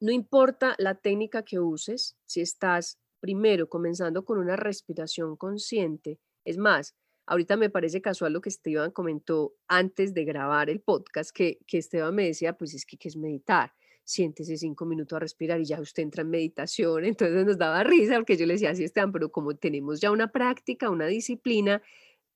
no 0.00 0.12
importa 0.12 0.74
la 0.78 0.94
técnica 0.94 1.42
que 1.42 1.58
uses, 1.58 2.16
si 2.24 2.40
estás 2.40 2.98
primero 3.20 3.68
comenzando 3.68 4.24
con 4.24 4.38
una 4.38 4.56
respiración 4.56 5.36
consciente, 5.36 6.20
es 6.44 6.56
más, 6.56 6.94
Ahorita 7.28 7.58
me 7.58 7.68
parece 7.68 8.00
casual 8.00 8.32
lo 8.32 8.40
que 8.40 8.48
Esteban 8.48 8.90
comentó 8.90 9.54
antes 9.68 10.14
de 10.14 10.24
grabar 10.24 10.70
el 10.70 10.80
podcast, 10.80 11.30
que, 11.30 11.58
que 11.66 11.76
Esteban 11.76 12.14
me 12.14 12.24
decía, 12.24 12.56
pues 12.56 12.72
es 12.72 12.86
que 12.86 12.96
¿qué 12.96 13.08
es 13.08 13.16
meditar? 13.18 13.74
Siéntese 14.02 14.56
cinco 14.56 14.86
minutos 14.86 15.14
a 15.14 15.20
respirar 15.20 15.60
y 15.60 15.66
ya 15.66 15.78
usted 15.78 16.04
entra 16.04 16.22
en 16.22 16.30
meditación. 16.30 17.04
Entonces 17.04 17.44
nos 17.44 17.58
daba 17.58 17.84
risa 17.84 18.14
porque 18.16 18.38
yo 18.38 18.46
le 18.46 18.54
decía, 18.54 18.70
así 18.70 18.82
Esteban, 18.82 19.12
pero 19.12 19.30
como 19.30 19.54
tenemos 19.54 20.00
ya 20.00 20.10
una 20.10 20.32
práctica, 20.32 20.88
una 20.88 21.06
disciplina, 21.06 21.82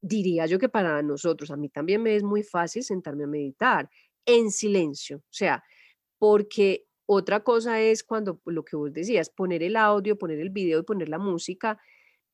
diría 0.02 0.44
yo 0.44 0.59
que 0.59 0.68
para 0.68 1.00
nosotros, 1.00 1.50
a 1.50 1.57
mí 1.57 1.70
también 1.70 2.02
me 2.02 2.14
es 2.14 2.23
muy 2.23 2.42
fácil 2.42 2.85
sentarme 2.85 3.25
a 3.25 3.29
meditar 3.29 3.88
en 4.27 4.50
silencio. 4.50 5.19
O 5.19 5.33
sea, 5.33 5.64
porque 6.19 6.85
otra 7.06 7.40
cosa 7.40 7.81
es 7.81 8.04
cuando 8.04 8.42
lo 8.44 8.62
que 8.62 8.77
vos 8.77 8.92
decías, 8.92 9.31
poner 9.31 9.62
el 9.62 9.77
audio, 9.77 10.19
poner 10.19 10.38
el 10.38 10.50
video 10.50 10.81
y 10.81 10.85
poner 10.85 11.08
la 11.08 11.19
música 11.19 11.81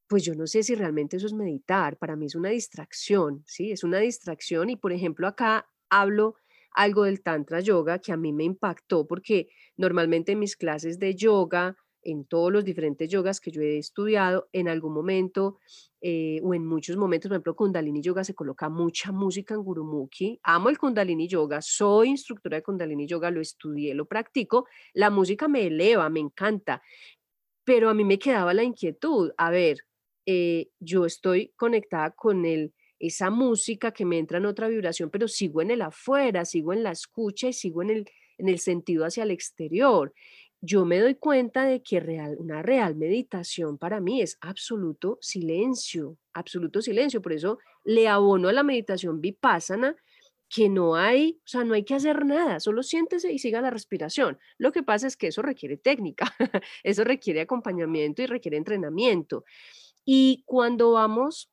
pues 0.08 0.24
yo 0.24 0.34
no 0.34 0.46
sé 0.46 0.62
si 0.62 0.74
realmente 0.74 1.16
eso 1.16 1.26
es 1.26 1.34
meditar, 1.34 1.98
para 1.98 2.16
mí 2.16 2.26
es 2.26 2.34
una 2.34 2.48
distracción, 2.48 3.42
¿sí? 3.46 3.72
Es 3.72 3.84
una 3.84 3.98
distracción 3.98 4.70
y 4.70 4.76
por 4.76 4.92
ejemplo 4.92 5.26
acá 5.26 5.68
hablo 5.90 6.36
algo 6.72 7.04
del 7.04 7.22
tantra 7.22 7.60
yoga 7.60 7.98
que 7.98 8.12
a 8.12 8.16
mí 8.16 8.32
me 8.32 8.44
impactó 8.44 9.06
porque 9.06 9.48
normalmente 9.76 10.32
en 10.32 10.38
mis 10.38 10.56
clases 10.56 10.98
de 10.98 11.14
yoga 11.14 11.76
en 12.02 12.24
todos 12.24 12.52
los 12.52 12.64
diferentes 12.64 13.08
yogas 13.08 13.40
que 13.40 13.50
yo 13.50 13.60
he 13.60 13.78
estudiado, 13.78 14.48
en 14.52 14.68
algún 14.68 14.94
momento 14.94 15.58
eh, 16.00 16.40
o 16.42 16.54
en 16.54 16.64
muchos 16.64 16.96
momentos, 16.96 17.28
por 17.28 17.34
ejemplo, 17.34 17.56
Kundalini 17.56 18.00
Yoga 18.00 18.24
se 18.24 18.34
coloca 18.34 18.68
mucha 18.68 19.12
música 19.12 19.54
en 19.54 19.62
Gurumukhi. 19.62 20.40
Amo 20.42 20.68
el 20.68 20.78
Kundalini 20.78 21.28
Yoga, 21.28 21.60
soy 21.60 22.08
instructora 22.08 22.56
de 22.56 22.62
Kundalini 22.62 23.06
Yoga, 23.06 23.30
lo 23.30 23.40
estudié, 23.40 23.94
lo 23.94 24.06
practico. 24.06 24.66
La 24.94 25.10
música 25.10 25.48
me 25.48 25.66
eleva, 25.66 26.08
me 26.08 26.20
encanta, 26.20 26.82
pero 27.64 27.90
a 27.90 27.94
mí 27.94 28.04
me 28.04 28.18
quedaba 28.18 28.54
la 28.54 28.62
inquietud. 28.62 29.32
A 29.36 29.50
ver, 29.50 29.78
eh, 30.30 30.68
yo 30.78 31.06
estoy 31.06 31.54
conectada 31.56 32.10
con 32.10 32.44
el, 32.44 32.74
esa 32.98 33.30
música 33.30 33.92
que 33.92 34.04
me 34.04 34.18
entra 34.18 34.36
en 34.36 34.44
otra 34.44 34.68
vibración, 34.68 35.08
pero 35.08 35.26
sigo 35.26 35.62
en 35.62 35.70
el 35.70 35.80
afuera, 35.80 36.44
sigo 36.44 36.74
en 36.74 36.82
la 36.82 36.90
escucha 36.90 37.48
y 37.48 37.54
sigo 37.54 37.80
en 37.80 37.90
el, 37.90 38.10
en 38.36 38.48
el 38.50 38.58
sentido 38.58 39.06
hacia 39.06 39.22
el 39.22 39.30
exterior 39.30 40.12
yo 40.60 40.84
me 40.84 40.98
doy 40.98 41.14
cuenta 41.14 41.64
de 41.64 41.82
que 41.82 42.00
real, 42.00 42.36
una 42.38 42.62
real 42.62 42.96
meditación 42.96 43.78
para 43.78 44.00
mí 44.00 44.20
es 44.22 44.36
absoluto 44.40 45.18
silencio, 45.20 46.18
absoluto 46.32 46.82
silencio. 46.82 47.22
Por 47.22 47.32
eso 47.32 47.58
le 47.84 48.08
abono 48.08 48.48
a 48.48 48.52
la 48.52 48.64
meditación 48.64 49.20
vipassana 49.20 49.94
que 50.48 50.68
no 50.68 50.96
hay, 50.96 51.38
o 51.44 51.48
sea, 51.48 51.62
no 51.62 51.74
hay 51.74 51.84
que 51.84 51.94
hacer 51.94 52.24
nada, 52.24 52.58
solo 52.58 52.82
siéntese 52.82 53.30
y 53.32 53.38
siga 53.38 53.60
la 53.60 53.70
respiración. 53.70 54.38
Lo 54.56 54.72
que 54.72 54.82
pasa 54.82 55.06
es 55.06 55.16
que 55.16 55.28
eso 55.28 55.42
requiere 55.42 55.76
técnica, 55.76 56.34
eso 56.82 57.04
requiere 57.04 57.42
acompañamiento 57.42 58.22
y 58.22 58.26
requiere 58.26 58.56
entrenamiento. 58.56 59.44
Y 60.10 60.42
cuando 60.46 60.92
vamos, 60.92 61.50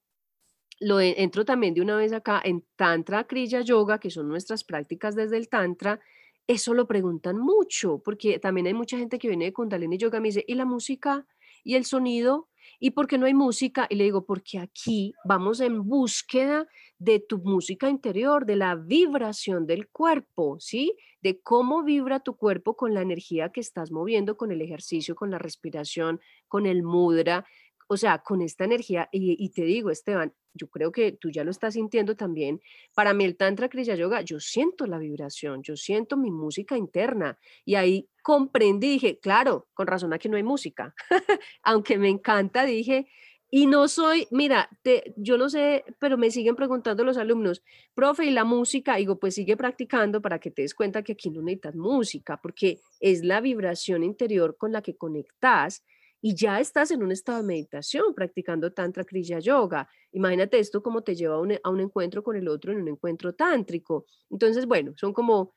lo 0.80 1.02
entro 1.02 1.44
también 1.44 1.74
de 1.74 1.82
una 1.82 1.98
vez 1.98 2.14
acá 2.14 2.42
en 2.42 2.64
Tantra 2.78 3.28
Kriya 3.28 3.60
Yoga, 3.60 4.00
que 4.00 4.10
son 4.10 4.30
nuestras 4.30 4.64
prácticas 4.64 5.14
desde 5.14 5.36
el 5.36 5.50
Tantra, 5.50 6.00
eso 6.48 6.74
lo 6.74 6.88
preguntan 6.88 7.38
mucho, 7.38 8.02
porque 8.02 8.40
también 8.40 8.68
hay 8.68 8.74
mucha 8.74 8.98
gente 8.98 9.20
que 9.20 9.28
viene 9.28 9.44
de 9.44 9.52
Kundalini 9.52 9.98
Yoga 9.98 10.20
y 10.20 10.22
me 10.22 10.28
dice, 10.30 10.46
¿y 10.48 10.56
la 10.56 10.64
música? 10.64 11.28
¿Y 11.66 11.76
el 11.76 11.84
sonido? 11.84 12.48
¿Y 12.80 12.92
por 12.92 13.08
qué 13.08 13.18
no 13.18 13.26
hay 13.26 13.34
música? 13.34 13.88
Y 13.90 13.96
le 13.96 14.06
digo, 14.06 14.26
porque 14.26 14.58
aquí 14.60 15.14
vamos 15.26 15.60
en 15.60 15.84
búsqueda 15.84 16.66
de 16.98 17.20
tu 17.20 17.40
música 17.40 17.90
interior, 17.90 18.46
de 18.46 18.56
la 18.56 18.76
vibración 18.76 19.68
del 19.68 19.90
cuerpo, 19.90 20.62
¿sí? 20.62 20.96
De 21.22 21.42
cómo 21.42 21.84
vibra 21.84 22.22
tu 22.22 22.38
cuerpo 22.38 22.78
con 22.78 22.94
la 22.94 23.02
energía 23.02 23.50
que 23.50 23.60
estás 23.60 23.92
moviendo, 23.92 24.38
con 24.38 24.54
el 24.54 24.62
ejercicio, 24.62 25.14
con 25.14 25.30
la 25.30 25.40
respiración, 25.40 26.22
con 26.48 26.66
el 26.66 26.84
mudra 26.84 27.46
o 27.88 27.98
sea, 27.98 28.20
con 28.20 28.42
esta 28.42 28.64
energía, 28.64 29.10
y, 29.12 29.50
te 29.50 29.64
digo, 29.64 29.92
Esteban, 29.92 30.34
yo 30.54 30.70
creo 30.70 30.92
que 30.92 31.12
tú 31.12 31.30
ya 31.30 31.44
lo 31.44 31.52
estás 31.52 31.76
sintiendo 31.76 32.16
también, 32.16 32.62
para 32.94 33.14
mí 33.14 33.26
el 33.26 33.38
Tantra 33.38 33.70
Kriya 33.70 33.96
Yoga, 33.96 34.22
yo 34.22 34.40
siento 34.40 34.88
la 34.88 34.98
vibración, 34.98 35.62
yo 35.64 35.76
siento 35.76 36.18
mi 36.18 36.32
música 36.32 36.78
interna, 36.78 37.38
y 37.64 37.76
ahí 37.76 38.10
comprendí, 38.24 38.90
dije, 38.90 39.20
claro, 39.20 39.68
con 39.74 39.88
razón 39.88 40.14
aquí 40.14 40.30
no 40.30 40.38
hay 40.38 40.44
música, 40.44 40.96
aunque 41.64 41.98
me 41.98 42.10
encanta, 42.10 42.66
dije, 42.66 43.08
y 43.52 43.68
no 43.68 43.88
soy, 43.88 44.28
mira, 44.32 44.70
te, 44.82 45.14
yo 45.16 45.38
no 45.38 45.50
sé, 45.50 45.86
pero 46.00 46.18
me 46.18 46.32
siguen 46.32 46.56
preguntando 46.56 47.04
los 47.04 47.18
alumnos, 47.18 47.64
profe, 47.94 48.26
¿y 48.26 48.32
la 48.32 48.44
música? 48.44 48.96
digo, 48.96 49.20
pues 49.20 49.36
sigue 49.36 49.56
practicando 49.56 50.22
para 50.22 50.40
que 50.40 50.52
te 50.52 50.64
des 50.64 50.74
cuenta 50.74 51.04
que 51.04 51.14
aquí 51.14 51.30
no 51.30 51.42
necesitas 51.42 51.76
música, 51.76 52.40
porque 52.42 52.80
es 53.00 53.24
la 53.24 53.42
vibración 53.42 54.04
interior 54.04 54.58
con 54.58 54.72
la 54.72 54.82
que 54.82 54.98
conectas 54.98 55.86
y 56.28 56.34
ya 56.34 56.60
estás 56.60 56.90
en 56.90 57.04
un 57.04 57.12
estado 57.12 57.38
de 57.38 57.48
meditación 57.48 58.16
practicando 58.16 58.74
Tantra 58.74 59.04
Kriya 59.04 59.38
Yoga. 59.38 59.88
Imagínate 60.12 60.58
esto 60.58 60.82
como 60.82 61.04
te 61.04 61.14
lleva 61.14 61.36
a 61.36 61.40
un, 61.40 61.54
a 61.64 61.70
un 61.70 61.80
encuentro 61.80 62.24
con 62.24 62.36
el 62.36 62.48
otro 62.48 62.72
en 62.72 62.80
un 62.80 62.88
encuentro 62.88 63.36
tántrico. 63.36 64.08
Entonces, 64.32 64.66
bueno, 64.66 64.94
son 64.96 65.14
como 65.14 65.54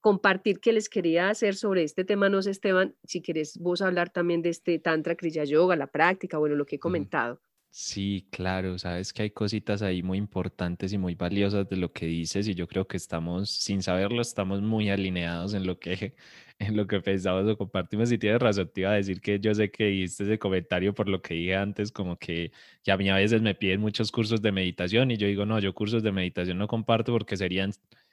compartir 0.00 0.58
que 0.58 0.72
les 0.72 0.88
quería 0.88 1.28
hacer 1.30 1.54
sobre 1.54 1.84
este 1.84 2.04
tema. 2.04 2.28
No 2.28 2.42
sé, 2.42 2.50
Esteban, 2.50 2.96
si 3.04 3.22
quieres 3.22 3.58
vos 3.58 3.80
hablar 3.80 4.10
también 4.10 4.42
de 4.42 4.48
este 4.48 4.80
Tantra 4.80 5.14
Kriya 5.14 5.44
Yoga, 5.44 5.76
la 5.76 5.86
práctica, 5.86 6.36
bueno, 6.36 6.56
lo 6.56 6.66
que 6.66 6.76
he 6.76 6.80
comentado. 6.80 7.40
Sí, 7.70 8.26
claro, 8.32 8.76
sabes 8.76 9.12
que 9.12 9.22
hay 9.22 9.30
cositas 9.30 9.82
ahí 9.82 10.02
muy 10.02 10.18
importantes 10.18 10.92
y 10.92 10.98
muy 10.98 11.14
valiosas 11.14 11.68
de 11.68 11.76
lo 11.76 11.92
que 11.92 12.06
dices 12.06 12.48
y 12.48 12.54
yo 12.54 12.66
creo 12.66 12.88
que 12.88 12.96
estamos, 12.96 13.50
sin 13.50 13.82
saberlo, 13.82 14.20
estamos 14.22 14.62
muy 14.62 14.90
alineados 14.90 15.54
en 15.54 15.64
lo 15.64 15.78
que, 15.78 16.16
en 16.58 16.76
lo 16.76 16.86
que 16.86 17.00
pensamos 17.00 17.46
o 17.50 17.56
compartimos. 17.56 18.10
Y 18.12 18.18
tienes 18.18 18.40
razón, 18.40 18.70
te 18.72 18.82
iba 18.82 18.90
a 18.90 18.94
decir 18.94 19.20
que 19.20 19.40
yo 19.40 19.54
sé 19.54 19.70
que 19.70 19.86
diste 19.86 20.24
ese 20.24 20.38
comentario 20.38 20.94
por 20.94 21.08
lo 21.08 21.22
que 21.22 21.34
dije 21.34 21.56
antes, 21.56 21.92
como 21.92 22.16
que, 22.18 22.52
que 22.82 22.92
a 22.92 22.96
mí 22.96 23.08
a 23.10 23.16
veces 23.16 23.42
me 23.42 23.54
piden 23.54 23.80
muchos 23.80 24.12
cursos 24.12 24.42
de 24.42 24.52
meditación 24.52 25.10
y 25.10 25.16
yo 25.16 25.26
digo, 25.26 25.46
no, 25.46 25.58
yo 25.60 25.74
cursos 25.74 26.02
de 26.02 26.12
meditación 26.12 26.58
no 26.58 26.68
comparto 26.68 27.12
porque 27.12 27.36
serían 27.36 27.72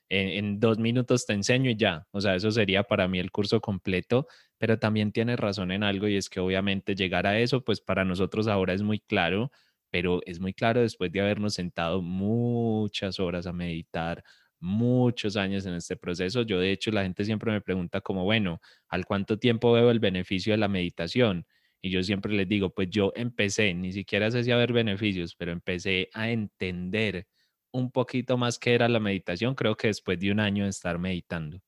en, 0.09 0.59
dos 0.59 0.77
minutos 0.77 1.25
te 1.25 1.33
enseño 1.33 1.71
y 1.71 1.75
ya. 1.75 2.07
O 2.11 2.21
sea, 2.21 2.35
eso 2.35 2.51
sería 2.51 2.83
para 2.83 3.07
mí 3.07 3.19
el 3.19 3.31
curso 3.31 3.61
completo, 3.61 4.27
pero 4.57 4.77
también 4.79 5.11
tienes 5.11 5.39
razón 5.39 5.71
en 5.71 5.83
algo 5.83 6.07
y 6.07 6.17
es 6.17 6.29
que 6.29 6.39
obviamente 6.39 6.95
llegar 6.95 7.27
a 7.27 7.39
eso, 7.39 7.63
pues 7.63 7.81
para 7.81 8.05
nosotros 8.05 8.47
ahora 8.47 8.73
es 8.73 8.81
muy 8.81 8.99
claro, 8.99 9.51
pero 9.89 10.21
es 10.25 10.39
muy 10.39 10.53
claro 10.53 10.81
después 10.81 11.11
de 11.11 11.21
habernos 11.21 11.53
sentado 11.55 12.01
muchas 12.01 13.19
horas 13.19 13.47
a 13.47 13.53
meditar, 13.53 14.23
muchos 14.59 15.35
años 15.37 15.65
en 15.65 15.73
este 15.75 15.95
proceso. 15.95 16.41
Yo 16.43 16.59
de 16.59 16.71
hecho 16.71 16.91
la 16.91 17.03
gente 17.03 17.25
siempre 17.25 17.51
me 17.51 17.61
pregunta 17.61 18.01
como, 18.01 18.23
bueno, 18.23 18.61
¿al 18.87 19.05
cuánto 19.05 19.37
tiempo 19.37 19.71
veo 19.73 19.91
el 19.91 19.99
beneficio 19.99 20.53
de 20.53 20.57
la 20.57 20.67
meditación? 20.67 21.45
Y 21.81 21.91
yo 21.91 22.01
siempre 22.03 22.33
les 22.33 22.47
digo, 22.47 22.71
pues 22.73 22.89
yo 22.89 23.11
empecé, 23.15 23.73
ni 23.73 23.91
siquiera 23.91 24.31
sé 24.31 24.43
si 24.43 24.51
a 24.51 24.57
ver 24.57 24.73
beneficios, 24.73 25.35
pero 25.35 25.51
empecé 25.51 26.09
a 26.13 26.29
entender 26.29 27.27
un 27.71 27.91
poquito 27.91 28.37
más 28.37 28.57
que 28.57 28.73
era 28.73 28.87
la 28.89 28.99
meditación, 28.99 29.53
creo 29.53 29.75
que 29.75 29.87
después 29.87 30.17
de 30.19 30.31
un 30.31 30.39
año 30.39 30.63
de 30.63 30.69
estar 30.69 30.97
meditando. 30.97 31.61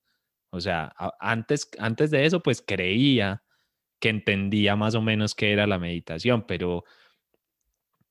O 0.50 0.62
sea, 0.62 0.94
antes, 1.20 1.70
antes 1.78 2.10
de 2.12 2.26
eso, 2.26 2.42
pues 2.42 2.64
creía 2.66 3.44
que 4.00 4.10
entendía 4.10 4.76
más 4.76 4.96
o 4.96 5.02
menos 5.02 5.36
qué 5.36 5.52
era 5.52 5.68
la 5.68 5.80
meditación, 5.80 6.46
pero 6.48 6.84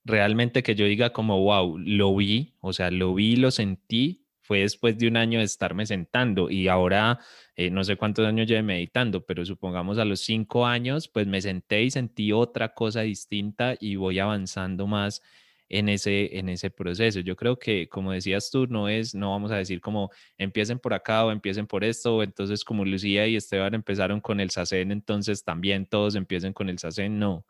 realmente 0.05 0.62
que 0.62 0.74
yo 0.74 0.85
diga 0.87 1.12
como, 1.12 1.43
wow, 1.43 1.79
lo 1.79 2.14
vi, 2.14 2.55
o 2.61 2.72
sea, 2.72 2.91
lo 2.91 3.14
vi, 3.14 3.37
lo 3.37 3.51
sentí, 3.51 4.26
fue 4.47 4.61
después 4.61 4.97
de 4.99 5.09
un 5.09 5.16
año 5.16 5.40
de 5.40 5.44
estarme 5.44 5.86
sentando 5.86 6.51
y 6.51 6.68
ahora 6.68 7.18
eh, 7.57 7.70
no 7.70 7.84
sé 7.84 7.97
cuántos 7.97 8.26
años 8.26 8.47
lleve 8.47 8.62
meditando, 8.62 9.24
pero 9.26 9.44
supongamos 9.44 9.99
a 9.99 10.05
los 10.05 10.20
cinco 10.20 10.66
años, 10.66 11.09
pues 11.09 11.26
me 11.26 11.40
senté 11.40 11.82
y 11.82 11.90
sentí 11.90 12.32
otra 12.32 12.74
cosa 12.74 13.01
distinta 13.03 13.74
y 13.80 13.97
voy 13.97 14.18
avanzando 14.18 14.86
más 14.86 15.22
en 15.68 15.88
ese, 15.88 16.38
en 16.38 16.49
ese 16.49 16.70
proceso. 16.70 17.20
Yo 17.20 17.36
creo 17.36 17.59
que, 17.59 17.88
como 17.88 18.12
decías 18.12 18.51
tú, 18.51 18.66
no 18.66 18.88
es, 18.88 19.14
no 19.14 19.30
vamos 19.30 19.51
a 19.51 19.57
decir 19.57 19.80
como 19.80 20.11
empiecen 20.38 20.78
por 20.78 20.94
acá 20.94 21.24
o 21.24 21.32
empiecen 21.32 21.66
por 21.66 21.84
esto, 21.84 22.16
o 22.16 22.22
entonces 22.22 22.64
como 22.64 22.84
Lucía 22.84 23.26
y 23.26 23.36
Esteban 23.36 23.74
empezaron 23.74 24.20
con 24.20 24.40
el 24.40 24.51
SACEN, 24.51 24.92
entonces 24.92 25.44
también 25.44 25.86
todos 25.86 26.14
empiecen 26.14 26.53
con 26.53 26.68
el 26.68 26.78
SACEN, 26.78 27.18
no, 27.18 27.47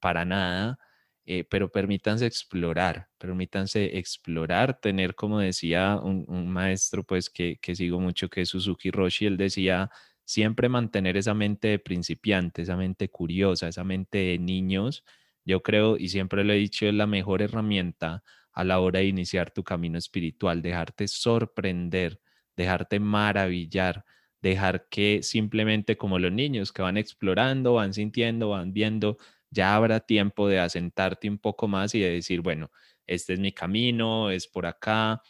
para 0.00 0.24
nada. 0.24 0.78
Eh, 1.26 1.44
pero 1.44 1.70
permítanse 1.70 2.26
explorar, 2.26 3.08
permítanse 3.18 3.98
explorar, 3.98 4.80
tener, 4.80 5.14
como 5.14 5.38
decía 5.38 5.96
un, 6.02 6.48
maestro, 6.50 7.04
pues 7.04 7.30
que, 7.30 7.58
que, 7.60 7.74
sigo 7.76 8.00
mucho, 8.00 8.28
que 8.28 8.40
es 8.42 8.48
Suzuki 8.48 8.90
Roshi, 8.90 9.26
él 9.26 9.36
decía, 9.36 9.90
siempre 10.24 10.68
mantener 10.68 11.16
esa 11.16 11.34
mente 11.34 11.68
de 11.68 11.78
principiante, 11.78 12.62
esa 12.62 12.76
mente 12.76 13.10
curiosa, 13.10 13.68
esa 13.68 13.84
mente 13.84 14.18
de 14.18 14.38
niños, 14.38 15.04
yo 15.44 15.62
creo, 15.62 15.96
y 15.96 16.08
siempre 16.08 16.44
lo 16.44 16.52
he 16.52 16.56
dicho, 16.56 16.86
es 16.86 16.94
la 16.94 17.06
mejor 17.06 17.42
herramienta 17.42 18.22
a 18.52 18.64
la 18.64 18.80
hora 18.80 19.00
de 19.00 19.06
iniciar 19.06 19.50
tu 19.50 19.64
camino 19.64 19.98
espiritual, 19.98 20.62
dejarte 20.62 21.08
sorprender, 21.08 22.20
dejarte 22.56 23.00
maravillar, 23.00 24.04
dejar 24.42 24.88
que 24.88 25.22
simplemente 25.22 25.96
como 25.96 26.18
los 26.18 26.32
niños 26.32 26.72
que 26.72 26.82
van 26.82 26.96
explorando, 26.96 27.74
van 27.74 27.94
sintiendo, 27.94 28.50
van 28.50 28.72
viendo, 28.72 29.18
ya 29.50 29.74
habrá 29.76 30.00
tiempo 30.00 30.48
de 30.48 30.60
asentarte 30.60 31.28
un 31.28 31.38
poco 31.38 31.68
más 31.68 31.94
y 31.94 32.00
de 32.00 32.10
decir, 32.10 32.40
bueno, 32.40 32.70
este 33.06 33.32
es 33.34 33.40
mi 33.40 33.52
camino, 33.52 34.30
es 34.30 34.46
por 34.46 34.66
acá. 34.66 35.22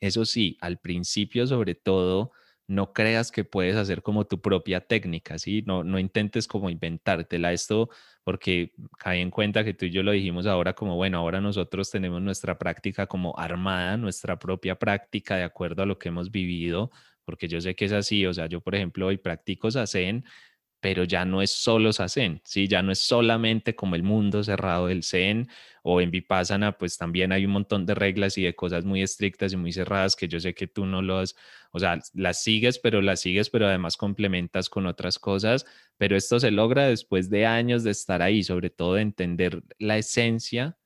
Eso 0.00 0.24
sí, 0.24 0.56
al 0.60 0.78
principio 0.78 1.46
sobre 1.46 1.74
todo, 1.74 2.32
no 2.68 2.92
creas 2.92 3.30
que 3.30 3.44
puedes 3.44 3.76
hacer 3.76 4.02
como 4.02 4.26
tu 4.26 4.40
propia 4.40 4.80
técnica, 4.80 5.38
¿sí? 5.38 5.62
No, 5.66 5.84
no 5.84 5.98
intentes 5.98 6.48
como 6.48 6.68
inventártela 6.68 7.52
esto, 7.52 7.88
porque 8.24 8.72
cae 8.98 9.20
en 9.20 9.30
cuenta 9.30 9.64
que 9.64 9.72
tú 9.74 9.86
y 9.86 9.90
yo 9.90 10.02
lo 10.02 10.10
dijimos 10.12 10.46
ahora 10.46 10.74
como, 10.74 10.96
bueno, 10.96 11.18
ahora 11.18 11.40
nosotros 11.40 11.90
tenemos 11.90 12.20
nuestra 12.20 12.58
práctica 12.58 13.06
como 13.06 13.38
armada, 13.38 13.96
nuestra 13.96 14.38
propia 14.38 14.78
práctica 14.78 15.36
de 15.36 15.44
acuerdo 15.44 15.82
a 15.84 15.86
lo 15.86 15.98
que 15.98 16.08
hemos 16.08 16.30
vivido, 16.30 16.90
porque 17.24 17.48
yo 17.48 17.60
sé 17.60 17.76
que 17.76 17.84
es 17.84 17.92
así, 17.92 18.26
o 18.26 18.34
sea, 18.34 18.46
yo 18.46 18.60
por 18.60 18.74
ejemplo 18.74 19.06
hoy 19.06 19.16
practico 19.16 19.70
Sazen, 19.70 20.24
pero 20.80 21.04
ya 21.04 21.24
no 21.24 21.42
es 21.42 21.50
solo 21.50 21.92
Sazen, 21.92 22.40
¿sí? 22.44 22.68
Ya 22.68 22.82
no 22.82 22.92
es 22.92 22.98
solamente 23.00 23.74
como 23.74 23.94
el 23.96 24.02
mundo 24.02 24.44
cerrado 24.44 24.86
del 24.88 25.02
Zen 25.02 25.48
o 25.82 26.00
en 26.00 26.10
Vipassana, 26.10 26.76
pues 26.78 26.96
también 26.98 27.32
hay 27.32 27.44
un 27.46 27.52
montón 27.52 27.86
de 27.86 27.94
reglas 27.94 28.38
y 28.38 28.42
de 28.42 28.54
cosas 28.54 28.84
muy 28.84 29.02
estrictas 29.02 29.52
y 29.52 29.56
muy 29.56 29.72
cerradas 29.72 30.16
que 30.16 30.28
yo 30.28 30.40
sé 30.40 30.54
que 30.54 30.66
tú 30.66 30.86
no 30.86 31.02
los, 31.02 31.36
o 31.72 31.78
sea, 31.78 31.98
las 32.14 32.42
sigues, 32.42 32.78
pero 32.78 33.00
las 33.02 33.20
sigues, 33.20 33.50
pero 33.50 33.66
además 33.66 33.96
complementas 33.96 34.68
con 34.68 34.86
otras 34.86 35.18
cosas, 35.18 35.66
pero 35.96 36.16
esto 36.16 36.40
se 36.40 36.50
logra 36.50 36.86
después 36.88 37.30
de 37.30 37.46
años 37.46 37.84
de 37.84 37.90
estar 37.92 38.22
ahí, 38.22 38.42
sobre 38.42 38.70
todo 38.70 38.94
de 38.94 39.02
entender 39.02 39.62
la 39.78 39.98
esencia 39.98 40.76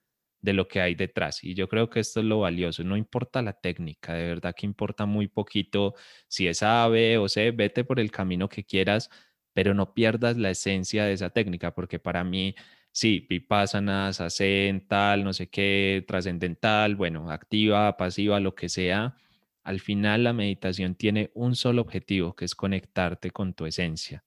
de 0.40 0.52
lo 0.54 0.68
que 0.68 0.80
hay 0.80 0.94
detrás. 0.94 1.44
Y 1.44 1.54
yo 1.54 1.68
creo 1.68 1.90
que 1.90 2.00
esto 2.00 2.20
es 2.20 2.26
lo 2.26 2.40
valioso. 2.40 2.82
No 2.84 2.96
importa 2.96 3.42
la 3.42 3.52
técnica, 3.52 4.14
de 4.14 4.24
verdad 4.28 4.54
que 4.56 4.66
importa 4.66 5.06
muy 5.06 5.28
poquito 5.28 5.94
si 6.28 6.46
es 6.48 6.62
A, 6.62 6.88
B 6.88 7.18
o 7.18 7.28
C, 7.28 7.50
vete 7.50 7.84
por 7.84 8.00
el 8.00 8.10
camino 8.10 8.48
que 8.48 8.64
quieras, 8.64 9.10
pero 9.52 9.74
no 9.74 9.94
pierdas 9.94 10.36
la 10.36 10.50
esencia 10.50 11.04
de 11.04 11.12
esa 11.14 11.30
técnica, 11.30 11.74
porque 11.74 11.98
para 11.98 12.24
mí, 12.24 12.54
sí, 12.92 13.26
vipassana, 13.28 14.12
sasen, 14.12 14.86
tal, 14.86 15.24
no 15.24 15.32
sé 15.32 15.48
qué, 15.48 16.04
trascendental, 16.06 16.96
bueno, 16.96 17.30
activa, 17.30 17.96
pasiva, 17.96 18.40
lo 18.40 18.54
que 18.54 18.68
sea, 18.68 19.16
al 19.62 19.80
final 19.80 20.24
la 20.24 20.32
meditación 20.32 20.94
tiene 20.94 21.30
un 21.34 21.54
solo 21.54 21.82
objetivo, 21.82 22.34
que 22.34 22.44
es 22.44 22.54
conectarte 22.54 23.30
con 23.30 23.54
tu 23.54 23.66
esencia. 23.66 24.24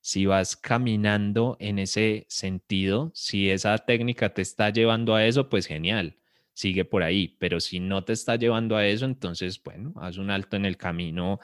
Si 0.00 0.24
vas 0.26 0.56
caminando 0.56 1.56
en 1.60 1.78
ese 1.78 2.24
sentido, 2.28 3.10
si 3.14 3.50
esa 3.50 3.76
técnica 3.78 4.32
te 4.32 4.42
está 4.42 4.70
llevando 4.70 5.14
a 5.14 5.26
eso, 5.26 5.50
pues 5.50 5.66
genial, 5.66 6.16
sigue 6.54 6.84
por 6.84 7.02
ahí, 7.02 7.36
pero 7.38 7.60
si 7.60 7.80
no 7.80 8.04
te 8.04 8.14
está 8.14 8.36
llevando 8.36 8.76
a 8.76 8.86
eso, 8.86 9.04
entonces, 9.04 9.62
bueno, 9.62 9.92
haz 9.96 10.16
un 10.16 10.30
alto 10.30 10.56
en 10.56 10.64
el 10.64 10.76
camino 10.76 11.40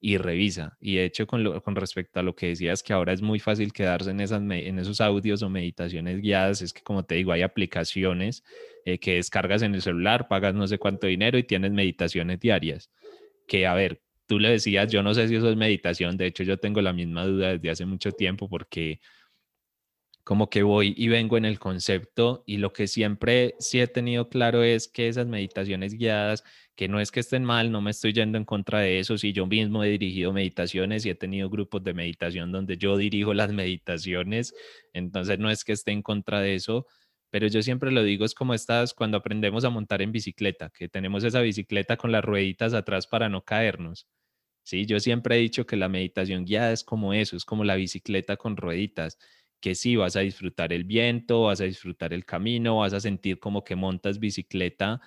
y 0.00 0.16
revisa. 0.16 0.76
Y 0.80 0.96
de 0.96 1.04
hecho, 1.04 1.26
con, 1.26 1.60
con 1.60 1.76
respecto 1.76 2.20
a 2.20 2.22
lo 2.22 2.34
que 2.34 2.48
decías, 2.48 2.82
que 2.82 2.92
ahora 2.92 3.12
es 3.12 3.20
muy 3.20 3.38
fácil 3.38 3.72
quedarse 3.72 4.10
en, 4.10 4.20
esas, 4.20 4.40
en 4.40 4.78
esos 4.78 5.00
audios 5.00 5.42
o 5.42 5.50
meditaciones 5.50 6.20
guiadas, 6.20 6.62
es 6.62 6.72
que 6.72 6.82
como 6.82 7.04
te 7.04 7.16
digo, 7.16 7.32
hay 7.32 7.42
aplicaciones 7.42 8.42
eh, 8.86 8.98
que 8.98 9.16
descargas 9.16 9.62
en 9.62 9.74
el 9.74 9.82
celular, 9.82 10.26
pagas 10.28 10.54
no 10.54 10.66
sé 10.66 10.78
cuánto 10.78 11.06
dinero 11.06 11.36
y 11.38 11.42
tienes 11.44 11.72
meditaciones 11.72 12.40
diarias. 12.40 12.90
Que 13.46 13.66
a 13.66 13.74
ver, 13.74 14.00
tú 14.26 14.38
le 14.38 14.50
decías, 14.50 14.90
yo 14.90 15.02
no 15.02 15.12
sé 15.12 15.28
si 15.28 15.36
eso 15.36 15.50
es 15.50 15.56
meditación, 15.56 16.16
de 16.16 16.26
hecho 16.26 16.44
yo 16.44 16.58
tengo 16.58 16.80
la 16.80 16.92
misma 16.92 17.26
duda 17.26 17.48
desde 17.52 17.70
hace 17.70 17.84
mucho 17.86 18.12
tiempo 18.12 18.48
porque 18.48 19.00
como 20.24 20.50
que 20.50 20.62
voy 20.62 20.94
y 20.96 21.08
vengo 21.08 21.36
en 21.36 21.44
el 21.44 21.58
concepto 21.58 22.44
y 22.46 22.58
lo 22.58 22.72
que 22.72 22.86
siempre 22.86 23.54
sí 23.58 23.80
he 23.80 23.86
tenido 23.86 24.28
claro 24.28 24.62
es 24.62 24.88
que 24.88 25.08
esas 25.08 25.26
meditaciones 25.26 25.94
guiadas 25.94 26.44
que 26.76 26.88
no 26.88 27.00
es 27.00 27.10
que 27.10 27.20
estén 27.20 27.44
mal, 27.44 27.70
no 27.72 27.80
me 27.80 27.90
estoy 27.90 28.12
yendo 28.12 28.38
en 28.38 28.44
contra 28.44 28.80
de 28.80 29.00
eso, 29.00 29.18
si 29.18 29.32
yo 29.32 29.46
mismo 29.46 29.84
he 29.84 29.90
dirigido 29.90 30.32
meditaciones 30.32 31.04
y 31.04 31.10
he 31.10 31.14
tenido 31.14 31.50
grupos 31.50 31.82
de 31.84 31.94
meditación 31.94 32.52
donde 32.52 32.76
yo 32.78 32.96
dirijo 32.96 33.34
las 33.34 33.52
meditaciones, 33.52 34.54
entonces 34.92 35.38
no 35.38 35.50
es 35.50 35.64
que 35.64 35.72
esté 35.72 35.92
en 35.92 36.02
contra 36.02 36.40
de 36.40 36.54
eso, 36.54 36.86
pero 37.30 37.46
yo 37.46 37.62
siempre 37.62 37.92
lo 37.92 38.02
digo, 38.02 38.24
es 38.24 38.34
como 38.34 38.54
estas 38.54 38.94
cuando 38.94 39.18
aprendemos 39.18 39.64
a 39.64 39.70
montar 39.70 40.02
en 40.02 40.12
bicicleta, 40.12 40.70
que 40.70 40.88
tenemos 40.88 41.24
esa 41.24 41.40
bicicleta 41.40 41.96
con 41.96 42.12
las 42.12 42.24
rueditas 42.24 42.74
atrás 42.74 43.06
para 43.06 43.28
no 43.28 43.44
caernos. 43.44 44.06
Sí, 44.62 44.86
yo 44.86 45.00
siempre 45.00 45.36
he 45.36 45.38
dicho 45.40 45.66
que 45.66 45.76
la 45.76 45.88
meditación 45.88 46.44
guiada 46.44 46.72
es 46.72 46.84
como 46.84 47.12
eso, 47.14 47.36
es 47.36 47.44
como 47.44 47.64
la 47.64 47.76
bicicleta 47.76 48.36
con 48.36 48.56
rueditas, 48.56 49.18
que 49.60 49.74
sí 49.74 49.96
vas 49.96 50.16
a 50.16 50.20
disfrutar 50.20 50.72
el 50.72 50.84
viento, 50.84 51.42
vas 51.44 51.60
a 51.60 51.64
disfrutar 51.64 52.12
el 52.12 52.24
camino, 52.24 52.78
vas 52.78 52.92
a 52.94 53.00
sentir 53.00 53.38
como 53.38 53.64
que 53.64 53.76
montas 53.76 54.18
bicicleta 54.18 55.00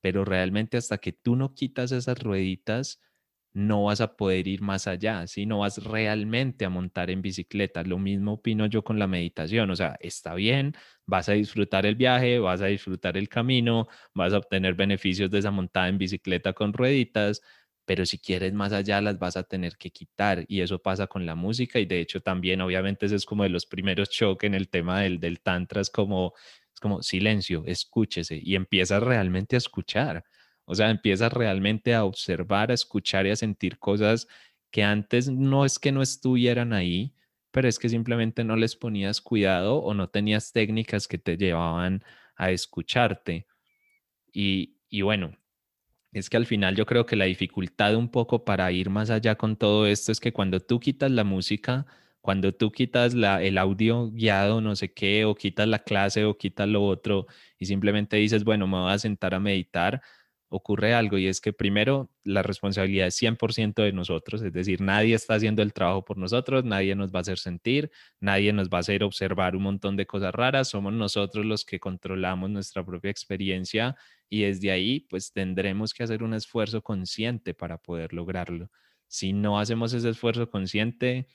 pero 0.00 0.24
realmente 0.24 0.76
hasta 0.76 0.98
que 0.98 1.12
tú 1.12 1.36
no 1.36 1.54
quitas 1.54 1.92
esas 1.92 2.22
rueditas, 2.22 3.00
no 3.52 3.84
vas 3.84 4.00
a 4.00 4.16
poder 4.16 4.46
ir 4.46 4.62
más 4.62 4.86
allá, 4.86 5.26
si 5.26 5.44
no 5.44 5.58
vas 5.60 5.82
realmente 5.84 6.64
a 6.64 6.70
montar 6.70 7.10
en 7.10 7.20
bicicleta. 7.20 7.82
Lo 7.82 7.98
mismo 7.98 8.34
opino 8.34 8.66
yo 8.66 8.84
con 8.84 8.98
la 9.00 9.08
meditación, 9.08 9.70
o 9.70 9.76
sea, 9.76 9.96
está 10.00 10.34
bien, 10.34 10.74
vas 11.06 11.28
a 11.28 11.32
disfrutar 11.32 11.84
el 11.84 11.96
viaje, 11.96 12.38
vas 12.38 12.60
a 12.62 12.66
disfrutar 12.66 13.16
el 13.16 13.28
camino, 13.28 13.88
vas 14.14 14.32
a 14.32 14.38
obtener 14.38 14.74
beneficios 14.74 15.30
de 15.30 15.40
esa 15.40 15.50
montada 15.50 15.88
en 15.88 15.98
bicicleta 15.98 16.52
con 16.52 16.72
rueditas, 16.72 17.42
pero 17.90 18.06
si 18.06 18.20
quieres 18.20 18.52
más 18.52 18.72
allá 18.72 19.00
las 19.00 19.18
vas 19.18 19.36
a 19.36 19.42
tener 19.42 19.76
que 19.76 19.90
quitar 19.90 20.44
y 20.46 20.60
eso 20.60 20.78
pasa 20.78 21.08
con 21.08 21.26
la 21.26 21.34
música 21.34 21.80
y 21.80 21.86
de 21.86 21.98
hecho 21.98 22.20
también 22.20 22.60
obviamente 22.60 23.06
ese 23.06 23.16
es 23.16 23.26
como 23.26 23.42
de 23.42 23.48
los 23.48 23.66
primeros 23.66 24.10
choques 24.10 24.46
en 24.46 24.54
el 24.54 24.68
tema 24.68 25.00
del, 25.00 25.18
del 25.18 25.40
tantra, 25.40 25.80
es 25.80 25.90
como 25.90 26.32
como 26.80 27.02
silencio, 27.02 27.64
escúchese 27.66 28.38
y 28.40 28.54
empiezas 28.54 29.02
realmente 29.02 29.56
a 29.56 29.58
escuchar. 29.58 30.24
O 30.66 30.76
sea, 30.76 30.88
empiezas 30.90 31.32
realmente 31.32 31.92
a 31.92 32.04
observar, 32.04 32.70
a 32.70 32.74
escuchar 32.74 33.26
y 33.26 33.30
a 33.30 33.36
sentir 33.36 33.80
cosas 33.80 34.28
que 34.70 34.84
antes 34.84 35.28
no 35.28 35.64
es 35.64 35.80
que 35.80 35.90
no 35.90 36.00
estuvieran 36.00 36.72
ahí, 36.72 37.16
pero 37.50 37.66
es 37.68 37.80
que 37.80 37.88
simplemente 37.88 38.44
no 38.44 38.54
les 38.54 38.76
ponías 38.76 39.20
cuidado 39.20 39.78
o 39.78 39.94
no 39.94 40.08
tenías 40.08 40.52
técnicas 40.52 41.08
que 41.08 41.18
te 41.18 41.36
llevaban 41.36 42.04
a 42.36 42.52
escucharte. 42.52 43.48
Y, 44.32 44.76
y 44.88 45.02
bueno, 45.02 45.36
es 46.12 46.28
que 46.30 46.36
al 46.36 46.46
final 46.46 46.76
yo 46.76 46.86
creo 46.86 47.06
que 47.06 47.16
la 47.16 47.26
dificultad 47.26 47.94
un 47.94 48.10
poco 48.10 48.44
para 48.44 48.70
ir 48.72 48.90
más 48.90 49.10
allá 49.10 49.36
con 49.36 49.56
todo 49.56 49.86
esto 49.86 50.12
es 50.12 50.20
que 50.20 50.32
cuando 50.32 50.60
tú 50.60 50.80
quitas 50.80 51.10
la 51.10 51.24
música, 51.24 51.86
cuando 52.20 52.52
tú 52.54 52.72
quitas 52.72 53.14
la, 53.14 53.42
el 53.42 53.58
audio 53.58 54.10
guiado, 54.10 54.60
no 54.60 54.76
sé 54.76 54.92
qué, 54.92 55.24
o 55.24 55.34
quitas 55.34 55.68
la 55.68 55.78
clase 55.80 56.24
o 56.24 56.36
quitas 56.36 56.68
lo 56.68 56.84
otro 56.84 57.26
y 57.58 57.66
simplemente 57.66 58.16
dices, 58.16 58.44
bueno, 58.44 58.66
me 58.66 58.78
voy 58.78 58.92
a 58.92 58.98
sentar 58.98 59.34
a 59.34 59.40
meditar, 59.40 60.02
ocurre 60.50 60.94
algo 60.94 61.16
y 61.16 61.28
es 61.28 61.40
que 61.40 61.52
primero 61.52 62.10
la 62.24 62.42
responsabilidad 62.42 63.06
es 63.06 63.14
100% 63.14 63.82
de 63.84 63.92
nosotros, 63.92 64.42
es 64.42 64.52
decir, 64.52 64.80
nadie 64.80 65.14
está 65.14 65.34
haciendo 65.34 65.62
el 65.62 65.72
trabajo 65.72 66.04
por 66.04 66.18
nosotros, 66.18 66.64
nadie 66.64 66.96
nos 66.96 67.12
va 67.12 67.20
a 67.20 67.22
hacer 67.22 67.38
sentir, 67.38 67.90
nadie 68.18 68.52
nos 68.52 68.68
va 68.68 68.78
a 68.78 68.80
hacer 68.80 69.04
observar 69.04 69.54
un 69.54 69.62
montón 69.62 69.96
de 69.96 70.06
cosas 70.06 70.34
raras, 70.34 70.68
somos 70.68 70.92
nosotros 70.92 71.46
los 71.46 71.64
que 71.64 71.78
controlamos 71.78 72.50
nuestra 72.50 72.84
propia 72.84 73.12
experiencia 73.12 73.96
y 74.28 74.42
desde 74.42 74.72
ahí 74.72 75.00
pues 75.08 75.32
tendremos 75.32 75.94
que 75.94 76.02
hacer 76.02 76.24
un 76.24 76.34
esfuerzo 76.34 76.82
consciente 76.82 77.54
para 77.54 77.78
poder 77.78 78.12
lograrlo. 78.12 78.70
Si 79.06 79.32
no 79.32 79.58
hacemos 79.58 79.92
ese 79.92 80.10
esfuerzo 80.10 80.50
consciente, 80.50 81.28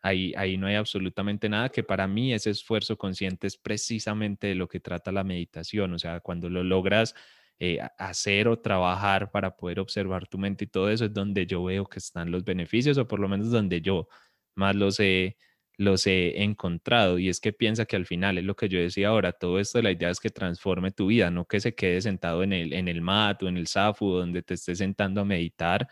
Ahí, 0.00 0.32
ahí 0.36 0.56
no 0.56 0.68
hay 0.68 0.76
absolutamente 0.76 1.48
nada, 1.48 1.70
que 1.70 1.82
para 1.82 2.06
mí 2.06 2.32
ese 2.32 2.50
esfuerzo 2.50 2.96
consciente 2.96 3.48
es 3.48 3.56
precisamente 3.56 4.46
de 4.46 4.54
lo 4.54 4.68
que 4.68 4.78
trata 4.78 5.10
la 5.10 5.24
meditación, 5.24 5.92
o 5.92 5.98
sea, 5.98 6.20
cuando 6.20 6.48
lo 6.48 6.62
logras 6.62 7.16
eh, 7.60 7.78
hacer 7.98 8.48
o 8.48 8.58
trabajar 8.60 9.30
para 9.30 9.56
poder 9.56 9.80
observar 9.80 10.26
tu 10.28 10.38
mente 10.38 10.64
y 10.64 10.68
todo 10.68 10.90
eso 10.90 11.06
es 11.06 11.12
donde 11.12 11.46
yo 11.46 11.64
veo 11.64 11.86
que 11.86 11.98
están 11.98 12.30
los 12.30 12.44
beneficios 12.44 12.98
o 12.98 13.08
por 13.08 13.20
lo 13.20 13.28
menos 13.28 13.50
donde 13.50 13.80
yo 13.80 14.08
más 14.54 14.76
los 14.76 15.00
he, 15.00 15.36
los 15.76 16.06
he 16.06 16.42
encontrado 16.42 17.18
y 17.18 17.28
es 17.28 17.40
que 17.40 17.52
piensa 17.52 17.84
que 17.84 17.96
al 17.96 18.06
final 18.06 18.38
es 18.38 18.44
lo 18.44 18.56
que 18.56 18.68
yo 18.68 18.78
decía 18.80 19.08
ahora, 19.08 19.32
todo 19.32 19.58
esto 19.60 19.82
la 19.82 19.92
idea 19.92 20.10
es 20.10 20.20
que 20.20 20.30
transforme 20.30 20.90
tu 20.92 21.08
vida, 21.08 21.30
no 21.30 21.46
que 21.46 21.60
se 21.60 21.74
quede 21.74 22.00
sentado 22.00 22.42
en 22.42 22.52
el, 22.52 22.72
en 22.72 22.88
el 22.88 23.00
mat 23.02 23.42
o 23.42 23.48
en 23.48 23.56
el 23.56 23.68
zafu 23.68 24.10
donde 24.10 24.42
te 24.42 24.54
estés 24.54 24.78
sentando 24.78 25.20
a 25.22 25.24
meditar, 25.24 25.88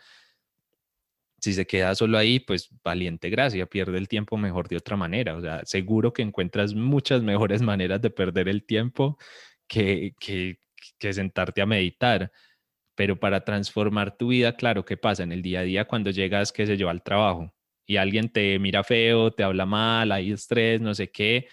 si 1.39 1.53
se 1.53 1.65
queda 1.67 1.93
solo 1.95 2.17
ahí, 2.17 2.39
pues 2.39 2.69
valiente 2.83 3.29
gracia, 3.29 3.65
pierde 3.67 3.97
el 3.97 4.07
tiempo 4.07 4.37
mejor 4.37 4.67
de 4.67 4.77
otra 4.77 4.97
manera. 4.97 5.35
O 5.35 5.41
sea, 5.41 5.61
seguro 5.65 6.13
que 6.13 6.21
encuentras 6.21 6.73
muchas 6.73 7.21
mejores 7.23 7.61
maneras 7.61 8.01
de 8.01 8.09
perder 8.09 8.49
el 8.49 8.63
tiempo 8.65 9.17
que, 9.67 10.13
que, 10.19 10.59
que 10.99 11.13
sentarte 11.13 11.61
a 11.61 11.65
meditar. 11.65 12.31
Pero 12.95 13.19
para 13.19 13.45
transformar 13.45 14.17
tu 14.17 14.29
vida, 14.29 14.55
claro, 14.55 14.85
¿qué 14.85 14.97
pasa 14.97 15.23
en 15.23 15.31
el 15.31 15.41
día 15.41 15.61
a 15.61 15.63
día 15.63 15.85
cuando 15.85 16.11
llegas, 16.11 16.51
qué 16.51 16.65
sé 16.65 16.77
yo, 16.77 16.89
al 16.89 17.03
trabajo 17.03 17.53
y 17.85 17.97
alguien 17.97 18.29
te 18.29 18.59
mira 18.59 18.83
feo, 18.83 19.31
te 19.31 19.43
habla 19.43 19.65
mal, 19.65 20.11
hay 20.11 20.31
estrés, 20.31 20.81
no 20.81 20.93
sé 20.95 21.11
qué, 21.11 21.47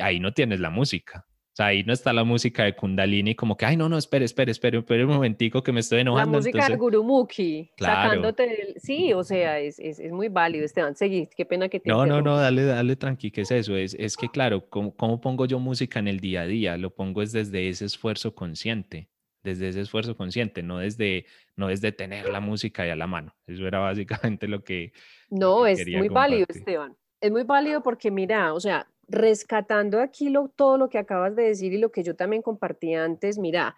ahí 0.00 0.20
no 0.20 0.32
tienes 0.32 0.60
la 0.60 0.70
música 0.70 1.27
sea, 1.58 1.66
ahí 1.66 1.82
no 1.82 1.92
está 1.92 2.12
la 2.12 2.24
música 2.24 2.64
de 2.64 2.74
Kundalini 2.74 3.34
como 3.34 3.56
que, 3.56 3.66
ay, 3.66 3.76
no, 3.76 3.88
no, 3.88 3.98
espere, 3.98 4.24
espere, 4.24 4.52
espere, 4.52 4.78
espere 4.78 5.04
un 5.04 5.10
momentico 5.10 5.62
que 5.62 5.72
me 5.72 5.80
estoy 5.80 6.00
enojando. 6.00 6.32
La 6.32 6.38
música 6.38 6.68
de 6.68 6.76
Gurumukhi, 6.76 7.70
sacándote 7.76 8.74
Sí, 8.76 9.12
o 9.12 9.24
sea, 9.24 9.58
es, 9.58 9.78
es, 9.78 9.98
es, 9.98 10.12
muy 10.12 10.28
válido, 10.28 10.64
Esteban. 10.64 10.94
Seguí, 10.94 11.28
qué 11.36 11.44
pena 11.44 11.68
que 11.68 11.80
te 11.80 11.90
No, 11.90 12.06
no, 12.06 12.22
no, 12.22 12.36
dale, 12.36 12.64
dale 12.64 12.94
tranqui, 12.94 13.30
¿qué 13.32 13.40
es 13.40 13.50
eso? 13.50 13.76
Es, 13.76 13.94
es 13.98 14.16
que, 14.16 14.28
claro, 14.28 14.68
¿cómo, 14.68 14.94
¿cómo, 14.94 15.20
pongo 15.20 15.46
yo 15.46 15.58
música 15.58 15.98
en 15.98 16.06
el 16.06 16.20
día 16.20 16.42
a 16.42 16.46
día? 16.46 16.76
Lo 16.76 16.94
pongo 16.94 17.22
es 17.22 17.32
desde 17.32 17.68
ese 17.68 17.86
esfuerzo 17.86 18.34
consciente, 18.34 19.08
desde 19.42 19.68
ese 19.68 19.80
esfuerzo 19.80 20.16
consciente, 20.16 20.62
no 20.62 20.78
desde, 20.78 21.26
no 21.56 21.68
desde 21.68 21.90
tener 21.90 22.28
la 22.28 22.40
música 22.40 22.84
ahí 22.84 22.90
a 22.90 22.96
la 22.96 23.08
mano. 23.08 23.34
Eso 23.46 23.66
era 23.66 23.80
básicamente 23.80 24.46
lo 24.46 24.62
que... 24.62 24.92
No, 25.28 25.66
es 25.66 25.84
muy 25.86 26.08
válido, 26.08 26.46
Esteban. 26.48 26.96
Es 27.20 27.32
muy 27.32 27.42
válido 27.42 27.82
porque, 27.82 28.12
mira, 28.12 28.54
o 28.54 28.60
sea, 28.60 28.86
rescatando 29.08 30.00
aquí 30.00 30.32
todo 30.54 30.76
lo 30.76 30.88
que 30.88 30.98
acabas 30.98 31.34
de 31.34 31.44
decir 31.44 31.72
y 31.72 31.78
lo 31.78 31.90
que 31.90 32.02
yo 32.02 32.14
también 32.14 32.42
compartí 32.42 32.94
antes, 32.94 33.38
mira, 33.38 33.76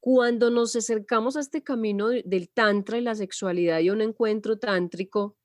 cuando 0.00 0.50
nos 0.50 0.76
acercamos 0.76 1.36
a 1.36 1.40
este 1.40 1.62
camino 1.62 2.08
del 2.08 2.48
tantra 2.48 2.98
y 2.98 3.00
la 3.00 3.14
sexualidad 3.14 3.80
y 3.80 3.90
un 3.90 4.00
encuentro 4.00 4.58
tántrico, 4.58 5.36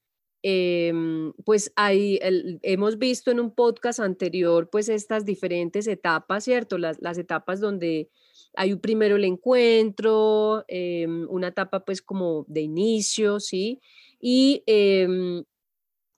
em, 0.44 1.34
pues 1.46 1.72
ahí 1.76 2.20
hemos 2.64 2.98
visto 2.98 3.32
en 3.32 3.40
un 3.40 3.54
podcast 3.54 4.00
anterior 4.00 4.70
pues 4.70 4.90
estas 4.90 5.26
diferentes 5.26 5.88
etapas, 5.88 6.44
¿cierto? 6.44 6.78
Las, 6.78 7.18
etapas 7.18 7.60
donde 7.60 8.10
hay 8.56 8.76
primero 8.76 9.16
el 9.16 9.26
encuentro, 9.26 10.64
em, 10.68 11.28
una 11.30 11.48
etapa 11.50 11.84
pues 11.86 12.02
como 12.02 12.46
de 12.48 12.62
inicio, 12.62 13.40
¿sí? 13.40 13.82
Y 14.20 14.64
em, 14.68 15.44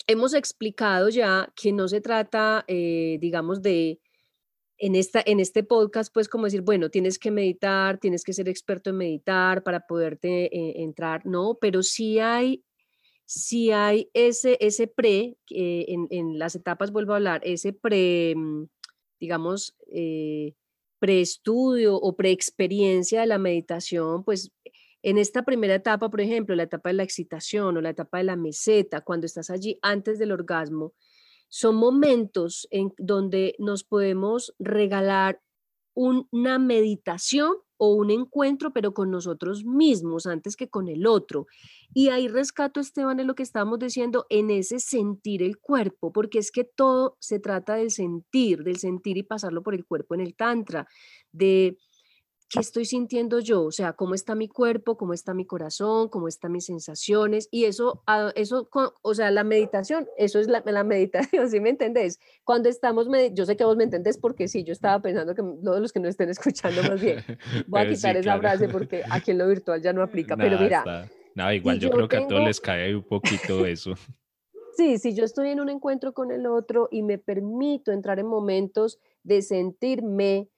hemos 0.07 0.33
explicado 0.33 1.09
ya 1.09 1.51
que 1.55 1.71
no 1.71 1.87
se 1.87 2.01
trata, 2.01 2.65
eh, 2.67 3.17
digamos, 3.21 3.61
de, 3.61 3.99
en, 4.77 4.95
esta, 4.95 5.21
en 5.25 5.39
este 5.39 5.63
podcast, 5.63 6.13
pues 6.13 6.27
como 6.27 6.45
decir, 6.45 6.61
bueno, 6.61 6.89
tienes 6.89 7.19
que 7.19 7.31
meditar, 7.31 7.99
tienes 7.99 8.23
que 8.23 8.33
ser 8.33 8.49
experto 8.49 8.89
en 8.89 8.97
meditar 8.97 9.63
para 9.63 9.81
poderte 9.81 10.45
eh, 10.45 10.83
entrar, 10.83 11.25
no, 11.25 11.57
pero 11.59 11.83
sí 11.83 12.19
hay, 12.19 12.63
sí 13.25 13.71
hay 13.71 14.09
ese, 14.13 14.57
ese 14.59 14.87
pre, 14.87 15.37
en, 15.49 16.07
en, 16.09 16.39
las 16.39 16.55
etapas 16.55 16.91
vuelvo 16.91 17.13
a 17.13 17.17
hablar, 17.17 17.41
ese 17.45 17.73
pre, 17.73 18.33
mm, 18.35 18.65
digamos, 19.19 19.75
eh, 19.87 20.53
preestudio 20.99 21.95
o 21.95 22.15
preexperiencia 22.15 23.21
de 23.21 23.27
la 23.27 23.37
meditación, 23.37 24.23
pues 24.23 24.51
En 25.03 25.17
esta 25.17 25.43
primera 25.43 25.75
etapa, 25.75 26.09
por 26.09 26.21
ejemplo, 26.21 26.55
la 26.55 26.63
etapa 26.63 26.89
de 26.89 26.93
la 26.93 27.03
excitación 27.03 27.75
o 27.75 27.81
la 27.81 27.89
etapa 27.89 28.19
de 28.19 28.23
la 28.23 28.37
meseta, 28.37 29.01
cuando 29.01 29.25
estás 29.25 29.49
allí 29.49 29.77
antes 29.81 30.17
del 30.17 30.31
orgasmo, 30.31 30.93
son 31.49 31.75
momentos 31.75 32.67
en 32.71 32.93
donde 32.97 33.55
nos 33.59 33.83
podemos 33.83 34.55
regalar 34.59 35.41
una 35.93 36.57
meditación 36.57 37.53
o 37.77 37.93
un 37.93 38.11
encuentro, 38.11 38.71
pero 38.71 38.93
con 38.93 39.11
nosotros 39.11 39.65
mismos 39.65 40.25
antes 40.25 40.55
que 40.55 40.69
con 40.69 40.87
el 40.87 41.05
otro. 41.05 41.47
Y 41.93 42.07
ahí 42.09 42.29
rescato, 42.29 42.79
Esteban, 42.79 43.19
en 43.19 43.27
lo 43.27 43.35
que 43.35 43.43
estábamos 43.43 43.79
diciendo, 43.79 44.25
en 44.29 44.49
ese 44.49 44.79
sentir 44.79 45.43
el 45.43 45.59
cuerpo, 45.59 46.13
porque 46.13 46.39
es 46.39 46.49
que 46.49 46.63
todo 46.63 47.17
se 47.19 47.39
trata 47.39 47.75
del 47.75 47.91
sentir, 47.91 48.63
del 48.63 48.77
sentir 48.77 49.17
y 49.17 49.23
pasarlo 49.23 49.61
por 49.63 49.75
el 49.75 49.85
cuerpo 49.85 50.15
en 50.15 50.21
el 50.21 50.33
tantra, 50.33 50.87
de 51.33 51.77
¿qué 52.53 52.59
estoy 52.59 52.85
sintiendo 52.85 53.39
yo? 53.39 53.63
O 53.63 53.71
sea, 53.71 53.93
¿cómo 53.93 54.13
está 54.13 54.35
mi 54.35 54.47
cuerpo? 54.47 54.95
¿Cómo 54.95 55.13
está 55.13 55.33
mi 55.33 55.45
corazón? 55.45 56.07
¿Cómo 56.09 56.27
están 56.27 56.51
mis 56.51 56.65
sensaciones? 56.65 57.49
Y 57.49 57.65
eso, 57.65 58.03
ah, 58.05 58.31
eso 58.35 58.69
o 59.01 59.15
sea, 59.15 59.31
la 59.31 59.43
meditación, 59.43 60.07
eso 60.17 60.39
es 60.39 60.47
la, 60.47 60.83
meditación, 60.83 61.49
¿sí 61.49 61.59
me 61.59 61.71
entendés? 61.71 62.19
Cuando 62.43 62.69
estamos, 62.69 63.07
yo 63.33 63.45
sé 63.47 63.57
que 63.57 63.65
vos 63.65 63.75
me 63.75 63.85
entendés 63.85 64.19
porque 64.19 64.47
sí, 64.47 64.63
yo 64.63 64.71
estaba 64.71 65.01
pensando 65.01 65.33
que 65.33 65.41
todos 65.41 65.81
los 65.81 65.91
que 65.91 65.99
no 65.99 66.07
estén 66.07 66.29
escuchando 66.29 66.83
más 66.83 67.01
bien, 67.01 67.23
voy 67.67 67.81
a 67.81 67.89
quitar 67.89 68.15
esa 68.17 68.37
frase 68.37 68.69
porque 68.69 69.03
aquí 69.09 69.31
en 69.31 69.39
lo 69.39 69.47
virtual 69.47 69.81
ya 69.81 69.91
no 69.91 70.03
aplica, 70.03 70.37
pero 70.37 70.59
mira. 70.59 71.09
Nada, 71.35 71.55
igual 71.55 71.79
yo, 71.79 71.89
creo 71.89 72.07
que 72.07 72.17
a 72.17 72.27
todos 72.27 72.43
les 72.43 72.61
cae 72.61 72.95
un 72.95 73.03
poquito 73.03 73.65
eso. 73.65 73.95
Sí, 74.77 74.99
si 74.99 75.15
yo 75.15 75.23
estoy 75.23 75.49
en 75.49 75.59
un 75.59 75.69
encuentro 75.69 76.13
con 76.13 76.31
el 76.31 76.45
otro 76.45 76.87
y 76.91 77.01
me 77.01 77.17
permito 77.17 77.91
entrar 77.91 78.19
en 78.19 78.27
momentos 78.27 78.99
de 79.23 79.41
sentirme 79.41 80.49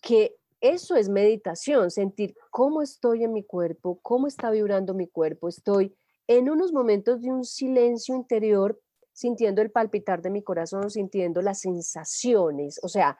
que 0.00 0.39
eso 0.60 0.96
es 0.96 1.08
meditación, 1.08 1.90
sentir 1.90 2.34
cómo 2.50 2.82
estoy 2.82 3.24
en 3.24 3.32
mi 3.32 3.44
cuerpo, 3.44 3.98
cómo 4.02 4.26
está 4.26 4.50
vibrando 4.50 4.94
mi 4.94 5.08
cuerpo. 5.08 5.48
Estoy 5.48 5.96
en 6.26 6.50
unos 6.50 6.72
momentos 6.72 7.20
de 7.22 7.30
un 7.30 7.44
silencio 7.44 8.14
interior, 8.14 8.80
sintiendo 9.12 9.62
el 9.62 9.70
palpitar 9.70 10.22
de 10.22 10.30
mi 10.30 10.42
corazón, 10.42 10.90
sintiendo 10.90 11.42
las 11.42 11.60
sensaciones. 11.60 12.78
O 12.82 12.88
sea, 12.88 13.18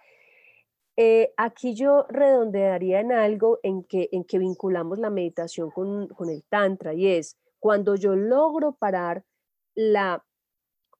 eh, 0.96 1.32
aquí 1.36 1.74
yo 1.74 2.04
redondearía 2.08 3.00
en 3.00 3.12
algo 3.12 3.58
en 3.62 3.84
que, 3.84 4.08
en 4.12 4.24
que 4.24 4.38
vinculamos 4.38 4.98
la 4.98 5.10
meditación 5.10 5.70
con, 5.70 6.08
con 6.08 6.28
el 6.28 6.44
tantra 6.44 6.94
y 6.94 7.06
es 7.06 7.38
cuando 7.58 7.94
yo 7.94 8.16
logro 8.16 8.72
parar 8.72 9.24
la 9.74 10.24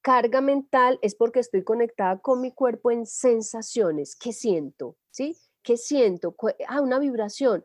carga 0.00 0.40
mental 0.40 0.98
es 1.02 1.14
porque 1.14 1.40
estoy 1.40 1.64
conectada 1.64 2.18
con 2.18 2.40
mi 2.40 2.52
cuerpo 2.52 2.90
en 2.90 3.04
sensaciones. 3.04 4.16
¿Qué 4.16 4.32
siento? 4.32 4.96
¿Sí? 5.10 5.36
¿Qué 5.62 5.76
siento? 5.76 6.34
Ah, 6.68 6.80
una 6.80 6.98
vibración. 6.98 7.64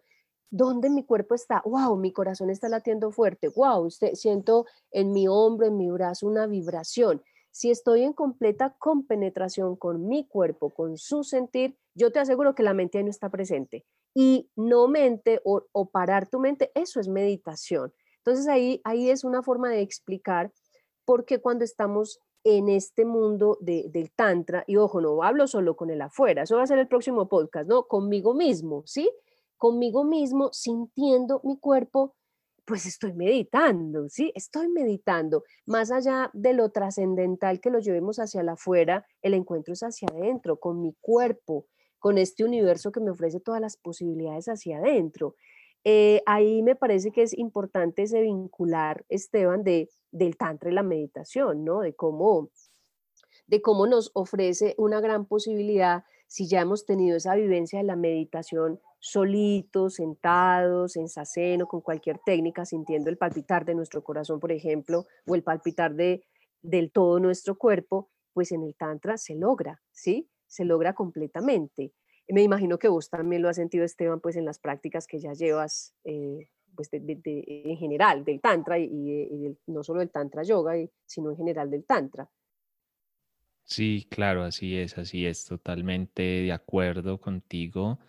¿Dónde 0.50 0.90
mi 0.90 1.04
cuerpo 1.04 1.36
está? 1.36 1.62
¡Wow! 1.66 1.98
Mi 1.98 2.12
corazón 2.12 2.50
está 2.50 2.70
latiendo 2.70 3.12
fuerte. 3.12 3.50
¡Wow! 3.50 3.90
Siento 3.90 4.66
en 4.92 5.12
mi 5.12 5.28
hombro, 5.28 5.68
en 5.68 5.78
mi 5.78 5.90
brazo 5.90 6.28
una 6.28 6.48
vibración. 6.48 7.24
Si 7.52 7.72
estoy 7.72 8.04
en 8.04 8.14
completa 8.14 8.76
compenetración 8.80 9.76
con 9.76 10.08
mi 10.08 10.28
cuerpo, 10.28 10.72
con 10.72 10.98
su 10.98 11.24
sentir, 11.24 11.78
yo 11.94 12.12
te 12.12 12.20
aseguro 12.20 12.54
que 12.54 12.64
la 12.64 12.74
mente 12.74 13.02
no 13.02 13.10
está 13.10 13.30
presente. 13.30 13.86
Y 14.14 14.50
no 14.56 14.88
mente 14.88 15.42
o, 15.44 15.90
parar 15.90 16.28
tu 16.28 16.40
mente, 16.40 16.72
eso 16.76 17.00
es 17.00 17.08
meditación. 17.08 17.94
Entonces 18.18 18.48
ahí, 18.48 18.82
ahí 18.84 19.10
es 19.10 19.24
una 19.24 19.42
forma 19.42 19.70
de 19.70 19.82
explicar 19.82 20.52
por 21.06 21.26
qué 21.26 21.40
cuando 21.40 21.64
estamos 21.64 22.20
en 22.46 22.70
este 22.70 23.06
mundo 23.06 23.58
del 23.60 24.12
tantra, 24.16 24.64
y 24.68 24.78
ojo, 24.78 25.02
no 25.02 25.22
hablo 25.24 25.48
solo 25.48 25.76
con 25.76 25.90
el 25.90 26.00
afuera, 26.00 26.44
eso 26.44 26.58
va 26.58 26.64
a 26.64 26.68
ser 26.68 26.78
el 26.78 26.88
próximo 26.88 27.28
podcast, 27.28 27.68
¿no? 27.68 27.88
Conmigo 27.88 28.36
mismo, 28.36 28.84
¿sí? 28.86 29.12
Conmigo 29.58 30.04
mismo, 30.04 30.54
sintiendo 30.54 31.42
mi 31.44 31.58
cuerpo, 31.58 32.14
pues 32.64 32.86
estoy 32.86 33.14
meditando, 33.14 34.10
¿sí? 34.10 34.32
Estoy 34.36 34.68
meditando. 34.68 35.44
Más 35.66 35.90
allá 35.92 36.30
de 36.34 36.54
lo 36.54 36.70
trascendental 36.70 37.60
que 37.60 37.72
lo 37.72 37.80
llevemos 37.80 38.20
hacia 38.20 38.42
el 38.42 38.50
afuera, 38.50 39.08
el 39.24 39.34
encuentro 39.34 39.74
es 39.74 39.82
hacia 39.82 40.08
adentro, 40.10 40.60
con 40.60 40.82
mi 40.82 40.96
cuerpo, 41.02 41.66
con 41.98 42.20
este 42.20 42.44
universo 42.44 42.92
que 42.92 43.00
me 43.00 43.10
ofrece 43.10 43.40
todas 43.40 43.60
las 43.60 43.76
posibilidades 43.78 44.48
hacia 44.50 44.78
adentro. 44.78 45.36
Eh, 45.88 46.24
ahí 46.26 46.64
me 46.64 46.76
parece 46.76 47.12
que 47.12 47.22
es 47.22 47.38
importante 47.38 48.04
ese 48.04 48.22
vincular, 48.22 49.06
Esteban, 49.08 49.64
de, 49.64 49.90
del 50.12 50.36
tantra 50.36 50.72
y 50.72 50.74
la 50.74 50.82
meditación, 50.82 51.64
¿no? 51.64 51.82
De 51.82 51.96
cómo, 51.96 52.50
de 53.46 53.62
cómo 53.62 53.86
nos 53.86 54.10
ofrece 54.16 54.74
una 54.80 55.00
gran 55.00 55.28
posibilidad 55.28 56.04
si 56.28 56.48
ya 56.48 56.62
hemos 56.62 56.86
tenido 56.86 57.18
esa 57.18 57.36
vivencia 57.36 57.80
de 57.80 57.86
la 57.86 57.96
meditación 57.96 58.80
solitos, 59.00 59.94
sentados, 59.96 60.96
en 60.96 61.08
saceno, 61.08 61.68
con 61.68 61.82
cualquier 61.82 62.18
técnica, 62.26 62.66
sintiendo 62.66 63.12
el 63.12 63.20
palpitar 63.20 63.64
de 63.64 63.76
nuestro 63.76 64.04
corazón, 64.04 64.40
por 64.40 64.52
ejemplo, 64.52 65.06
o 65.28 65.36
el 65.36 65.44
palpitar 65.44 65.94
de, 65.94 66.26
del 66.64 66.92
todo 66.92 67.20
nuestro 67.20 67.56
cuerpo, 67.56 68.10
pues 68.34 68.52
en 68.52 68.64
el 68.64 68.74
tantra 68.76 69.20
se 69.20 69.36
logra, 69.36 69.84
¿sí? 69.92 70.28
Se 70.48 70.66
logra 70.66 70.94
completamente. 70.94 71.94
Me 72.28 72.42
imagino 72.42 72.80
que 72.80 72.88
vos 72.88 73.10
también 73.10 73.42
lo 73.42 73.50
has 73.50 73.56
sentido, 73.56 73.86
Esteban, 73.86 74.20
pues 74.20 74.36
en 74.36 74.46
las 74.46 74.60
prácticas 74.60 75.06
que 75.06 75.20
ya 75.20 75.34
llevas, 75.34 75.94
eh, 76.04 76.50
pues 76.76 76.90
en 76.92 77.78
general 77.78 78.26
del 78.26 78.42
Tantra 78.42 78.80
y, 78.80 79.56
no 79.68 79.84
solo 79.84 80.00
del 80.00 80.10
Tantra 80.10 80.44
Yoga, 80.44 80.74
sino 81.06 81.32
en 81.32 81.38
general 81.38 81.70
del 81.70 81.86
Tantra. 81.86 82.30
Sí, 83.64 84.08
claro, 84.10 84.44
así 84.44 84.78
es, 84.78 84.98
así 84.98 85.26
es, 85.26 85.46
totalmente 85.46 86.22
de 86.22 86.52
acuerdo 86.52 87.20
contigo. 87.20 88.00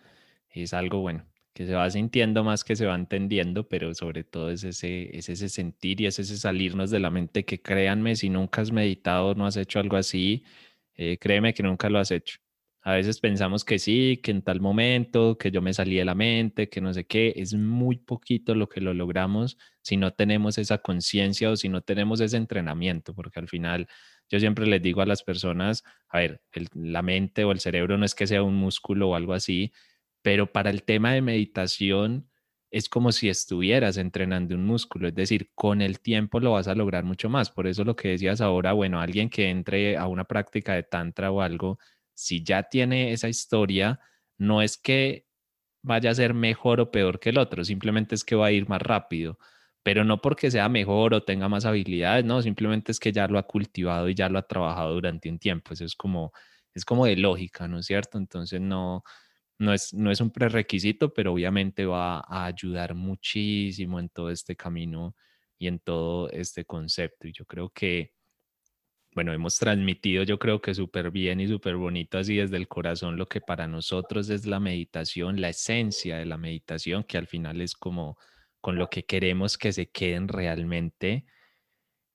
Es 0.49 0.73
algo 0.73 0.99
bueno, 0.99 1.25
que 1.53 1.65
se 1.65 1.73
va 1.73 1.89
sintiendo 1.89 2.43
más 2.43 2.63
que 2.63 2.75
se 2.75 2.85
va 2.85 2.95
entendiendo, 2.95 3.67
pero 3.67 3.93
sobre 3.95 4.23
todo 4.23 4.51
es 4.51 4.63
ese, 4.63 5.15
es 5.17 5.29
ese 5.29 5.49
sentir 5.49 6.01
y 6.01 6.05
es 6.05 6.19
ese 6.19 6.37
salirnos 6.37 6.91
de 6.91 6.99
la 6.99 7.09
mente 7.09 7.45
que 7.45 7.61
créanme, 7.61 8.15
si 8.15 8.29
nunca 8.29 8.61
has 8.61 8.71
meditado, 8.71 9.33
no 9.33 9.47
has 9.47 9.57
hecho 9.57 9.79
algo 9.79 9.97
así, 9.97 10.43
eh, 10.95 11.17
créeme 11.17 11.53
que 11.53 11.63
nunca 11.63 11.89
lo 11.89 11.99
has 11.99 12.11
hecho. 12.11 12.39
A 12.87 12.93
veces 12.93 13.19
pensamos 13.19 13.65
que 13.65 13.79
sí, 13.79 14.21
que 14.23 14.31
en 14.31 14.41
tal 14.41 14.61
momento, 14.61 15.37
que 15.37 15.51
yo 15.51 15.61
me 15.61 15.73
salí 15.73 15.97
de 15.97 16.05
la 16.05 16.15
mente, 16.15 16.69
que 16.69 16.79
no 16.79 16.93
sé 16.93 17.05
qué, 17.05 17.33
es 17.35 17.53
muy 17.53 17.97
poquito 17.97 18.55
lo 18.55 18.69
que 18.69 18.79
lo 18.79 18.93
logramos 18.93 19.57
si 19.81 19.97
no 19.97 20.13
tenemos 20.13 20.57
esa 20.57 20.77
conciencia 20.77 21.49
o 21.51 21.57
si 21.57 21.67
no 21.67 21.81
tenemos 21.81 22.21
ese 22.21 22.37
entrenamiento, 22.37 23.13
porque 23.13 23.41
al 23.41 23.49
final 23.49 23.89
yo 24.29 24.39
siempre 24.39 24.65
les 24.67 24.81
digo 24.81 25.01
a 25.01 25.05
las 25.05 25.21
personas, 25.21 25.83
a 26.07 26.19
ver, 26.19 26.41
la 26.73 27.01
mente 27.01 27.43
o 27.43 27.51
el 27.51 27.59
cerebro 27.59 27.97
no 27.97 28.05
es 28.05 28.15
que 28.15 28.25
sea 28.25 28.41
un 28.41 28.55
músculo 28.55 29.09
o 29.09 29.15
algo 29.15 29.33
así, 29.33 29.73
pero 30.21 30.53
para 30.53 30.69
el 30.69 30.83
tema 30.83 31.11
de 31.11 31.21
meditación 31.21 32.29
es 32.71 32.87
como 32.89 33.11
si 33.11 33.27
estuvieras 33.29 33.97
entrenando 33.97 34.55
un 34.55 34.65
músculo, 34.65 35.07
es 35.09 35.15
decir, 35.15 35.51
con 35.55 35.81
el 35.81 35.99
tiempo 35.99 36.39
lo 36.39 36.51
vas 36.53 36.67
a 36.69 36.75
lograr 36.75 37.03
mucho 37.03 37.29
más. 37.29 37.49
Por 37.51 37.67
eso 37.67 37.83
lo 37.83 37.95
que 37.97 38.09
decías 38.09 38.41
ahora, 38.41 38.73
bueno, 38.73 38.99
alguien 39.01 39.29
que 39.29 39.49
entre 39.49 39.97
a 39.97 40.07
una 40.07 40.25
práctica 40.25 40.73
de 40.73 40.83
tantra 40.83 41.31
o 41.31 41.41
algo, 41.41 41.79
si 42.17 42.43
ya 42.43 42.63
tiene 42.63 43.13
esa 43.13 43.29
historia, 43.29 43.99
no 44.39 44.63
es 44.63 44.77
que 44.77 45.27
vaya 45.83 46.09
a 46.11 46.15
ser 46.15 46.33
mejor 46.33 46.81
o 46.81 46.91
peor 46.91 47.19
que 47.19 47.29
el 47.29 47.37
otro, 47.37 47.63
simplemente 47.63 48.15
es 48.15 48.23
que 48.23 48.35
va 48.35 48.47
a 48.47 48.51
ir 48.51 48.67
más 48.67 48.81
rápido, 48.81 49.37
pero 49.83 50.03
no 50.03 50.19
porque 50.19 50.49
sea 50.51 50.67
mejor 50.67 51.13
o 51.13 51.23
tenga 51.23 51.47
más 51.47 51.65
habilidades, 51.65 52.25
no, 52.25 52.41
simplemente 52.41 52.91
es 52.91 52.99
que 52.99 53.11
ya 53.11 53.27
lo 53.27 53.37
ha 53.37 53.47
cultivado 53.47 54.09
y 54.09 54.15
ya 54.15 54.29
lo 54.29 54.39
ha 54.39 54.47
trabajado 54.47 54.95
durante 54.95 55.29
un 55.29 55.37
tiempo, 55.39 55.73
eso 55.73 55.85
es 55.85 55.95
como, 55.95 56.33
es 56.73 56.85
como 56.85 57.05
de 57.05 57.17
lógica, 57.17 57.67
¿no 57.67 57.79
es 57.79 57.85
cierto? 57.85 58.17
Entonces 58.17 58.61
no, 58.61 59.03
no, 59.59 59.73
es, 59.73 59.93
no 59.93 60.11
es 60.11 60.19
un 60.19 60.31
prerequisito, 60.31 61.13
pero 61.13 61.33
obviamente 61.33 61.85
va 61.85 62.19
a 62.19 62.45
ayudar 62.47 62.95
muchísimo 62.95 63.99
en 63.99 64.09
todo 64.09 64.31
este 64.31 64.55
camino 64.55 65.15
y 65.59 65.67
en 65.67 65.79
todo 65.79 66.29
este 66.31 66.65
concepto. 66.65 67.27
Y 67.27 67.33
yo 67.33 67.45
creo 67.45 67.69
que 67.69 68.16
bueno, 69.17 69.33
hemos 69.33 69.57
transmitido 69.57 70.23
yo 70.23 70.37
creo 70.37 70.61
que 70.61 70.75
súper 70.75 71.09
bien 71.09 71.39
y 71.39 71.47
súper 71.47 71.75
bonito 71.75 72.19
así 72.19 72.35
desde 72.35 72.55
el 72.55 72.67
corazón 72.67 73.17
lo 73.17 73.25
que 73.25 73.41
para 73.41 73.67
nosotros 73.67 74.29
es 74.29 74.45
la 74.45 74.59
meditación, 74.59 75.41
la 75.41 75.49
esencia 75.49 76.19
de 76.19 76.27
la 76.27 76.37
meditación, 76.37 77.03
que 77.03 77.17
al 77.17 77.25
final 77.25 77.59
es 77.61 77.73
como 77.73 78.15
con 78.61 78.75
lo 78.77 78.91
que 78.91 79.05
queremos 79.05 79.57
que 79.57 79.73
se 79.73 79.89
queden 79.89 80.27
realmente. 80.27 81.25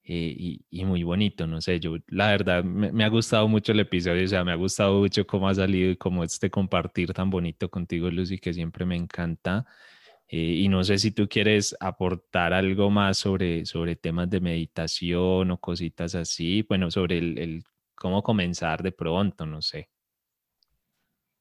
Eh, 0.04 0.60
y, 0.70 0.84
muy 0.84 1.02
bonito, 1.02 1.44
no 1.48 1.60
sé, 1.60 1.80
yo 1.80 1.96
la 2.06 2.28
verdad 2.28 2.62
me, 2.62 3.02
ha 3.02 3.08
gustado 3.08 3.48
mucho 3.48 3.72
el 3.72 3.80
episodio, 3.80 4.24
o 4.24 4.28
sea, 4.28 4.44
me 4.44 4.52
ha 4.52 4.56
gustado 4.56 5.00
mucho 5.00 5.26
cómo 5.26 5.48
ha 5.48 5.54
salido 5.54 5.90
y 5.90 5.96
cómo 5.96 6.22
este 6.22 6.50
compartir 6.50 7.12
tan 7.12 7.30
bonito 7.30 7.68
contigo, 7.68 8.08
Lucy, 8.10 8.38
que 8.38 8.54
siempre 8.54 8.84
me 8.84 8.94
encanta. 8.94 9.66
Eh, 10.34 10.62
y 10.62 10.68
no 10.68 10.82
sé 10.82 10.96
si 10.96 11.10
tú 11.10 11.28
quieres 11.28 11.76
aportar 11.78 12.54
algo 12.54 12.88
más 12.88 13.18
sobre, 13.18 13.66
sobre 13.66 13.96
temas 13.96 14.30
de 14.30 14.40
meditación 14.40 15.50
o 15.50 15.58
cositas 15.58 16.14
así, 16.14 16.64
bueno, 16.66 16.90
sobre 16.90 17.18
el, 17.18 17.62
cómo 17.94 18.22
comenzar 18.22 18.82
de 18.82 18.92
pronto, 18.92 19.44
no 19.44 19.60
sé. 19.60 19.90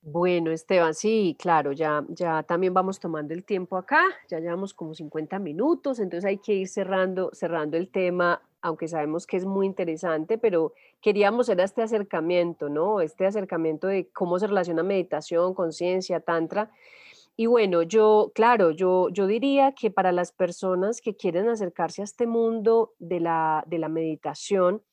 Bueno, 0.02 0.52
Esteban, 0.52 0.94
sí, 0.94 1.38
claro, 1.40 1.72
ya, 1.72 2.04
ya 2.10 2.44
también 2.44 2.74
vamos 2.74 3.00
tomando 3.00 3.34
el 3.34 3.46
tiempo 3.46 3.78
acá, 3.78 4.04
ya 4.28 4.42
llevamos 4.42 4.74
como 4.74 4.94
50 4.94 5.40
minutos, 5.40 6.00
entonces 6.00 6.26
hay 6.26 6.40
que 6.40 6.56
ir 6.56 6.68
cerrando, 6.68 7.30
cerrando 7.32 7.78
el 7.78 7.88
tema, 7.88 8.42
aunque 8.62 8.90
sabemos 8.90 9.26
que 9.26 9.38
es 9.38 9.46
muy 9.46 9.68
interesante, 9.68 10.38
pero 10.38 10.74
queríamos 11.00 11.48
hacer 11.48 11.62
este 11.62 11.82
acercamiento, 11.82 12.68
¿no? 12.68 13.00
Este 13.00 13.26
acercamiento 13.26 13.88
de 13.88 14.10
cómo 14.10 14.38
se 14.38 14.48
relaciona 14.48 14.84
meditación, 14.84 15.54
conciencia, 15.54 16.20
tantra, 16.20 16.72
Y 17.42 17.48
bueno, 17.48 17.82
yo, 17.82 18.32
claro, 18.36 18.70
yo, 18.70 19.10
yo 19.10 19.26
diría 19.26 19.72
que 19.72 19.90
para 19.90 20.12
las 20.12 20.32
personas 20.32 21.02
que 21.02 21.16
quieren 21.16 21.50
acercarse 21.50 22.02
a 22.02 22.04
este 22.04 22.28
mundo 22.28 22.94
de 23.00 23.20
la, 23.20 23.64
de 23.66 23.80
la 23.80 23.90
meditación, 23.90 24.84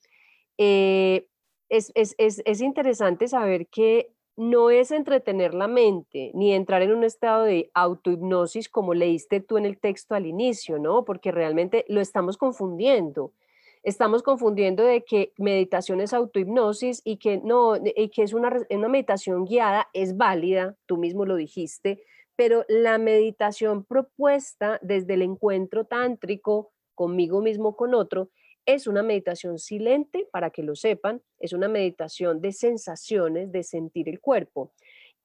eh, 0.56 1.26
es, 1.68 1.92
es, 1.94 2.14
es, 2.16 2.40
es 2.46 2.62
interesante 2.62 3.28
saber 3.28 3.66
que 3.66 4.14
no 4.34 4.70
es 4.70 4.92
entretener 4.92 5.52
la 5.52 5.68
mente 5.68 6.30
ni 6.32 6.54
entrar 6.54 6.80
en 6.80 6.94
un 6.94 7.04
estado 7.04 7.44
de 7.44 7.70
autohipnosis 7.74 8.70
como 8.70 8.94
leíste 8.94 9.40
tú 9.40 9.58
en 9.58 9.66
el 9.66 9.78
texto 9.78 10.14
al 10.14 10.24
inicio, 10.24 10.78
¿no? 10.78 11.04
Porque 11.04 11.30
realmente 11.30 11.84
lo 11.86 12.00
estamos 12.00 12.38
confundiendo. 12.38 13.34
Estamos 13.82 14.22
confundiendo 14.22 14.84
de 14.84 15.04
que 15.04 15.34
meditación 15.36 16.00
es 16.00 16.14
autohipnosis 16.14 17.02
y 17.04 17.18
que 17.18 17.42
no, 17.44 17.74
y 17.76 18.08
que 18.08 18.22
es 18.22 18.32
una, 18.32 18.56
una 18.70 18.88
meditación 18.88 19.44
guiada, 19.44 19.88
es 19.92 20.16
válida, 20.16 20.76
tú 20.86 20.96
mismo 20.96 21.26
lo 21.26 21.36
dijiste, 21.36 22.02
pero 22.38 22.64
la 22.68 22.98
meditación 22.98 23.82
propuesta 23.82 24.78
desde 24.80 25.14
el 25.14 25.22
encuentro 25.22 25.86
tántrico 25.86 26.70
conmigo 26.94 27.42
mismo, 27.42 27.74
con 27.74 27.94
otro, 27.94 28.30
es 28.64 28.86
una 28.86 29.02
meditación 29.02 29.58
silente, 29.58 30.28
para 30.30 30.50
que 30.50 30.62
lo 30.62 30.76
sepan, 30.76 31.20
es 31.40 31.52
una 31.52 31.66
meditación 31.66 32.40
de 32.40 32.52
sensaciones, 32.52 33.50
de 33.50 33.64
sentir 33.64 34.08
el 34.08 34.20
cuerpo. 34.20 34.70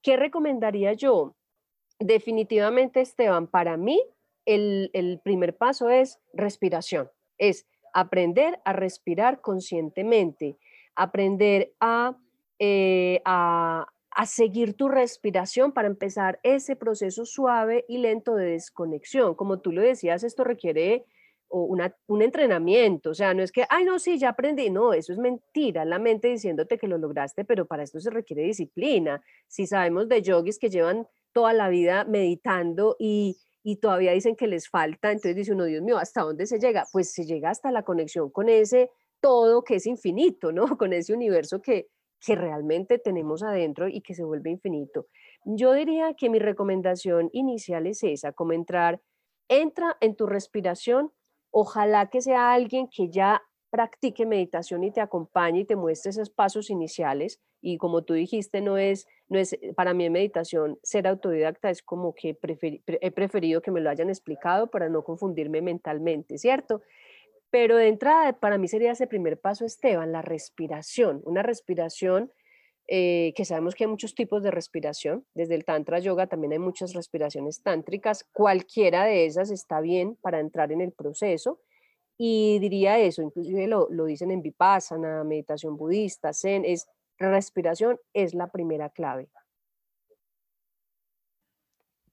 ¿Qué 0.01 0.17
recomendaría 0.17 0.93
yo? 0.93 1.35
Definitivamente, 1.99 3.01
Esteban, 3.01 3.45
para 3.45 3.77
mí 3.77 4.01
el, 4.47 5.21
primer 5.23 5.55
paso 5.55 5.91
es 5.91 6.19
respiración, 6.33 7.11
es 7.37 7.67
aprender 7.93 8.59
a 8.65 8.73
respirar 8.73 9.39
conscientemente, 9.39 10.57
aprender 10.95 11.75
a, 11.79 12.17
eh, 12.57 13.21
a, 13.23 13.85
a 14.15 14.25
seguir 14.25 14.75
tu 14.75 14.89
respiración 14.89 15.71
para 15.71 15.87
empezar 15.87 16.39
ese 16.43 16.75
proceso 16.75 17.25
suave 17.25 17.85
y 17.87 17.97
lento 17.97 18.35
de 18.35 18.45
desconexión. 18.51 19.35
Como 19.35 19.59
tú 19.59 19.71
lo 19.71 19.81
decías, 19.81 20.23
esto 20.23 20.43
requiere 20.43 21.05
o 21.55 21.77
un 22.07 22.21
entrenamiento, 22.23 23.11
o 23.11 23.13
sea, 23.13 23.35
no 23.35 23.43
es 23.43 23.51
que, 23.51 23.65
ay, 23.69 23.85
no, 23.85 23.99
sí, 23.99 24.17
ya 24.17 24.29
aprendí, 24.29 24.71
no, 24.71 24.91
eso 24.91 25.13
es 25.13 25.19
mentira, 25.19 25.85
la 25.85 25.99
mente 25.99 26.27
diciéndote 26.29 26.79
que 26.79 26.87
lo 26.87 26.97
lograste, 26.97 27.45
pero 27.45 27.67
para 27.67 27.83
esto 27.83 27.99
se 27.99 28.09
requiere 28.09 28.41
disciplina. 28.41 29.21
Si 29.47 29.67
sabemos 29.67 30.09
de 30.09 30.23
yogis 30.23 30.57
que 30.57 30.71
llevan 30.71 31.07
toda 31.31 31.53
la 31.53 31.69
vida 31.69 32.05
meditando 32.05 32.95
y, 32.97 33.37
y 33.61 33.75
todavía 33.75 34.13
dicen 34.13 34.35
que 34.35 34.47
les 34.47 34.67
falta, 34.67 35.11
entonces 35.11 35.35
dice 35.35 35.53
uno, 35.53 35.65
Dios 35.65 35.83
mío, 35.83 35.99
¿hasta 35.99 36.23
dónde 36.23 36.47
se 36.47 36.57
llega? 36.57 36.87
Pues 36.91 37.11
se 37.13 37.23
llega 37.23 37.51
hasta 37.51 37.71
la 37.71 37.83
conexión 37.83 38.31
con 38.31 38.49
ese 38.49 38.89
todo 39.21 39.63
que 39.63 39.75
es 39.75 39.85
infinito, 39.85 40.51
¿no? 40.51 40.65
Con 40.77 40.91
ese 40.91 41.13
universo 41.13 41.61
que, 41.61 41.87
que 42.25 42.35
realmente 42.35 42.99
tenemos 42.99 43.43
adentro 43.43 43.87
y 43.87 44.01
que 44.01 44.13
se 44.13 44.23
vuelve 44.23 44.51
infinito. 44.51 45.07
Yo 45.45 45.73
diría 45.73 46.13
que 46.13 46.29
mi 46.29 46.39
recomendación 46.39 47.29
inicial 47.33 47.87
es 47.87 48.03
esa, 48.03 48.31
como 48.31 48.53
entrar, 48.53 49.01
entra 49.49 49.97
en 49.99 50.15
tu 50.15 50.25
respiración, 50.25 51.11
Ojalá 51.55 52.09
que 52.09 52.19
sea 52.21 52.51
alguien 52.51 52.87
que 52.87 53.09
ya 53.11 53.43
practique 53.69 54.25
meditación 54.25 54.83
y 54.83 54.91
te 54.91 55.01
acompañe 55.01 55.59
y 55.59 55.65
te 55.65 55.75
muestre 55.75 56.09
esos 56.09 56.31
pasos 56.31 56.71
iniciales. 56.71 57.39
Y 57.61 57.77
como 57.77 58.03
tú 58.03 58.15
dijiste, 58.15 58.59
no 58.59 58.77
es, 58.77 59.05
no 59.29 59.37
es 59.37 59.55
para 59.75 59.93
mí 59.93 60.09
meditación 60.09 60.79
ser 60.81 61.07
autodidacta, 61.07 61.69
es 61.69 61.83
como 61.83 62.15
que 62.15 62.35
he 63.01 63.11
preferido 63.11 63.61
que 63.61 63.69
me 63.69 63.81
lo 63.81 63.89
hayan 63.91 64.09
explicado 64.09 64.71
para 64.71 64.89
no 64.89 65.03
confundirme 65.03 65.61
mentalmente, 65.61 66.39
¿cierto? 66.39 66.81
Pero 67.53 67.77
de 67.77 67.87
entrada, 67.87 68.33
para 68.39 68.57
mí 68.57 68.67
sería 68.67 68.93
ese 68.93 69.05
primer 69.05 69.39
paso, 69.39 69.63
Esteban, 69.63 70.11
la 70.11 70.23
respiración, 70.23 71.21
una 71.23 71.43
respiración 71.43 72.31
eh, 72.87 73.31
que 73.35 73.45
sabemos 73.45 73.75
que 73.75 73.83
hay 73.83 73.91
muchos 73.91 74.15
tipos 74.15 74.41
de 74.41 74.49
respiración. 74.49 75.23
Desde 75.35 75.53
el 75.53 75.63
Tantra 75.63 75.99
Yoga 75.99 76.25
también 76.25 76.53
hay 76.53 76.57
muchas 76.57 76.95
respiraciones 76.95 77.61
tántricas. 77.61 78.27
Cualquiera 78.33 79.05
de 79.05 79.27
esas 79.27 79.51
está 79.51 79.81
bien 79.81 80.17
para 80.19 80.39
entrar 80.39 80.71
en 80.71 80.81
el 80.81 80.93
proceso. 80.93 81.59
Y 82.17 82.57
diría 82.57 82.97
eso, 82.97 83.21
inclusive 83.21 83.67
lo, 83.67 83.87
lo 83.91 84.05
dicen 84.05 84.31
en 84.31 84.41
Vipassana, 84.41 85.23
meditación 85.23 85.77
budista, 85.77 86.33
Zen, 86.33 86.65
es 86.65 86.87
respiración 87.19 87.99
es 88.13 88.33
la 88.33 88.47
primera 88.47 88.89
clave. 88.89 89.29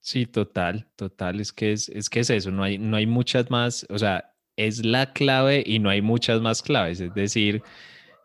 Sí, 0.00 0.26
total, 0.26 0.86
total. 0.96 1.40
Es 1.40 1.50
que 1.50 1.72
es, 1.72 1.88
es 1.88 2.10
que 2.10 2.20
es 2.20 2.28
eso, 2.28 2.50
no 2.50 2.62
hay, 2.62 2.76
no 2.76 2.98
hay 2.98 3.06
muchas 3.06 3.50
más, 3.50 3.86
o 3.88 3.98
sea, 3.98 4.30
es 4.56 4.84
la 4.84 5.12
clave 5.12 5.62
y 5.64 5.78
no 5.78 5.90
hay 5.90 6.02
muchas 6.02 6.40
más 6.40 6.62
claves. 6.62 7.00
Es 7.00 7.14
decir, 7.14 7.62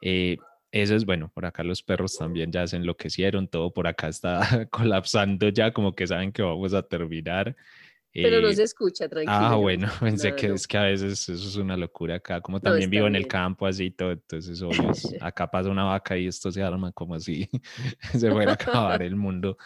eh, 0.02 0.38
eso 0.72 0.96
es 0.96 1.06
bueno, 1.06 1.32
por 1.34 1.46
acá 1.46 1.64
los 1.64 1.82
perros 1.82 2.18
también 2.18 2.52
ya 2.52 2.68
se 2.68 2.76
enloquecieron, 2.76 3.48
todo 3.48 3.74
por 3.74 3.88
acá 3.88 4.10
está 4.10 4.40
colapsando 4.72 5.50
ya, 5.50 5.72
como 5.72 5.94
que 5.94 6.06
saben 6.06 6.32
que 6.32 6.42
vamos 6.42 6.74
a 6.74 6.84
terminar. 6.84 7.56
Pero 8.12 8.42
no 8.42 8.50
eh, 8.50 8.56
se 8.56 8.64
escucha, 8.64 9.10
tranquilo. 9.10 9.38
Ah, 9.38 9.56
bueno, 9.56 9.88
pensé 10.00 10.36
que 10.36 10.48
es 10.48 10.68
que 10.68 10.78
a 10.78 10.84
veces 10.84 11.28
eso 11.28 11.48
es 11.48 11.56
una 11.56 11.76
locura 11.76 12.16
acá, 12.16 12.42
como 12.42 12.60
también 12.60 12.90
vivo 12.90 13.08
en 13.08 13.16
el 13.16 13.28
campo 13.28 13.66
así 13.66 13.92
todo, 13.92 14.12
entonces 14.12 14.62
acá 15.22 15.50
pasa 15.50 15.70
una 15.70 15.84
vaca 15.84 16.18
y 16.18 16.28
esto 16.28 16.52
se 16.52 16.64
arma 16.64 16.92
como 16.92 17.20
si 17.20 17.50
se 18.14 18.32
fuera 18.32 18.52
a 18.52 18.56
acabar 18.56 19.02
el 19.02 19.16
mundo. 19.16 19.58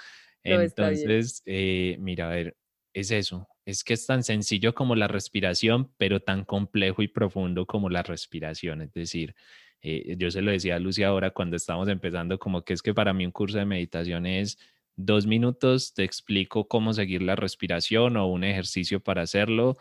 entonces, 0.44 1.42
eh, 1.46 1.98
mira, 2.00 2.28
a 2.28 2.34
ver, 2.34 2.56
es 2.94 3.12
eso, 3.12 3.48
es 3.70 3.84
que 3.84 3.94
es 3.94 4.06
tan 4.06 4.24
sencillo 4.24 4.74
como 4.74 4.96
la 4.96 5.08
respiración, 5.08 5.92
pero 5.98 6.20
tan 6.22 6.46
complejo 6.46 7.02
y 7.02 7.08
profundo 7.08 7.66
como 7.66 7.90
la 7.90 8.04
respiración, 8.04 8.82
es 8.82 8.94
decir, 8.94 9.36
eh, 9.82 10.16
yo 10.18 10.30
se 10.32 10.42
lo 10.42 10.52
decía 10.52 10.76
a 10.76 10.80
Lucy 10.80 11.04
ahora 11.04 11.32
cuando 11.32 11.56
estábamos 11.56 11.88
empezando, 11.88 12.38
como 12.40 12.64
que 12.64 12.74
es 12.74 12.82
que 12.82 12.94
para 12.94 13.14
mí 13.14 13.26
un 13.26 13.32
curso 13.32 13.58
de 13.58 13.66
meditación 13.66 14.26
es 14.26 14.58
dos 14.96 15.26
minutos, 15.26 15.94
te 15.94 16.04
explico 16.04 16.68
cómo 16.68 16.94
seguir 16.94 17.22
la 17.22 17.36
respiración 17.36 18.18
o 18.18 18.28
un 18.28 18.44
ejercicio 18.44 19.00
para 19.02 19.22
hacerlo. 19.22 19.78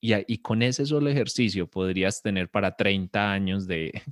Y, 0.00 0.12
y 0.32 0.38
con 0.38 0.62
ese 0.62 0.84
solo 0.86 1.10
ejercicio 1.10 1.68
podrías 1.68 2.22
tener 2.22 2.50
para 2.50 2.76
30 2.76 3.32
años 3.32 3.66
de, 3.66 4.02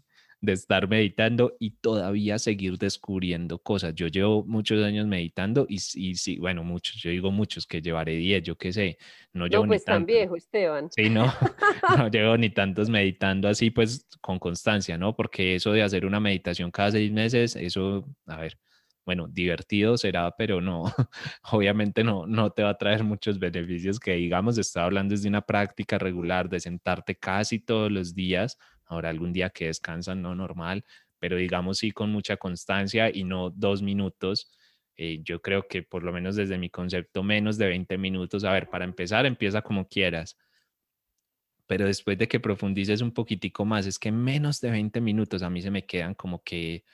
de 0.41 0.53
estar 0.53 0.89
meditando 0.89 1.57
y 1.59 1.71
todavía 1.71 2.39
seguir 2.39 2.79
descubriendo 2.79 3.59
cosas. 3.59 3.95
Yo 3.95 4.07
llevo 4.09 4.45
muchos 4.45 4.85
años 4.85 5.07
meditando 5.07 5.67
y, 5.69 5.77
y 5.95 6.15
sí, 6.15 6.39
bueno, 6.39 6.63
muchos, 6.63 6.97
yo 6.97 7.11
digo 7.11 7.31
muchos 7.31 7.67
que 7.67 7.81
llevaré 7.81 8.17
10, 8.17 8.43
yo 8.43 8.57
qué 8.57 8.73
sé. 8.73 8.99
No, 9.33 9.47
llevo 9.47 9.67
pues 9.67 9.83
ni 9.83 9.85
tan 9.85 10.07
viejo, 10.07 10.37
Esteban. 10.37 10.89
Sí, 10.91 11.09
no, 11.09 11.27
no 11.99 12.09
llevo 12.09 12.37
ni 12.37 12.51
tantos 12.51 12.89
meditando 12.91 13.49
así, 13.49 13.71
pues 13.71 14.07
con 14.21 14.39
constancia, 14.39 14.99
¿no? 14.99 15.17
Porque 15.17 15.55
eso 15.55 15.73
de 15.73 15.83
hacer 15.83 16.05
una 16.05 16.21
meditación 16.21 16.71
cada 16.71 16.93
seis 16.93 17.11
meses, 17.11 17.57
eso, 17.57 18.07
a 18.27 18.37
ver, 18.37 18.59
bueno, 19.07 19.29
divertido 19.29 19.97
será, 19.97 20.35
pero 20.37 20.61
no, 20.61 20.85
obviamente 21.53 22.03
no, 22.05 22.27
no 22.27 22.51
te 22.51 22.63
va 22.63 22.71
a 22.71 22.79
traer 22.79 23.05
muchos 23.05 23.39
beneficios 23.39 24.01
que 24.01 24.15
digamos, 24.15 24.59
estaba 24.59 24.87
hablando 24.87 25.15
desde 25.15 25.29
una 25.29 25.43
práctica 25.43 25.97
regular 25.97 26.49
de 26.49 26.61
sentarte 26.61 27.15
casi 27.15 27.61
todos 27.61 27.91
los 27.91 28.15
días 28.15 28.59
Ahora 28.87 29.11
algún 29.11 29.33
día 29.33 29.51
que 29.51 29.67
descansan, 29.67 30.23
no 30.23 30.35
normal, 30.35 30.85
pero 31.19 31.37
digamos 31.37 31.79
sí 31.79 31.91
con 31.91 32.11
mucha 32.13 32.37
constancia 32.37 33.11
y 33.13 33.25
no 33.25 33.51
dos 33.51 33.83
minutos. 33.83 34.51
Eh, 34.97 35.21
yo 35.23 35.43
creo 35.43 35.67
que 35.69 35.83
por 35.83 36.03
lo 36.03 36.13
menos 36.13 36.37
desde 36.37 36.59
mi 36.59 36.71
concepto, 36.71 37.23
menos 37.23 37.59
de 37.59 37.69
20 37.69 37.99
minutos. 37.99 38.45
A 38.45 38.53
ver, 38.53 38.69
para 38.71 38.85
empezar, 38.85 39.27
empieza 39.27 39.63
como 39.63 39.87
quieras. 39.89 40.37
Pero 41.67 41.85
después 41.87 42.17
de 42.17 42.29
que 42.29 42.41
profundices 42.41 43.01
un 43.01 43.13
poquitico 43.13 43.65
más, 43.65 43.87
es 43.87 43.99
que 43.99 44.13
menos 44.13 44.61
de 44.61 44.71
20 44.71 45.01
minutos 45.01 45.43
a 45.43 45.51
mí 45.51 45.61
se 45.61 45.71
me 45.71 45.85
quedan 45.85 46.15
como 46.15 46.43
que, 46.43 46.85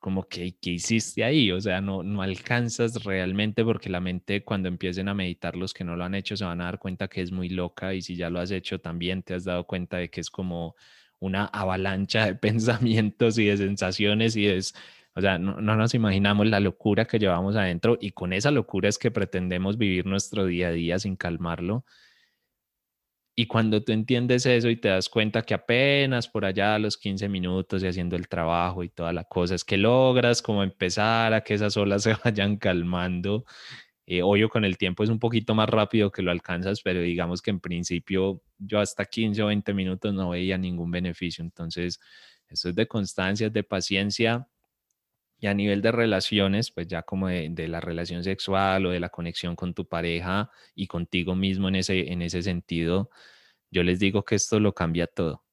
como 0.00 0.28
que, 0.28 0.56
¿qué 0.60 0.70
hiciste 0.70 1.24
ahí? 1.24 1.52
O 1.52 1.60
sea, 1.60 1.80
no, 1.80 2.02
no 2.02 2.22
alcanzas 2.22 3.04
realmente 3.04 3.64
porque 3.64 3.90
la 3.90 4.00
mente 4.00 4.42
cuando 4.42 4.68
empiecen 4.68 5.08
a 5.08 5.14
meditar 5.14 5.56
los 5.56 5.74
que 5.74 5.84
no 5.84 5.94
lo 5.94 6.04
han 6.04 6.14
hecho 6.14 6.36
se 6.36 6.44
van 6.44 6.60
a 6.62 6.64
dar 6.64 6.78
cuenta 6.78 7.08
que 7.08 7.20
es 7.20 7.30
muy 7.32 7.50
loca 7.50 7.94
y 7.94 8.02
si 8.02 8.16
ya 8.16 8.30
lo 8.30 8.40
has 8.40 8.50
hecho 8.50 8.80
también 8.80 9.22
te 9.22 9.34
has 9.34 9.44
dado 9.44 9.66
cuenta 9.66 9.98
de 9.98 10.10
que 10.10 10.20
es 10.22 10.30
como 10.30 10.74
una 11.18 11.44
avalancha 11.46 12.26
de 12.26 12.34
pensamientos 12.36 13.38
y 13.38 13.46
de 13.46 13.58
sensaciones 13.58 14.36
y 14.36 14.46
es, 14.46 14.74
o 15.14 15.20
sea, 15.20 15.38
no, 15.38 15.60
no 15.60 15.76
nos 15.76 15.94
imaginamos 15.94 16.46
la 16.46 16.60
locura 16.60 17.04
que 17.04 17.18
llevamos 17.18 17.56
adentro 17.56 17.98
y 18.00 18.12
con 18.12 18.32
esa 18.32 18.50
locura 18.50 18.88
es 18.88 18.98
que 18.98 19.10
pretendemos 19.10 19.76
vivir 19.78 20.06
nuestro 20.06 20.46
día 20.46 20.68
a 20.68 20.72
día 20.72 20.98
sin 20.98 21.16
calmarlo 21.16 21.84
y 23.34 23.46
cuando 23.46 23.82
tú 23.82 23.92
entiendes 23.92 24.44
eso 24.46 24.68
y 24.68 24.76
te 24.76 24.88
das 24.88 25.08
cuenta 25.08 25.42
que 25.42 25.54
apenas 25.54 26.28
por 26.28 26.44
allá 26.44 26.78
los 26.78 26.98
15 26.98 27.28
minutos 27.28 27.82
y 27.82 27.86
haciendo 27.86 28.16
el 28.16 28.28
trabajo 28.28 28.82
y 28.84 28.88
toda 28.88 29.12
la 29.12 29.24
cosa, 29.24 29.54
es 29.54 29.64
que 29.64 29.76
logras 29.76 30.42
como 30.42 30.62
empezar 30.62 31.32
a 31.32 31.42
que 31.42 31.54
esas 31.54 31.76
olas 31.76 32.02
se 32.04 32.14
vayan 32.24 32.56
calmando. 32.56 33.44
Eh, 34.06 34.22
obvio, 34.22 34.48
con 34.48 34.64
el 34.64 34.76
tiempo 34.76 35.04
es 35.04 35.10
un 35.10 35.20
poquito 35.20 35.54
más 35.54 35.68
rápido 35.68 36.10
que 36.10 36.22
lo 36.22 36.32
alcanzas, 36.32 36.82
pero 36.82 37.00
digamos 37.00 37.42
que 37.42 37.50
en 37.50 37.60
principio 37.60 38.42
yo 38.58 38.80
hasta 38.80 39.04
15 39.04 39.42
o 39.42 39.46
20 39.46 39.72
minutos 39.74 40.12
no 40.12 40.30
veía 40.30 40.58
ningún 40.58 40.90
beneficio. 40.90 41.44
Entonces, 41.44 42.00
eso 42.48 42.70
es 42.70 42.74
de 42.74 42.88
constancia, 42.88 43.48
de 43.50 43.62
paciencia 43.62 44.48
y 45.40 45.46
a 45.46 45.54
nivel 45.54 45.82
de 45.82 45.92
relaciones, 45.92 46.70
pues 46.70 46.86
ya 46.88 47.02
como 47.02 47.28
de, 47.28 47.68
la 47.68 47.80
relación 47.80 48.22
sexual 48.24 48.86
o 48.86 48.90
de 48.90 49.00
la 49.00 49.08
conexión 49.08 49.56
con 49.56 49.74
tu 49.74 49.88
pareja 49.88 50.50
y 50.74 50.86
contigo 50.86 51.34
mismo 51.34 51.68
en 51.68 51.76
ese, 51.76 52.12
en 52.12 52.22
ese 52.22 52.42
sentido, 52.42 53.10
yo 53.70 53.82
les 53.82 53.98
digo 54.00 54.24
que 54.24 54.34
esto 54.36 54.60
lo 54.60 54.74
cambia 54.74 55.06
todo. 55.06 55.44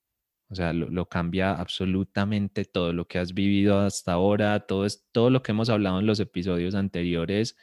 O 0.50 0.56
sea, 0.56 0.74
lo, 0.74 0.90
lo, 0.90 1.08
cambia 1.10 1.54
absolutamente 1.54 2.66
todo 2.66 2.94
lo 2.94 3.08
que 3.08 3.20
has 3.20 3.34
vivido 3.34 3.80
hasta 3.80 4.14
ahora, 4.14 4.62
todo, 4.62 4.86
es, 4.86 5.06
todo 5.12 5.30
lo 5.30 5.44
que 5.44 5.52
hemos 5.52 5.70
hablado 5.70 6.00
en 6.00 6.08
los 6.08 6.20
episodios 6.20 6.76
anteriores, 6.76 7.58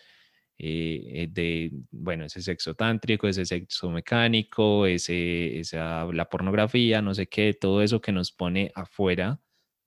eh, 0.58 1.28
de, 1.32 1.72
bueno, 1.90 2.24
ese 2.26 2.40
sexo 2.42 2.74
tántrico, 2.74 3.26
ese 3.26 3.44
sexo 3.44 3.90
mecánico, 3.90 4.86
ese, 4.86 5.58
esa, 5.58 6.04
la 6.12 6.28
pornografía, 6.28 7.02
no 7.02 7.14
sé 7.14 7.26
qué, 7.26 7.54
todo 7.54 7.82
eso 7.82 8.00
que 8.00 8.12
nos 8.12 8.32
pone 8.32 8.70
afuera, 8.74 9.40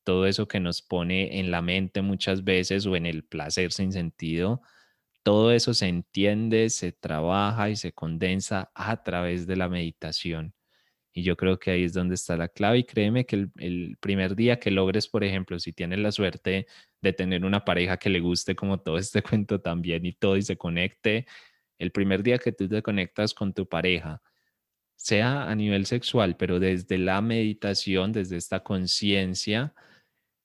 todo 0.08 0.26
eso 0.26 0.48
que 0.48 0.62
nos 0.62 0.82
pone 0.82 1.38
en 1.38 1.52
la 1.52 1.62
mente 1.62 2.02
muchas 2.02 2.46
veces 2.46 2.86
o 2.86 2.96
en 2.96 3.06
el 3.06 3.26
placer 3.26 3.74
sin 3.74 3.92
sentido, 3.92 4.62
todo 5.22 5.52
eso 5.52 5.74
se 5.74 5.90
entiende, 5.90 6.70
se 6.70 6.94
trabaja 6.94 7.70
y 7.70 7.76
se 7.76 7.92
condensa 7.92 8.72
a 8.74 9.04
través 9.04 9.48
de 9.48 9.58
la 9.58 9.68
meditación. 9.68 10.54
Y 11.12 11.24
yo 11.24 11.36
creo 11.36 11.60
que 11.60 11.72
ahí 11.72 11.84
es 11.84 11.92
donde 11.94 12.16
está 12.16 12.38
la 12.38 12.48
clave. 12.48 12.78
Y 12.80 12.84
créeme 12.86 13.26
que 13.26 13.50
el, 13.58 13.98
primer 14.00 14.38
día 14.38 14.60
que 14.62 14.72
logres, 14.72 15.10
por 15.10 15.26
ejemplo, 15.26 15.60
si 15.60 15.74
tienes 15.74 16.00
la 16.00 16.14
suerte 16.14 16.68
de 17.02 17.12
tener 17.14 17.44
una 17.44 17.66
pareja 17.66 17.98
que 17.98 18.10
le 18.10 18.22
guste 18.22 18.56
como 18.56 18.80
todo 18.80 18.98
este 18.98 19.22
cuento 19.24 19.60
también 19.60 20.06
y 20.06 20.14
todo 20.14 20.38
y 20.38 20.42
se 20.42 20.56
conecte, 20.58 21.26
el 21.80 21.92
primer 21.92 22.24
día 22.24 22.38
que 22.38 22.54
tú 22.54 22.70
te 22.70 22.82
conectas 22.82 23.34
con 23.34 23.54
tu 23.54 23.68
pareja, 23.68 24.22
sea 24.96 25.50
a 25.50 25.56
nivel 25.56 25.86
sexual, 25.86 26.38
pero 26.38 26.62
desde 26.62 26.98
la 26.98 27.22
meditación, 27.22 28.14
desde 28.14 28.38
esta 28.38 28.64
conciencia, 28.64 29.74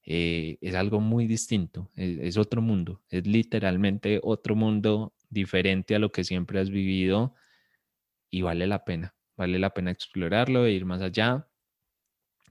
eh, 0.04 0.58
es 0.60 0.74
algo 0.74 1.00
muy 1.00 1.26
distinto, 1.26 1.90
es, 1.96 2.18
es 2.18 2.36
otro 2.36 2.62
mundo, 2.62 3.02
es 3.08 3.26
literalmente 3.26 4.20
otro 4.22 4.54
mundo 4.56 5.14
diferente 5.30 5.94
a 5.94 5.98
lo 5.98 6.12
que 6.12 6.24
siempre 6.24 6.60
has 6.60 6.70
vivido 6.70 7.34
y 8.30 8.42
vale 8.42 8.66
la 8.66 8.84
pena 8.84 9.14
vale 9.36 9.58
la 9.58 9.70
pena 9.70 9.90
explorarlo 9.90 10.66
e 10.66 10.72
ir 10.72 10.84
más 10.84 11.02
allá, 11.02 11.48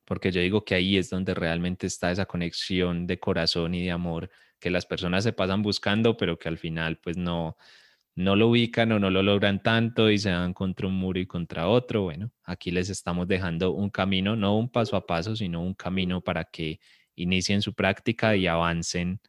porque 0.05 0.31
yo 0.31 0.41
digo 0.41 0.65
que 0.65 0.75
ahí 0.75 0.97
es 0.97 1.09
donde 1.09 1.33
realmente 1.33 1.87
está 1.87 2.11
esa 2.11 2.25
conexión 2.25 3.07
de 3.07 3.19
corazón 3.19 3.73
y 3.75 3.83
de 3.83 3.91
amor 3.91 4.29
que 4.59 4.69
las 4.69 4.85
personas 4.85 5.23
se 5.23 5.33
pasan 5.33 5.61
buscando, 5.61 6.17
pero 6.17 6.37
que 6.37 6.49
al 6.49 6.57
final 6.57 6.97
pues 6.97 7.17
no, 7.17 7.57
no 8.15 8.35
lo 8.35 8.49
ubican 8.49 8.91
o 8.91 8.99
no 8.99 9.09
lo 9.09 9.23
logran 9.23 9.63
tanto 9.63 10.09
y 10.11 10.17
se 10.17 10.31
dan 10.31 10.53
contra 10.53 10.87
un 10.87 10.95
muro 10.95 11.19
y 11.19 11.25
contra 11.25 11.67
otro. 11.67 12.03
Bueno, 12.03 12.31
aquí 12.43 12.71
les 12.71 12.89
estamos 12.89 13.27
dejando 13.27 13.71
un 13.71 13.89
camino, 13.89 14.35
no 14.35 14.57
un 14.57 14.69
paso 14.69 14.97
a 14.97 15.05
paso, 15.07 15.35
sino 15.35 15.61
un 15.61 15.73
camino 15.73 16.21
para 16.21 16.43
que 16.45 16.79
inicien 17.15 17.61
su 17.61 17.73
práctica 17.73 18.35
y 18.35 18.47
avancen 18.47 19.19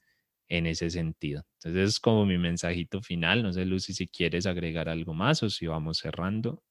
en 0.48 0.66
ese 0.66 0.90
sentido. 0.90 1.44
Entonces 1.58 1.90
es 1.90 2.00
como 2.00 2.26
mi 2.26 2.38
mensajito 2.38 3.00
final. 3.00 3.42
No 3.42 3.52
sé, 3.52 3.64
Lucy, 3.64 3.94
si 3.94 4.06
quieres 4.06 4.46
agregar 4.46 4.88
algo 4.88 5.14
más 5.14 5.42
o 5.42 5.50
si 5.50 5.66
vamos 5.66 5.98
cerrando. 5.98 6.62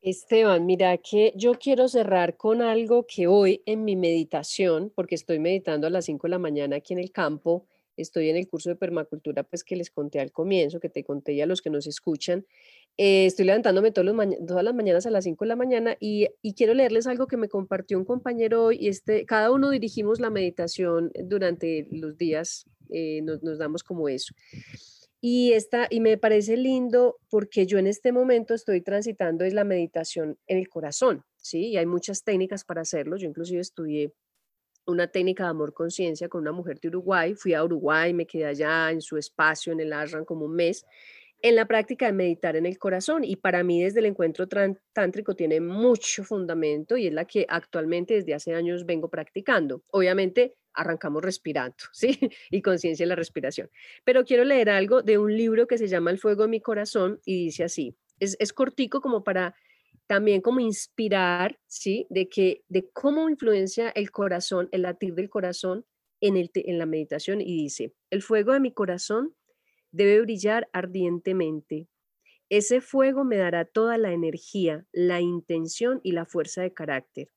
Esteban, 0.00 0.66
mira 0.66 0.96
que 0.98 1.32
yo 1.36 1.52
quiero 1.54 1.86
cerrar 1.86 2.36
con 2.36 2.60
algo 2.60 3.06
que 3.06 3.28
hoy 3.28 3.62
en 3.66 3.84
mi 3.84 3.94
meditación, 3.94 4.90
porque 4.96 5.14
estoy 5.14 5.38
meditando 5.38 5.86
a 5.86 5.90
las 5.90 6.06
5 6.06 6.26
de 6.26 6.30
la 6.30 6.38
mañana 6.40 6.76
aquí 6.76 6.92
en 6.92 6.98
el 6.98 7.12
campo, 7.12 7.66
estoy 7.96 8.28
en 8.28 8.36
el 8.36 8.48
curso 8.48 8.70
de 8.70 8.76
permacultura, 8.76 9.42
pues 9.42 9.64
que 9.64 9.76
les 9.76 9.90
conté 9.90 10.20
al 10.20 10.32
comienzo, 10.32 10.80
que 10.80 10.88
te 10.88 11.04
conté 11.04 11.42
a 11.42 11.46
los 11.46 11.62
que 11.62 11.70
nos 11.70 11.86
escuchan, 11.86 12.46
eh, 12.96 13.26
estoy 13.26 13.46
levantándome 13.46 13.90
todos 13.90 14.06
los 14.06 14.16
todas 14.46 14.64
las 14.64 14.74
mañanas 14.74 15.06
a 15.06 15.10
las 15.10 15.24
5 15.24 15.44
de 15.44 15.48
la 15.48 15.56
mañana 15.56 15.96
y, 15.98 16.28
quiero 16.56 16.74
leerles 16.74 17.06
algo 17.06 17.26
que 17.26 17.36
me 17.36 17.48
compartió 17.48 17.98
un 17.98 18.04
compañero 18.04 18.66
hoy, 18.66 18.78
y 18.80 18.88
este, 18.88 19.24
cada 19.24 19.50
uno 19.50 19.70
dirigimos 19.70 20.20
la 20.20 20.30
meditación 20.30 21.10
durante 21.24 21.86
los 21.90 22.18
días, 22.18 22.66
eh, 22.90 23.22
nos, 23.22 23.42
nos 23.42 23.58
damos 23.58 23.82
como 23.82 24.08
eso. 24.08 24.34
Y, 25.24 25.52
esta, 25.52 25.86
y 25.88 26.00
me 26.00 26.18
parece 26.18 26.56
lindo 26.56 27.20
porque 27.30 27.64
yo 27.64 27.78
en 27.78 27.86
este 27.86 28.10
momento 28.10 28.54
estoy 28.54 28.80
transitando 28.80 29.44
es 29.44 29.54
la 29.54 29.62
meditación 29.62 30.36
en 30.48 30.58
el 30.58 30.68
corazón, 30.68 31.24
¿sí? 31.36 31.68
Y 31.68 31.76
hay 31.76 31.86
muchas 31.86 32.24
técnicas 32.24 32.64
para 32.64 32.80
hacerlo. 32.80 33.16
Yo 33.16 33.28
inclusive 33.28 33.60
estudié 33.60 34.12
una 34.86 35.06
técnica 35.08 35.44
de 35.44 35.50
amor-conciencia 35.50 36.28
con 36.28 36.42
una 36.42 36.52
mujer 36.52 36.80
de 36.80 36.88
Uruguay. 36.88 37.34
Fui 37.34 37.54
a 37.54 37.64
Uruguay, 37.64 38.12
me 38.12 38.26
quedé 38.26 38.46
allá 38.46 38.90
en 38.90 39.00
su 39.00 39.16
espacio, 39.16 39.72
en 39.72 39.80
el 39.80 39.92
Ashram, 39.92 40.24
como 40.24 40.46
un 40.46 40.54
mes 40.54 40.84
en 41.42 41.56
la 41.56 41.66
práctica 41.66 42.06
de 42.06 42.12
meditar 42.12 42.56
en 42.56 42.66
el 42.66 42.78
corazón. 42.78 43.24
Y 43.24 43.36
para 43.36 43.62
mí 43.64 43.82
desde 43.82 44.00
el 44.00 44.06
encuentro 44.06 44.48
tántrico 44.92 45.34
tiene 45.34 45.60
mucho 45.60 46.24
fundamento 46.24 46.96
y 46.96 47.08
es 47.08 47.12
la 47.12 47.24
que 47.26 47.44
actualmente 47.48 48.14
desde 48.14 48.34
hace 48.34 48.54
años 48.54 48.86
vengo 48.86 49.10
practicando. 49.10 49.82
Obviamente 49.90 50.54
arrancamos 50.72 51.22
respirando, 51.22 51.76
¿sí? 51.92 52.18
Y 52.50 52.62
conciencia 52.62 53.04
de 53.04 53.08
la 53.08 53.16
respiración. 53.16 53.68
Pero 54.04 54.24
quiero 54.24 54.44
leer 54.44 54.70
algo 54.70 55.02
de 55.02 55.18
un 55.18 55.36
libro 55.36 55.66
que 55.66 55.78
se 55.78 55.88
llama 55.88 56.10
El 56.10 56.18
fuego 56.18 56.42
de 56.42 56.48
mi 56.48 56.60
corazón 56.60 57.20
y 57.24 57.46
dice 57.46 57.64
así, 57.64 57.96
es, 58.20 58.36
es 58.38 58.52
cortico 58.52 59.00
como 59.00 59.24
para 59.24 59.54
también 60.12 60.42
como 60.42 60.60
inspirar, 60.60 61.58
¿sí? 61.66 62.06
De, 62.10 62.28
que, 62.28 62.66
de 62.68 62.86
cómo 62.92 63.30
influencia 63.30 63.88
el 63.88 64.10
corazón, 64.10 64.68
el 64.70 64.82
latir 64.82 65.14
del 65.14 65.30
corazón 65.30 65.86
en, 66.20 66.36
el, 66.36 66.50
en 66.52 66.76
la 66.76 66.84
meditación 66.84 67.40
y 67.40 67.56
dice, 67.56 67.94
el 68.10 68.20
fuego 68.20 68.52
de 68.52 68.60
mi 68.60 68.74
corazón 68.74 69.34
debe 69.90 70.20
brillar 70.20 70.68
ardientemente. 70.74 71.88
Ese 72.50 72.82
fuego 72.82 73.24
me 73.24 73.38
dará 73.38 73.64
toda 73.64 73.96
la 73.96 74.12
energía, 74.12 74.86
la 74.92 75.22
intención 75.22 75.98
y 76.02 76.12
la 76.12 76.26
fuerza 76.26 76.60
de 76.60 76.74
carácter 76.74 77.32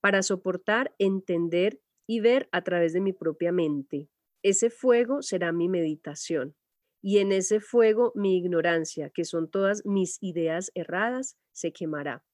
para 0.00 0.22
soportar, 0.22 0.94
entender 1.00 1.80
y 2.06 2.20
ver 2.20 2.48
a 2.52 2.62
través 2.62 2.92
de 2.92 3.00
mi 3.00 3.12
propia 3.12 3.50
mente. 3.50 4.08
Ese 4.44 4.70
fuego 4.70 5.22
será 5.22 5.50
mi 5.50 5.68
meditación 5.68 6.54
y 7.02 7.18
en 7.18 7.32
ese 7.32 7.60
fuego 7.60 8.12
mi 8.14 8.38
ignorancia, 8.38 9.10
que 9.10 9.24
son 9.24 9.50
todas 9.50 9.84
mis 9.84 10.18
ideas 10.22 10.70
erradas, 10.74 11.36
se 11.50 11.72
quemará. 11.72 12.24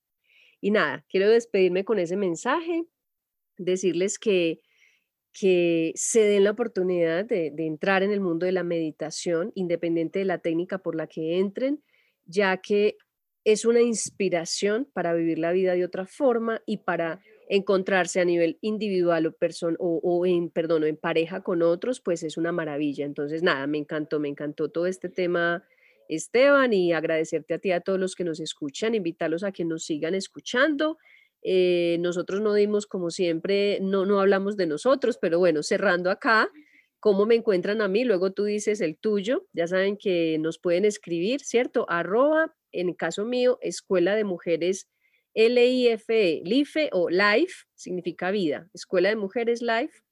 Y 0.60 0.70
nada, 0.70 1.04
quiero 1.08 1.28
despedirme 1.30 1.84
con 1.84 1.98
ese 1.98 2.16
mensaje, 2.16 2.84
decirles 3.56 4.18
que 4.18 4.60
que 5.32 5.92
se 5.94 6.20
den 6.22 6.44
la 6.44 6.50
oportunidad 6.50 7.24
de, 7.24 7.52
entrar 7.58 8.02
en 8.02 8.10
el 8.10 8.20
mundo 8.20 8.46
de 8.46 8.52
la 8.52 8.64
meditación, 8.64 9.52
independiente 9.54 10.18
de 10.18 10.24
la 10.24 10.38
técnica 10.38 10.78
por 10.78 10.96
la 10.96 11.06
que 11.06 11.38
entren, 11.38 11.82
ya 12.24 12.56
que 12.56 12.96
es 13.44 13.64
una 13.64 13.80
inspiración 13.80 14.88
para 14.92 15.14
vivir 15.14 15.38
la 15.38 15.52
vida 15.52 15.74
de 15.74 15.84
otra 15.84 16.06
forma 16.06 16.60
y 16.66 16.78
para 16.78 17.20
encontrarse 17.48 18.20
a 18.20 18.24
nivel 18.24 18.58
individual 18.60 19.26
o, 19.26 19.34
o, 19.78 20.00
o 20.02 20.26
en, 20.26 20.50
perdón, 20.50 20.84
en 20.84 20.96
pareja 20.96 21.42
con 21.42 21.62
otros, 21.62 22.00
pues 22.00 22.22
es 22.22 22.36
una 22.36 22.52
maravilla. 22.52 23.04
Entonces, 23.04 23.42
nada, 23.42 23.66
me 23.66 23.78
encantó, 23.78 24.20
me 24.20 24.28
encantó 24.28 24.68
todo 24.68 24.86
este 24.86 25.08
tema, 25.08 25.64
Esteban, 26.08 26.72
y 26.72 26.92
agradecerte 26.92 27.54
a 27.54 27.58
ti, 27.58 27.72
a 27.72 27.80
todos 27.80 27.98
los 27.98 28.14
que 28.14 28.24
nos 28.24 28.40
escuchan, 28.40 28.94
invitarlos 28.94 29.44
a 29.44 29.52
que 29.52 29.64
nos 29.64 29.84
sigan 29.84 30.14
escuchando 30.14 30.98
eh, 31.42 31.98
nosotros 32.00 32.40
no 32.40 32.54
dimos, 32.54 32.86
como 32.86 33.10
siempre, 33.10 33.78
no, 33.80 34.06
no 34.06 34.20
hablamos 34.20 34.56
de 34.56 34.66
nosotros, 34.66 35.18
pero 35.20 35.38
bueno, 35.38 35.62
cerrando 35.62 36.10
acá, 36.10 36.50
¿cómo 37.00 37.26
me 37.26 37.36
encuentran 37.36 37.80
a 37.80 37.88
mí? 37.88 38.04
Luego 38.04 38.32
tú 38.32 38.44
dices 38.44 38.80
el 38.80 38.96
tuyo, 38.98 39.46
ya 39.52 39.66
saben 39.66 39.96
que 39.96 40.38
nos 40.40 40.58
pueden 40.58 40.84
escribir, 40.84 41.40
¿cierto? 41.40 41.86
Arroba, 41.88 42.54
en 42.72 42.88
el 42.88 42.96
caso 42.96 43.24
mío, 43.24 43.58
Escuela 43.62 44.16
de 44.16 44.24
Mujeres 44.24 44.88
L-I-F-E, 45.38 46.42
LIFE 46.44 46.90
o 46.92 47.08
LIFE, 47.08 47.66
significa 47.76 48.32
vida, 48.32 48.68
Escuela 48.74 49.08
de 49.08 49.14
Mujeres 49.14 49.62
LIFE. 49.62 50.02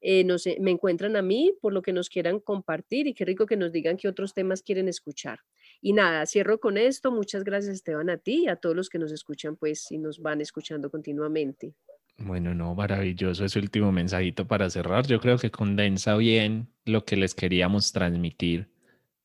Eh, 0.00 0.24
me 0.60 0.70
encuentran 0.70 1.16
a 1.16 1.22
mí 1.22 1.52
por 1.60 1.72
lo 1.72 1.82
que 1.82 1.92
nos 1.92 2.08
quieran 2.08 2.38
compartir 2.38 3.08
y 3.08 3.14
qué 3.14 3.24
rico 3.24 3.44
que 3.44 3.56
nos 3.56 3.72
digan 3.72 3.96
qué 3.96 4.06
otros 4.06 4.34
temas 4.34 4.62
quieren 4.62 4.86
escuchar. 4.86 5.40
Y 5.80 5.94
nada, 5.94 6.24
cierro 6.26 6.60
con 6.60 6.78
esto. 6.78 7.10
Muchas 7.10 7.42
gracias 7.42 7.74
Esteban 7.74 8.08
a 8.08 8.18
ti 8.18 8.44
y 8.44 8.48
a 8.48 8.54
todos 8.54 8.76
los 8.76 8.88
que 8.88 9.00
nos 9.00 9.10
escuchan 9.10 9.56
pues 9.56 9.90
y 9.90 9.98
nos 9.98 10.20
van 10.20 10.40
escuchando 10.40 10.92
continuamente. 10.92 11.74
Bueno, 12.16 12.54
no, 12.54 12.76
maravilloso 12.76 13.44
ese 13.44 13.58
último 13.58 13.90
mensajito 13.90 14.46
para 14.46 14.70
cerrar. 14.70 15.08
Yo 15.08 15.18
creo 15.18 15.38
que 15.38 15.50
condensa 15.50 16.16
bien 16.16 16.68
lo 16.84 17.04
que 17.04 17.16
les 17.16 17.34
queríamos 17.34 17.90
transmitir 17.90 18.68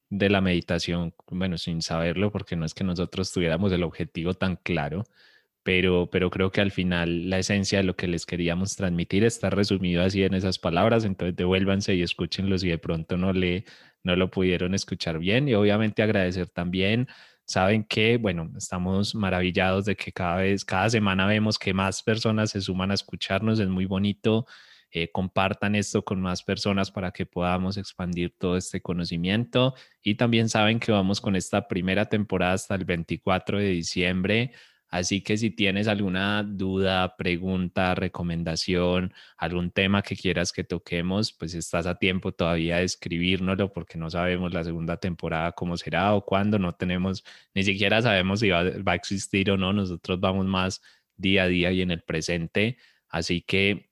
de 0.09 0.29
la 0.31 0.41
meditación, 0.41 1.13
bueno, 1.27 1.59
sin 1.59 1.83
saberlo, 1.83 2.31
porque 2.31 2.55
no 2.55 2.65
es 2.65 2.73
que 2.73 2.83
nosotros 2.83 3.31
tuviéramos 3.31 3.71
el 3.71 3.83
objetivo 3.83 4.33
tan 4.33 4.55
claro, 4.55 5.03
pero, 5.63 6.09
pero 6.11 6.29
creo 6.29 6.51
que 6.51 6.61
al 6.61 6.71
final 6.71 7.29
la 7.29 7.39
esencia 7.39 7.79
de 7.79 7.85
lo 7.85 7.95
que 7.95 8.07
les 8.07 8.25
queríamos 8.25 8.75
transmitir 8.75 9.23
está 9.23 9.49
resumido 9.49 10.03
así 10.03 10.23
en 10.23 10.33
esas 10.33 10.59
palabras, 10.59 11.05
entonces 11.05 11.35
devuélvanse 11.35 11.95
y 11.95 12.01
escúchenlo 12.01 12.57
si 12.57 12.69
de 12.69 12.77
pronto 12.77 13.17
no, 13.17 13.33
le, 13.33 13.65
no 14.03 14.15
lo 14.15 14.29
pudieron 14.29 14.73
escuchar 14.73 15.19
bien 15.19 15.47
y 15.47 15.53
obviamente 15.53 16.03
agradecer 16.03 16.49
también. 16.49 17.07
Saben 17.45 17.83
que, 17.83 18.17
bueno, 18.17 18.51
estamos 18.57 19.15
maravillados 19.15 19.85
de 19.85 19.95
que 19.95 20.11
cada 20.11 20.37
vez, 20.37 20.63
cada 20.65 20.89
semana 20.89 21.27
vemos 21.27 21.59
que 21.59 21.73
más 21.73 22.01
personas 22.03 22.51
se 22.51 22.61
suman 22.61 22.91
a 22.91 22.93
escucharnos, 22.93 23.59
es 23.59 23.67
muy 23.67 23.85
bonito. 23.85 24.45
Eh, 24.95 25.11
compartan 25.11 25.73
esto 25.75 26.05
con 26.05 26.21
más 26.21 26.43
personas 26.43 26.91
para 26.91 27.11
que 27.11 27.25
podamos 27.25 27.77
expandir 27.77 28.35
todo 28.37 28.57
este 28.57 28.79
conocimiento. 28.81 29.73
Y 30.03 30.15
también 30.15 30.49
saben 30.49 30.79
que 30.79 30.91
vamos 30.91 31.19
con 31.19 31.35
esta 31.35 31.67
primera 31.67 32.05
temporada 32.05 32.53
hasta 32.53 32.75
el 32.75 32.85
24 32.85 33.57
de 33.57 33.69
diciembre. 33.69 34.51
Así 34.93 35.21
que 35.21 35.37
si 35.37 35.49
tienes 35.49 35.87
alguna 35.87 36.43
duda, 36.43 37.17
pregunta, 37.17 37.95
recomendación, 37.95 39.11
algún 39.37 39.71
tema 39.71 40.03
que 40.03 40.15
quieras 40.15 40.51
que 40.53 40.63
toquemos, 40.63 41.33
pues 41.33 41.55
estás 41.55 41.87
a 41.87 41.97
tiempo 41.97 42.31
todavía 42.31 42.77
de 42.77 42.83
escribírnoslo 42.83 43.73
porque 43.73 43.97
no 43.97 44.11
sabemos 44.11 44.53
la 44.53 44.63
segunda 44.63 44.97
temporada 44.97 45.51
cómo 45.53 45.77
será 45.77 46.13
o 46.13 46.23
cuándo, 46.23 46.59
no 46.59 46.73
tenemos, 46.73 47.23
ni 47.55 47.63
siquiera 47.63 48.03
sabemos 48.03 48.41
si 48.41 48.49
va, 48.49 48.59
a 48.85 48.95
existir 48.95 49.49
o 49.49 49.57
no, 49.57 49.73
nosotros 49.73 50.19
vamos 50.19 50.45
más 50.45 50.79
día 51.17 51.43
a 51.45 51.47
día 51.47 51.71
y 51.71 51.81
en 51.81 51.89
el 51.89 52.03
presente. 52.03 52.77
Así 53.09 53.41
que 53.41 53.89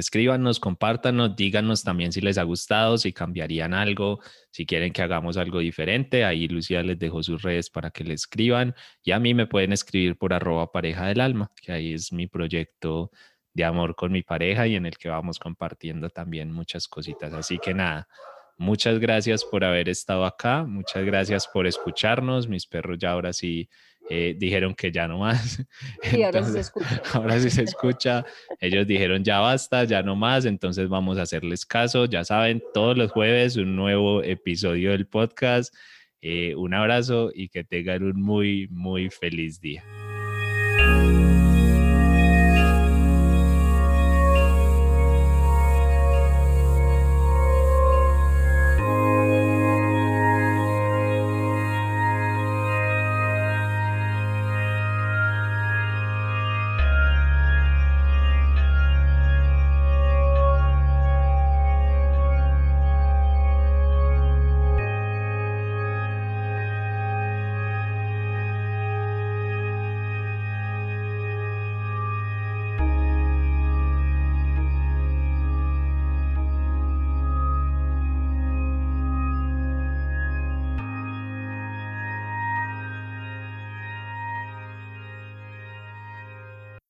escríbanos, 0.00 0.60
compártanos, 0.60 1.36
díganos 1.36 1.82
también 1.84 2.12
si 2.12 2.20
les 2.20 2.38
ha 2.38 2.42
gustado, 2.42 2.98
si 2.98 3.12
cambiarían 3.12 3.74
algo, 3.74 4.20
si 4.50 4.66
quieren 4.66 4.92
que 4.92 5.02
hagamos 5.02 5.36
algo 5.36 5.58
diferente. 5.58 6.24
Ahí 6.24 6.48
Lucía 6.48 6.82
les 6.82 6.98
dejó 6.98 7.22
sus 7.22 7.42
redes 7.42 7.70
para 7.70 7.90
que 7.90 8.04
le 8.04 8.14
escriban 8.14 8.74
y 9.02 9.12
a 9.12 9.18
mí 9.18 9.34
me 9.34 9.46
pueden 9.46 9.72
escribir 9.72 10.16
por 10.16 10.32
arroba 10.32 10.72
pareja 10.72 11.06
del 11.06 11.20
alma, 11.20 11.50
que 11.60 11.72
ahí 11.72 11.92
es 11.92 12.12
mi 12.12 12.26
proyecto 12.26 13.10
de 13.54 13.64
amor 13.64 13.94
con 13.94 14.12
mi 14.12 14.22
pareja 14.22 14.66
y 14.66 14.76
en 14.76 14.86
el 14.86 14.96
que 14.96 15.08
vamos 15.08 15.38
compartiendo 15.38 16.10
también 16.10 16.52
muchas 16.52 16.88
cositas. 16.88 17.32
Así 17.32 17.58
que 17.58 17.74
nada, 17.74 18.08
muchas 18.56 18.98
gracias 18.98 19.44
por 19.44 19.64
haber 19.64 19.88
estado 19.88 20.24
acá, 20.24 20.64
muchas 20.64 21.04
gracias 21.04 21.46
por 21.48 21.66
escucharnos. 21.66 22.48
Mis 22.48 22.66
perros 22.66 22.98
ya 22.98 23.10
ahora 23.10 23.32
sí 23.32 23.68
eh, 24.10 24.34
dijeron 24.36 24.74
que 24.74 24.90
ya 24.90 25.08
no 25.08 25.18
más. 25.18 25.64
Y 26.12 26.22
ahora 26.22 26.42
sí 26.44 26.52
se 26.52 26.60
escucha. 26.60 27.02
Ahora 27.14 27.40
sí 27.40 27.50
se 27.50 27.62
escucha. 27.62 28.24
Ellos 28.60 28.86
dijeron 28.86 29.22
ya 29.24 29.40
basta, 29.40 29.84
ya 29.84 30.02
no 30.02 30.16
más, 30.16 30.44
entonces 30.44 30.88
vamos 30.88 31.18
a 31.18 31.22
hacerles 31.22 31.64
caso. 31.64 32.04
Ya 32.06 32.24
saben, 32.24 32.62
todos 32.74 32.96
los 32.96 33.12
jueves 33.12 33.56
un 33.56 33.76
nuevo 33.76 34.22
episodio 34.22 34.90
del 34.90 35.06
podcast. 35.06 35.74
Eh, 36.20 36.54
un 36.54 36.74
abrazo 36.74 37.30
y 37.34 37.48
que 37.48 37.64
tengan 37.64 38.04
un 38.04 38.22
muy, 38.22 38.68
muy 38.70 39.10
feliz 39.10 39.60
día. 39.60 39.82